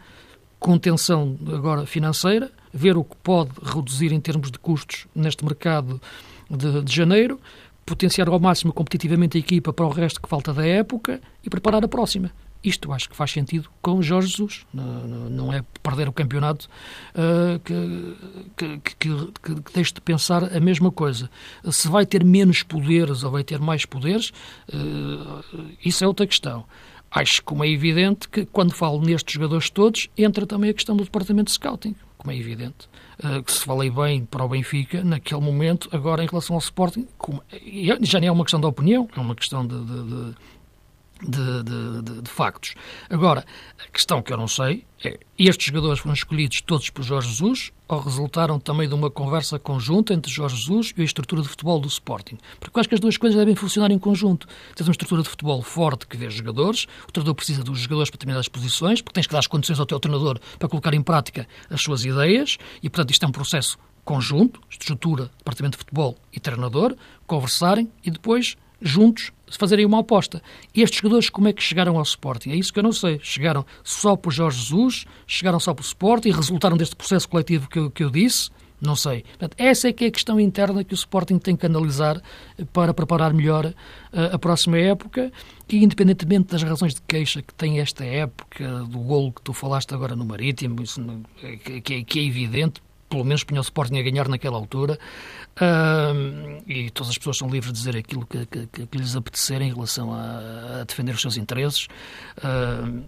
Contenção 0.58 1.36
agora 1.52 1.86
financeira, 1.86 2.50
ver 2.72 2.96
o 2.96 3.04
que 3.04 3.16
pode 3.16 3.50
reduzir 3.62 4.12
em 4.12 4.20
termos 4.20 4.50
de 4.50 4.58
custos 4.58 5.06
neste 5.14 5.44
mercado 5.44 6.00
de, 6.48 6.82
de 6.82 6.94
janeiro, 6.94 7.40
potenciar 7.84 8.28
ao 8.28 8.38
máximo 8.38 8.72
competitivamente 8.72 9.36
a 9.36 9.40
equipa 9.40 9.72
para 9.72 9.86
o 9.86 9.90
resto 9.90 10.20
que 10.20 10.28
falta 10.28 10.52
da 10.52 10.66
época 10.66 11.20
e 11.44 11.50
preparar 11.50 11.84
a 11.84 11.88
próxima. 11.88 12.30
Isto 12.64 12.92
acho 12.92 13.08
que 13.08 13.16
faz 13.16 13.32
sentido 13.32 13.68
com 13.80 14.00
Jorge 14.00 14.28
Jesus. 14.28 14.66
Não 14.72 15.52
é 15.52 15.64
perder 15.82 16.08
o 16.08 16.12
campeonato 16.12 16.68
uh, 17.14 17.58
que, 17.58 18.16
que, 18.56 18.78
que, 18.78 19.32
que, 19.42 19.72
deixe 19.74 19.92
de 19.92 20.00
pensar 20.00 20.44
a 20.44 20.60
mesma 20.60 20.92
coisa. 20.92 21.28
Se 21.70 21.88
vai 21.88 22.06
ter 22.06 22.24
menos 22.24 22.62
poderes 22.62 23.24
ou 23.24 23.32
vai 23.32 23.42
ter 23.42 23.58
mais 23.58 23.84
poderes, 23.84 24.32
uh, 24.72 25.64
isso 25.84 26.04
é 26.04 26.06
outra 26.06 26.26
questão. 26.26 26.64
Acho, 27.10 27.42
como 27.42 27.62
é 27.62 27.68
evidente, 27.68 28.28
que 28.28 28.46
quando 28.46 28.72
falo 28.72 29.00
nestes 29.02 29.34
jogadores 29.34 29.68
todos, 29.68 30.08
entra 30.16 30.46
também 30.46 30.70
a 30.70 30.74
questão 30.74 30.96
do 30.96 31.04
departamento 31.04 31.46
de 31.46 31.52
scouting, 31.52 31.94
como 32.16 32.32
é 32.32 32.36
evidente. 32.36 32.88
Uh, 33.22 33.42
que 33.42 33.52
se 33.52 33.64
falei 33.64 33.90
bem 33.90 34.24
para 34.24 34.44
o 34.44 34.48
Benfica 34.48 35.04
naquele 35.04 35.40
momento, 35.40 35.88
agora 35.92 36.24
em 36.24 36.26
relação 36.26 36.54
ao 36.54 36.60
Sporting, 36.60 37.06
como, 37.18 37.42
já 38.00 38.18
nem 38.18 38.28
é 38.28 38.32
uma 38.32 38.44
questão 38.44 38.60
de 38.60 38.66
opinião, 38.66 39.08
é 39.14 39.20
uma 39.20 39.34
questão 39.34 39.66
de, 39.66 39.78
de, 39.84 40.04
de 40.04 40.34
de, 41.22 41.62
de, 41.62 42.02
de, 42.02 42.22
de, 42.22 42.30
factos. 42.30 42.74
Agora, 43.08 43.44
a 43.78 43.90
questão 43.90 44.20
que 44.22 44.32
eu 44.32 44.36
não 44.36 44.48
sei 44.48 44.84
é: 45.04 45.18
estes 45.38 45.66
jogadores 45.66 46.00
foram 46.00 46.14
escolhidos 46.14 46.60
todos 46.60 46.90
por 46.90 47.02
Jorge 47.02 47.28
Jesus 47.28 47.72
ou 47.88 48.00
resultaram 48.00 48.58
também 48.58 48.88
de 48.88 48.94
uma 48.94 49.10
conversa 49.10 49.58
conjunta 49.58 50.14
entre 50.14 50.32
Jorge 50.32 50.56
Jesus 50.56 50.92
e 50.96 51.02
a 51.02 51.04
estrutura 51.04 51.42
de 51.42 51.48
futebol 51.48 51.78
do 51.78 51.88
Sporting? 51.88 52.38
Porque 52.58 52.76
eu 52.76 52.80
acho 52.80 52.88
que 52.88 52.94
as 52.94 53.00
duas 53.00 53.16
coisas 53.16 53.38
devem 53.38 53.54
funcionar 53.54 53.90
em 53.90 53.98
conjunto. 53.98 54.46
Tens 54.74 54.86
uma 54.86 54.92
estrutura 54.92 55.22
de 55.22 55.28
futebol 55.28 55.62
forte 55.62 56.06
que 56.06 56.16
vê 56.16 56.28
jogadores, 56.30 56.86
o 57.08 57.12
treinador 57.12 57.34
precisa 57.34 57.62
dos 57.62 57.78
jogadores 57.78 58.10
para 58.10 58.16
determinadas 58.16 58.48
posições, 58.48 59.00
porque 59.00 59.14
tens 59.14 59.26
que 59.26 59.32
dar 59.32 59.40
as 59.40 59.46
condições 59.46 59.78
ao 59.78 59.86
teu 59.86 60.00
treinador 60.00 60.40
para 60.58 60.68
colocar 60.68 60.94
em 60.94 61.02
prática 61.02 61.46
as 61.70 61.82
suas 61.82 62.04
ideias, 62.04 62.58
e 62.82 62.88
portanto 62.88 63.10
isto 63.10 63.24
é 63.24 63.28
um 63.28 63.32
processo 63.32 63.78
conjunto, 64.04 64.60
estrutura, 64.68 65.30
departamento 65.38 65.76
de 65.76 65.84
futebol 65.84 66.16
e 66.32 66.40
treinador, 66.40 66.96
conversarem 67.26 67.90
e 68.04 68.10
depois 68.10 68.56
juntos 68.82 69.32
fazerem 69.58 69.84
uma 69.84 70.00
aposta. 70.00 70.42
Estes 70.74 71.00
jogadores, 71.00 71.30
como 71.30 71.48
é 71.48 71.52
que 71.52 71.62
chegaram 71.62 71.96
ao 71.96 72.02
Sporting? 72.02 72.50
É 72.50 72.56
isso 72.56 72.72
que 72.72 72.78
eu 72.78 72.82
não 72.82 72.92
sei. 72.92 73.20
Chegaram 73.22 73.64
só 73.84 74.16
por 74.16 74.32
Jorge 74.32 74.60
Jesus, 74.60 75.04
chegaram 75.26 75.60
só 75.60 75.74
por 75.74 75.82
Sporting, 75.82 76.30
resultaram 76.30 76.76
deste 76.76 76.96
processo 76.96 77.28
coletivo 77.28 77.68
que 77.68 77.78
eu, 77.78 77.90
que 77.90 78.02
eu 78.02 78.10
disse? 78.10 78.50
Não 78.80 78.96
sei. 78.96 79.22
Portanto, 79.22 79.54
essa 79.58 79.88
é 79.88 79.92
que 79.92 80.04
é 80.04 80.08
a 80.08 80.10
questão 80.10 80.40
interna 80.40 80.82
que 80.82 80.92
o 80.92 80.96
Sporting 80.96 81.38
tem 81.38 81.54
que 81.54 81.64
analisar 81.64 82.20
para 82.72 82.92
preparar 82.92 83.32
melhor 83.32 83.66
uh, 83.66 83.74
a 84.34 84.38
próxima 84.38 84.76
época 84.76 85.30
e, 85.68 85.84
independentemente 85.84 86.48
das 86.48 86.64
razões 86.64 86.92
de 86.92 87.00
queixa 87.02 87.40
que 87.42 87.54
tem 87.54 87.78
esta 87.78 88.04
época, 88.04 88.80
do 88.90 88.98
golo 88.98 89.30
que 89.30 89.40
tu 89.40 89.52
falaste 89.52 89.94
agora 89.94 90.16
no 90.16 90.24
Marítimo, 90.24 90.82
isso, 90.82 91.00
que, 91.64 91.80
que, 91.80 91.94
é, 91.94 92.02
que 92.02 92.18
é 92.18 92.24
evidente, 92.24 92.82
pelo 93.12 93.24
menos 93.24 93.44
punha 93.44 93.60
o 93.60 93.62
Sporting 93.62 93.98
a 93.98 94.02
ganhar 94.02 94.26
naquela 94.26 94.56
altura, 94.56 94.98
uh, 95.60 96.62
e 96.66 96.90
todas 96.90 97.10
as 97.10 97.18
pessoas 97.18 97.36
são 97.36 97.50
livres 97.50 97.70
de 97.74 97.78
dizer 97.78 97.94
aquilo 97.94 98.26
que, 98.26 98.46
que, 98.46 98.86
que 98.86 98.96
lhes 98.96 99.14
apetecer 99.14 99.60
em 99.60 99.70
relação 99.70 100.14
a, 100.14 100.80
a, 100.80 100.84
defender 100.84 101.14
os 101.14 101.20
seus 101.20 101.36
interesses. 101.36 101.88
Uh, 102.38 103.04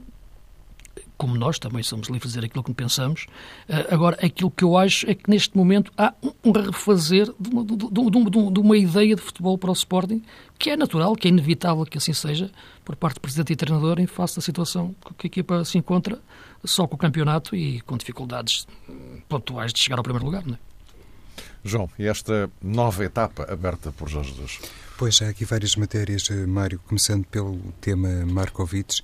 como 1.16 1.36
nós 1.36 1.58
também 1.58 1.82
somos 1.82 2.08
livres 2.08 2.32
de 2.32 2.38
dizer 2.38 2.46
aquilo 2.46 2.64
que 2.64 2.74
pensamos. 2.74 3.26
Uh, 3.68 3.94
agora, 3.94 4.18
aquilo 4.24 4.50
que 4.50 4.64
eu 4.64 4.76
acho 4.76 5.08
é 5.08 5.14
que 5.14 5.30
neste 5.30 5.56
momento 5.56 5.92
há 5.96 6.12
um 6.44 6.50
refazer 6.50 7.32
de 7.38 7.50
uma, 7.50 7.64
de, 7.64 7.76
de, 7.76 8.50
de 8.52 8.60
uma, 8.60 8.76
ideia 8.76 9.14
de 9.14 9.22
futebol 9.22 9.56
para 9.56 9.70
o 9.70 9.72
Sporting 9.72 10.22
que 10.58 10.70
é 10.70 10.76
natural, 10.76 11.14
que 11.14 11.28
é 11.28 11.30
inevitável 11.30 11.84
que 11.84 11.98
assim 11.98 12.12
seja, 12.12 12.50
por 12.84 12.96
parte 12.96 13.16
do 13.16 13.20
Presidente 13.20 13.52
e 13.52 13.56
treinador, 13.56 13.98
em 14.00 14.06
face 14.06 14.36
da 14.36 14.42
situação 14.42 14.94
que 15.18 15.26
a 15.26 15.28
equipa 15.28 15.64
se 15.64 15.78
encontra, 15.78 16.18
só 16.64 16.86
com 16.86 16.94
o 16.94 16.98
campeonato 16.98 17.54
e 17.54 17.80
com 17.82 17.96
dificuldades 17.96 18.66
pontuais 19.28 19.72
de 19.72 19.80
chegar 19.80 19.98
ao 19.98 20.02
primeiro 20.02 20.24
lugar. 20.24 20.44
Não 20.46 20.54
é? 20.54 20.58
João, 21.64 21.88
e 21.98 22.06
esta 22.06 22.50
nova 22.62 23.04
etapa 23.04 23.50
aberta 23.50 23.90
por 23.90 24.08
Jorge 24.08 24.30
Jesus? 24.34 24.60
Pois, 24.98 25.20
há 25.22 25.28
aqui 25.28 25.44
várias 25.44 25.74
matérias, 25.76 26.30
eh, 26.30 26.46
Mário, 26.46 26.78
começando 26.86 27.24
pelo 27.24 27.58
tema 27.80 28.08
Markovic 28.26 29.00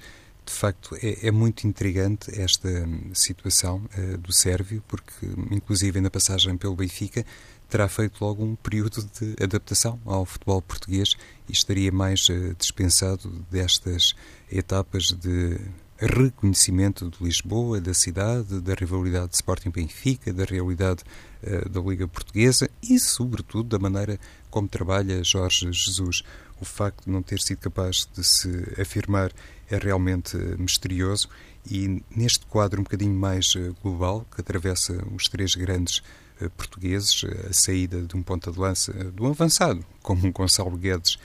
de 0.51 0.57
facto, 0.57 0.97
é, 1.01 1.29
é, 1.29 1.31
muito 1.31 1.67
intrigante 1.67 2.39
esta 2.39 2.69
situação 3.15 3.83
uh, 3.97 4.19
do 4.19 4.33
Sérvio, 4.33 4.83
porque, 4.89 5.27
inclusive, 5.51 6.01
na 6.01 6.11
passagem 6.11 6.57
pelo 6.57 6.75
Benfica, 6.75 7.25
terá 7.69 7.89
feito 7.89 8.23
logo 8.23 8.45
um 8.45 8.57
período 8.57 9.09
de 9.19 9.43
adaptação 9.43 10.01
ao 10.05 10.27
futebol 10.27 10.61
português 10.61 11.17
e 11.49 11.53
estaria 11.53 11.93
mais 11.93 12.29
uh, 12.29 12.55
dispensado 12.59 13.31
destas 13.49 14.15
etapas 14.51 15.05
de 15.13 15.57
reconhecimento 15.97 17.09
de 17.09 17.23
Lisboa, 17.23 17.81
da 17.81 17.95
cidade, 17.95 18.61
da 18.61 18.75
rivalidade 18.75 19.29
de 19.29 19.37
Sporting-Benfica, 19.37 20.33
da 20.33 20.45
realidade 20.45 21.05
uh, 21.45 21.69
da 21.69 21.81
Liga 21.81 22.09
Portuguesa 22.09 22.69
e, 22.83 22.99
sobretudo, 22.99 23.69
da 23.69 23.79
maneira 23.79 24.19
como 24.51 24.69
trabalha 24.69 25.25
Jorge 25.25 25.73
Jesus. 25.73 26.23
O 26.61 26.65
facto 26.65 27.05
de 27.05 27.11
não 27.11 27.23
ter 27.23 27.41
sido 27.41 27.59
capaz 27.59 28.09
de 28.15 28.23
se 28.23 28.51
afirmar 28.79 29.33
é 29.71 29.79
realmente 29.79 30.37
misterioso 30.59 31.29
e 31.69 32.03
neste 32.15 32.47
quadro 32.47 32.81
um 32.81 32.85
bocadinho 32.85 33.15
mais 33.15 33.55
eh, 33.57 33.73
global, 33.83 34.27
que 34.35 34.41
atravessa 34.41 34.93
os 35.15 35.29
três 35.29 35.55
grandes 35.55 36.03
eh, 36.41 36.49
portugueses, 36.49 37.23
eh, 37.25 37.49
a 37.51 37.53
saída 37.53 38.03
de 38.03 38.17
um 38.17 38.23
ponta 38.23 38.51
de 38.51 38.59
lança, 38.59 38.93
de 38.93 39.23
um 39.23 39.29
avançado, 39.29 39.85
como 40.03 40.27
um 40.27 40.33
Gonçalo 40.33 40.77
Guedes, 40.77 41.19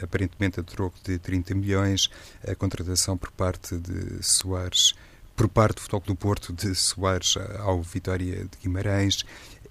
aparentemente 0.00 0.60
a 0.60 0.62
troco 0.62 0.96
de 1.02 1.18
30 1.18 1.56
milhões, 1.56 2.08
a 2.46 2.54
contratação 2.54 3.16
por 3.16 3.32
parte 3.32 3.76
de 3.76 4.22
Soares, 4.22 4.94
por 5.34 5.48
parte 5.48 5.76
do 5.76 5.80
Futebol 5.80 6.02
do 6.06 6.14
Porto, 6.14 6.52
de 6.52 6.72
Soares 6.74 7.36
ao 7.58 7.82
Vitória 7.82 8.44
de 8.44 8.58
Guimarães, 8.62 9.24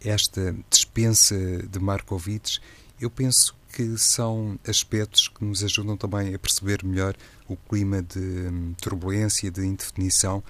esta 0.04 0.54
dispensa 0.70 1.36
de 1.36 1.80
Markovic, 1.80 2.60
eu 3.02 3.10
penso 3.10 3.56
que 3.74 3.98
são 3.98 4.60
aspectos 4.68 5.28
que 5.28 5.44
nos 5.44 5.64
ajudam 5.64 5.98
também 5.98 6.36
a 6.36 6.40
perceber 6.40 6.84
melhor 6.84 7.16
o 7.48 7.56
clima 7.56 8.02
de 8.02 8.20
hum, 8.20 8.74
turbulência, 8.80 9.50
de 9.50 9.66
indefinição, 9.66 10.44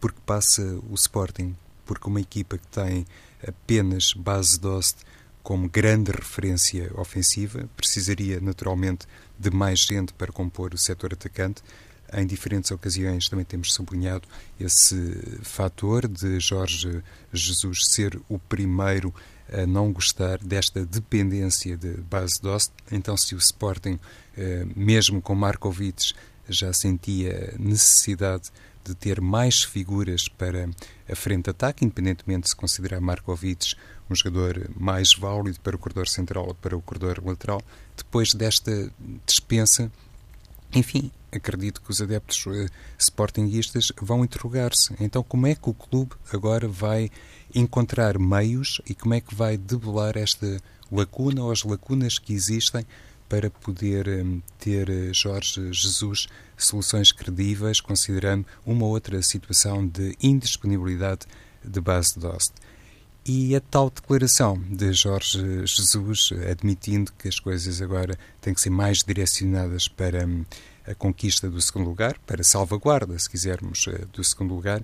porque 0.00 0.20
passa 0.26 0.62
o 0.90 0.94
Sporting, 0.94 1.56
porque 1.86 2.06
uma 2.06 2.20
equipa 2.20 2.58
que 2.58 2.66
tem 2.66 3.06
apenas 3.46 4.12
base 4.12 4.58
Dost 4.60 4.98
como 5.42 5.66
grande 5.66 6.10
referência 6.10 6.90
ofensiva, 6.94 7.66
precisaria 7.74 8.38
naturalmente 8.38 9.06
de 9.38 9.50
mais 9.50 9.80
gente 9.80 10.12
para 10.12 10.30
compor 10.30 10.74
o 10.74 10.78
setor 10.78 11.14
atacante. 11.14 11.62
Em 12.12 12.26
diferentes 12.26 12.70
ocasiões 12.70 13.30
também 13.30 13.46
temos 13.46 13.72
sublinhado 13.72 14.28
esse 14.60 15.38
fator 15.42 16.06
de 16.06 16.38
Jorge 16.38 17.02
Jesus 17.32 17.86
ser 17.86 18.20
o 18.28 18.38
primeiro 18.38 19.14
a 19.52 19.66
não 19.66 19.92
gostar 19.92 20.38
desta 20.38 20.84
dependência 20.84 21.76
de 21.76 21.94
base 22.02 22.40
Dost. 22.40 22.72
Então, 22.90 23.16
se 23.16 23.34
o 23.34 23.38
Sporting, 23.38 23.98
eh, 24.36 24.66
mesmo 24.76 25.20
com 25.20 25.34
Markovic, 25.34 26.14
já 26.48 26.72
sentia 26.72 27.54
necessidade 27.58 28.50
de 28.84 28.94
ter 28.94 29.20
mais 29.20 29.62
figuras 29.62 30.28
para 30.28 30.68
a 31.08 31.14
frente 31.14 31.44
de 31.44 31.50
ataque, 31.50 31.84
independentemente 31.84 32.44
de 32.44 32.48
se 32.50 32.56
considerar 32.56 33.00
Markovic 33.00 33.74
um 34.10 34.14
jogador 34.14 34.70
mais 34.74 35.10
válido 35.14 35.60
para 35.60 35.76
o 35.76 35.78
corredor 35.78 36.08
central 36.08 36.46
ou 36.48 36.54
para 36.54 36.76
o 36.76 36.80
corredor 36.80 37.22
lateral, 37.24 37.62
depois 37.96 38.32
desta 38.32 38.90
dispensa, 39.26 39.92
enfim, 40.74 41.10
acredito 41.30 41.82
que 41.82 41.90
os 41.90 42.00
adeptos 42.00 42.44
uh, 42.46 42.66
sportinguistas 42.98 43.92
vão 44.00 44.24
interrogar-se. 44.24 44.94
Então, 44.98 45.22
como 45.22 45.46
é 45.46 45.54
que 45.54 45.68
o 45.68 45.74
clube 45.74 46.12
agora 46.32 46.66
vai 46.66 47.10
encontrar 47.54 48.18
meios 48.18 48.80
e 48.86 48.94
como 48.94 49.14
é 49.14 49.20
que 49.20 49.34
vai 49.34 49.56
debelar 49.56 50.16
esta 50.16 50.60
lacuna 50.90 51.42
ou 51.42 51.50
as 51.50 51.64
lacunas 51.64 52.18
que 52.18 52.32
existem 52.32 52.84
para 53.28 53.50
poder 53.50 54.08
um, 54.08 54.40
ter 54.58 54.88
eh, 54.88 55.12
Jorge 55.12 55.72
Jesus 55.72 56.28
soluções 56.56 57.12
credíveis, 57.12 57.80
considerando 57.80 58.46
uma 58.64 58.86
outra 58.86 59.22
situação 59.22 59.86
de 59.86 60.16
indisponibilidade 60.22 61.26
de 61.62 61.80
base 61.80 62.14
de 62.14 62.20
Dost. 62.20 62.52
E 63.24 63.54
a 63.54 63.60
tal 63.60 63.90
declaração 63.90 64.58
de 64.58 64.92
Jorge 64.94 65.66
Jesus, 65.66 66.30
admitindo 66.50 67.12
que 67.18 67.28
as 67.28 67.38
coisas 67.38 67.82
agora 67.82 68.18
têm 68.40 68.54
que 68.54 68.60
ser 68.60 68.70
mais 68.70 69.04
direcionadas 69.06 69.86
para 69.86 70.26
um, 70.26 70.46
a 70.86 70.94
conquista 70.94 71.50
do 71.50 71.60
segundo 71.60 71.86
lugar, 71.86 72.18
para 72.26 72.42
salvaguarda, 72.42 73.18
se 73.18 73.28
quisermos, 73.28 73.86
eh, 73.88 74.06
do 74.10 74.24
segundo 74.24 74.54
lugar, 74.54 74.82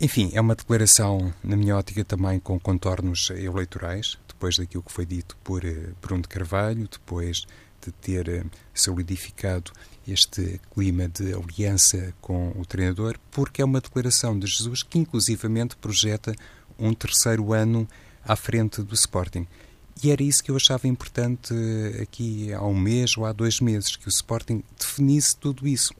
enfim, 0.00 0.30
é 0.32 0.40
uma 0.40 0.54
declaração, 0.54 1.32
na 1.44 1.56
minha 1.56 1.76
ótica, 1.76 2.02
também 2.02 2.40
com 2.40 2.58
contornos 2.58 3.28
eleitorais, 3.28 4.16
depois 4.26 4.56
daquilo 4.56 4.82
que 4.82 4.90
foi 4.90 5.04
dito 5.04 5.36
por 5.44 5.62
eh, 5.62 5.90
Bruno 6.00 6.22
de 6.22 6.28
Carvalho, 6.28 6.88
depois 6.90 7.46
de 7.84 7.92
ter 7.92 8.26
eh, 8.26 8.44
solidificado 8.72 9.70
este 10.08 10.58
clima 10.72 11.06
de 11.06 11.34
aliança 11.34 12.14
com 12.22 12.50
o 12.56 12.64
treinador, 12.64 13.18
porque 13.30 13.60
é 13.60 13.64
uma 13.64 13.78
declaração 13.78 14.38
de 14.38 14.46
Jesus 14.46 14.82
que, 14.82 14.98
inclusivamente, 14.98 15.76
projeta 15.76 16.34
um 16.78 16.94
terceiro 16.94 17.52
ano 17.52 17.86
à 18.24 18.34
frente 18.34 18.80
do 18.80 18.94
Sporting. 18.94 19.46
E 20.02 20.10
era 20.10 20.22
isso 20.22 20.42
que 20.42 20.50
eu 20.50 20.56
achava 20.56 20.88
importante 20.88 21.52
eh, 21.54 22.02
aqui 22.04 22.54
há 22.54 22.64
um 22.64 22.74
mês 22.74 23.18
ou 23.18 23.26
há 23.26 23.32
dois 23.32 23.60
meses, 23.60 23.96
que 23.96 24.06
o 24.06 24.08
Sporting 24.08 24.64
definisse 24.78 25.36
tudo 25.36 25.68
isso. 25.68 25.92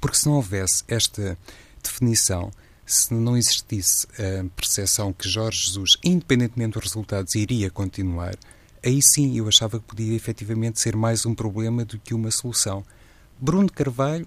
Porque 0.00 0.16
se 0.16 0.26
não 0.26 0.34
houvesse 0.34 0.82
esta 0.88 1.38
definição, 1.80 2.50
se 2.86 3.12
não 3.14 3.36
existisse 3.36 4.06
a 4.12 4.44
percepção 4.56 5.12
que 5.12 5.28
Jorge 5.28 5.66
Jesus, 5.66 5.92
independentemente 6.04 6.74
dos 6.74 6.84
resultados, 6.84 7.34
iria 7.34 7.70
continuar, 7.70 8.36
aí 8.84 9.00
sim 9.02 9.36
eu 9.36 9.48
achava 9.48 9.78
que 9.78 9.86
podia 9.86 10.14
efetivamente 10.14 10.80
ser 10.80 10.94
mais 10.96 11.24
um 11.24 11.34
problema 11.34 11.84
do 11.84 11.98
que 11.98 12.12
uma 12.14 12.30
solução. 12.30 12.84
Bruno 13.40 13.70
Carvalho 13.70 14.26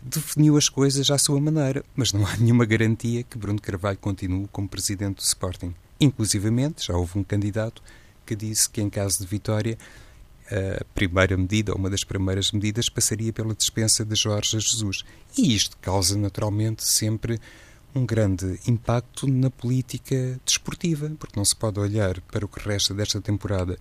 definiu 0.00 0.56
as 0.56 0.68
coisas 0.68 1.10
à 1.10 1.18
sua 1.18 1.40
maneira, 1.40 1.84
mas 1.94 2.12
não 2.12 2.26
há 2.26 2.36
nenhuma 2.36 2.64
garantia 2.64 3.22
que 3.22 3.38
Bruno 3.38 3.60
Carvalho 3.60 3.98
continue 3.98 4.48
como 4.50 4.68
presidente 4.68 5.16
do 5.16 5.22
Sporting. 5.22 5.74
Inclusivamente, 6.00 6.86
já 6.86 6.96
houve 6.96 7.18
um 7.18 7.22
candidato 7.24 7.82
que 8.26 8.34
disse 8.34 8.68
que, 8.68 8.80
em 8.80 8.90
caso 8.90 9.18
de 9.18 9.26
vitória, 9.26 9.78
a 10.50 10.84
primeira 10.94 11.36
medida, 11.36 11.72
ou 11.72 11.78
uma 11.78 11.88
das 11.88 12.04
primeiras 12.04 12.52
medidas, 12.52 12.88
passaria 12.88 13.32
pela 13.32 13.54
dispensa 13.54 14.04
de 14.04 14.14
Jorge 14.14 14.58
Jesus. 14.58 15.04
E 15.38 15.54
isto 15.54 15.76
causa, 15.78 16.16
naturalmente, 16.16 16.84
sempre 16.84 17.40
um 17.94 18.06
grande 18.06 18.58
impacto 18.66 19.26
na 19.26 19.50
política 19.50 20.40
desportiva, 20.44 21.10
porque 21.18 21.38
não 21.38 21.44
se 21.44 21.54
pode 21.54 21.78
olhar 21.78 22.20
para 22.22 22.44
o 22.44 22.48
que 22.48 22.66
resta 22.66 22.94
desta 22.94 23.20
temporada 23.20 23.78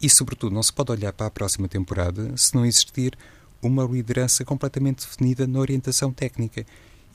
e, 0.00 0.10
sobretudo, 0.10 0.54
não 0.54 0.62
se 0.62 0.72
pode 0.72 0.90
olhar 0.90 1.12
para 1.12 1.26
a 1.26 1.30
próxima 1.30 1.68
temporada 1.68 2.36
se 2.36 2.54
não 2.54 2.66
existir 2.66 3.16
uma 3.62 3.84
liderança 3.84 4.44
completamente 4.44 5.06
definida 5.06 5.46
na 5.46 5.60
orientação 5.60 6.12
técnica. 6.12 6.66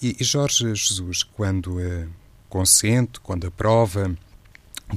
E 0.02 0.16
Jorge 0.24 0.74
Jesus, 0.74 1.24
quando 1.24 1.82
é 1.82 2.08
consente, 2.48 3.20
quando 3.20 3.48
aprova, 3.48 4.16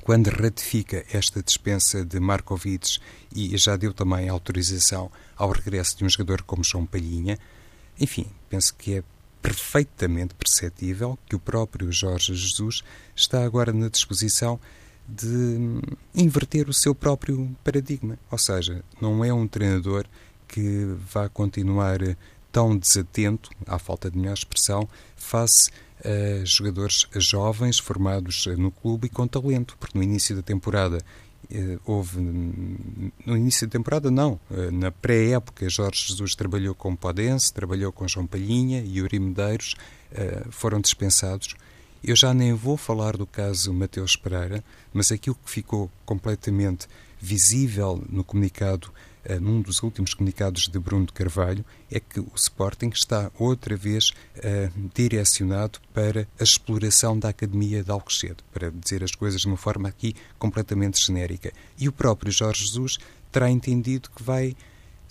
quando 0.04 0.28
ratifica 0.28 1.04
esta 1.12 1.42
dispensa 1.42 2.04
de 2.04 2.20
Markovic 2.20 3.00
e 3.34 3.56
já 3.56 3.76
deu 3.76 3.92
também 3.92 4.28
autorização 4.28 5.10
ao 5.36 5.50
regresso 5.50 5.98
de 5.98 6.04
um 6.04 6.08
jogador 6.08 6.42
como 6.42 6.62
João 6.62 6.86
Palhinha, 6.86 7.36
enfim, 7.98 8.26
penso 8.48 8.72
que 8.76 8.98
é 8.98 9.02
perfeitamente 9.42 10.34
perceptível 10.34 11.18
que 11.26 11.36
o 11.36 11.40
próprio 11.40 11.90
Jorge 11.90 12.34
Jesus 12.34 12.82
está 13.14 13.44
agora 13.44 13.72
na 13.72 13.88
disposição 13.88 14.60
de 15.08 15.80
inverter 16.14 16.68
o 16.68 16.74
seu 16.74 16.94
próprio 16.94 17.56
paradigma. 17.64 18.18
Ou 18.30 18.38
seja, 18.38 18.84
não 19.00 19.24
é 19.24 19.32
um 19.32 19.48
treinador 19.48 20.06
que 20.46 20.86
vá 21.12 21.28
continuar 21.28 21.98
tão 22.52 22.76
desatento, 22.76 23.50
à 23.66 23.78
falta 23.78 24.10
de 24.10 24.18
melhor 24.18 24.34
expressão, 24.34 24.88
face 25.16 25.70
a 26.04 26.44
jogadores 26.44 27.06
jovens 27.16 27.78
formados 27.78 28.46
no 28.58 28.70
clube 28.70 29.06
e 29.06 29.10
com 29.10 29.26
talento, 29.26 29.76
porque 29.78 29.96
no 29.96 30.02
início 30.02 30.34
da 30.34 30.42
temporada 30.42 30.98
eh, 30.98 31.02
houve 31.84 32.20
no 32.20 33.36
início 33.36 33.66
da 33.66 33.72
temporada 33.72 34.10
não, 34.10 34.38
eh, 34.50 34.70
na 34.70 34.90
pré-época 34.90 35.68
Jorge 35.68 36.06
Jesus 36.08 36.34
trabalhou 36.34 36.74
com 36.74 36.94
Podense, 36.94 37.52
trabalhou 37.52 37.90
com 37.90 38.06
João 38.06 38.26
Palhinha 38.26 38.80
e 38.80 38.98
Yuri 38.98 39.18
Medeiros, 39.18 39.74
eh, 40.12 40.44
foram 40.50 40.80
dispensados. 40.80 41.54
Eu 42.02 42.16
já 42.16 42.32
nem 42.32 42.54
vou 42.54 42.76
falar 42.76 43.16
do 43.16 43.26
caso 43.26 43.74
Mateus 43.74 44.16
Pereira, 44.16 44.64
mas 44.92 45.12
aquilo 45.12 45.36
que 45.44 45.50
ficou 45.50 45.90
completamente 46.06 46.88
visível 47.20 48.02
no 48.08 48.24
comunicado, 48.24 48.90
num 49.40 49.60
dos 49.60 49.82
últimos 49.82 50.14
comunicados 50.14 50.68
de 50.68 50.78
Bruno 50.78 51.06
Carvalho, 51.12 51.64
é 51.90 52.00
que 52.00 52.20
o 52.20 52.32
Sporting 52.34 52.90
está 52.92 53.30
outra 53.38 53.76
vez 53.76 54.10
uh, 54.10 54.90
direcionado 54.94 55.78
para 55.92 56.26
a 56.38 56.42
exploração 56.42 57.18
da 57.18 57.28
Academia 57.28 57.82
de 57.82 57.90
Alcochete, 57.90 58.42
para 58.52 58.70
dizer 58.70 59.04
as 59.04 59.14
coisas 59.14 59.42
de 59.42 59.46
uma 59.46 59.56
forma 59.56 59.88
aqui 59.88 60.14
completamente 60.38 61.04
genérica. 61.04 61.52
E 61.78 61.88
o 61.88 61.92
próprio 61.92 62.32
Jorge 62.32 62.64
Jesus 62.64 62.98
terá 63.30 63.50
entendido 63.50 64.10
que 64.10 64.22
vai 64.22 64.56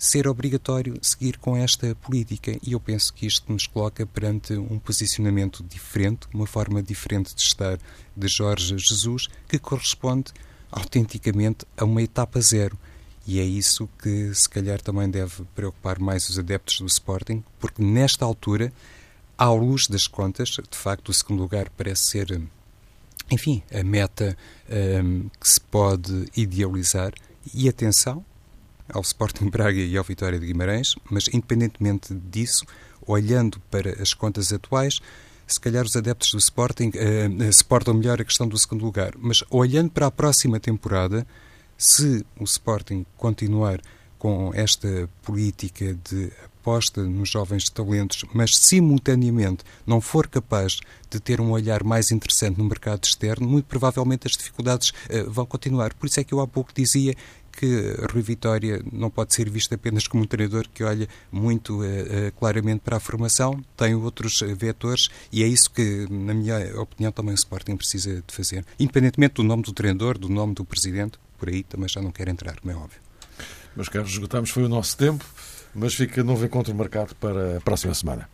ser 0.00 0.26
obrigatório 0.26 0.98
seguir 1.02 1.36
com 1.36 1.54
esta 1.54 1.94
política 1.96 2.58
e 2.62 2.72
eu 2.72 2.80
penso 2.80 3.12
que 3.12 3.26
isto 3.26 3.52
nos 3.52 3.66
coloca 3.66 4.06
perante 4.06 4.54
um 4.54 4.78
posicionamento 4.78 5.62
diferente, 5.62 6.26
uma 6.32 6.46
forma 6.46 6.82
diferente 6.82 7.34
de 7.34 7.42
estar 7.42 7.78
de 8.16 8.28
Jorge 8.28 8.74
Jesus, 8.78 9.28
que 9.46 9.58
corresponde 9.58 10.32
autenticamente 10.72 11.66
a 11.76 11.84
uma 11.84 12.02
etapa 12.02 12.40
zero. 12.40 12.78
E 13.26 13.38
é 13.38 13.44
isso 13.44 13.88
que 14.02 14.34
se 14.34 14.48
calhar 14.48 14.80
também 14.80 15.08
deve 15.08 15.44
preocupar 15.54 15.98
mais 15.98 16.28
os 16.28 16.38
adeptos 16.38 16.80
do 16.80 16.86
Sporting, 16.86 17.44
porque 17.58 17.82
nesta 17.82 18.24
altura, 18.24 18.72
à 19.36 19.50
luz 19.50 19.86
das 19.86 20.06
contas, 20.06 20.48
de 20.48 20.76
facto 20.76 21.10
o 21.10 21.14
segundo 21.14 21.40
lugar 21.40 21.70
parece 21.70 22.10
ser, 22.10 22.42
enfim, 23.30 23.62
a 23.72 23.82
meta 23.84 24.36
um, 25.02 25.28
que 25.40 25.48
se 25.48 25.60
pode 25.60 26.26
idealizar. 26.36 27.12
E 27.54 27.68
atenção, 27.68 28.24
ao 28.92 29.02
Sporting 29.02 29.48
Braga 29.50 29.80
e 29.80 29.96
ao 29.96 30.04
Vitória 30.04 30.38
de 30.38 30.46
Guimarães, 30.46 30.94
mas 31.10 31.28
independentemente 31.28 32.14
disso, 32.14 32.64
olhando 33.06 33.60
para 33.70 34.02
as 34.02 34.14
contas 34.14 34.52
atuais, 34.52 35.00
se 35.46 35.60
calhar 35.60 35.84
os 35.84 35.96
adeptos 35.96 36.30
do 36.30 36.38
Sporting 36.38 36.90
uh, 36.90 37.52
suportam 37.52 37.94
melhor 37.94 38.20
a 38.20 38.24
questão 38.24 38.46
do 38.46 38.58
segundo 38.58 38.84
lugar. 38.84 39.12
Mas 39.18 39.42
olhando 39.50 39.90
para 39.90 40.06
a 40.06 40.10
próxima 40.10 40.60
temporada, 40.60 41.26
se 41.80 42.26
o 42.38 42.44
Sporting 42.44 43.06
continuar 43.16 43.80
com 44.18 44.52
esta 44.54 45.08
política 45.22 45.96
de 46.10 46.30
aposta 46.54 47.02
nos 47.02 47.30
jovens 47.30 47.70
talentos, 47.70 48.22
mas 48.34 48.54
simultaneamente 48.54 49.64
não 49.86 49.98
for 49.98 50.28
capaz 50.28 50.78
de 51.08 51.18
ter 51.18 51.40
um 51.40 51.52
olhar 51.52 51.82
mais 51.82 52.10
interessante 52.10 52.58
no 52.58 52.64
mercado 52.64 53.02
externo, 53.04 53.48
muito 53.48 53.64
provavelmente 53.64 54.26
as 54.26 54.36
dificuldades 54.36 54.90
uh, 54.90 55.30
vão 55.30 55.46
continuar. 55.46 55.94
Por 55.94 56.06
isso 56.06 56.20
é 56.20 56.24
que 56.24 56.34
eu 56.34 56.40
há 56.40 56.46
pouco 56.46 56.70
dizia 56.74 57.14
que 57.50 57.96
Rui 58.12 58.20
Vitória 58.22 58.82
não 58.92 59.08
pode 59.08 59.34
ser 59.34 59.48
visto 59.48 59.74
apenas 59.74 60.06
como 60.06 60.22
um 60.22 60.26
treinador 60.26 60.68
que 60.68 60.84
olha 60.84 61.08
muito 61.32 61.80
uh, 61.80 62.30
claramente 62.38 62.80
para 62.80 62.98
a 62.98 63.00
formação, 63.00 63.58
tem 63.74 63.94
outros 63.94 64.40
vetores 64.54 65.08
e 65.32 65.42
é 65.42 65.46
isso 65.46 65.70
que, 65.70 66.06
na 66.10 66.34
minha 66.34 66.78
opinião, 66.78 67.10
também 67.10 67.32
o 67.32 67.34
Sporting 67.36 67.74
precisa 67.74 68.22
de 68.26 68.34
fazer. 68.34 68.66
Independentemente 68.78 69.36
do 69.36 69.42
nome 69.42 69.62
do 69.62 69.72
treinador, 69.72 70.18
do 70.18 70.28
nome 70.28 70.52
do 70.52 70.62
presidente, 70.62 71.18
por 71.40 71.48
aí 71.48 71.62
também 71.62 71.88
já 71.88 72.02
não 72.02 72.12
quero 72.12 72.30
entrar, 72.30 72.60
como 72.60 72.70
é 72.70 72.76
óbvio. 72.76 73.00
Meus 73.74 73.88
caros, 73.88 74.10
esgotamos, 74.10 74.50
foi 74.50 74.64
o 74.64 74.68
nosso 74.68 74.96
tempo, 74.96 75.24
mas 75.74 75.94
fica 75.94 76.22
novo 76.22 76.44
encontro 76.44 76.74
marcado 76.74 77.14
para 77.16 77.56
a 77.56 77.60
próxima 77.62 77.94
semana. 77.94 78.28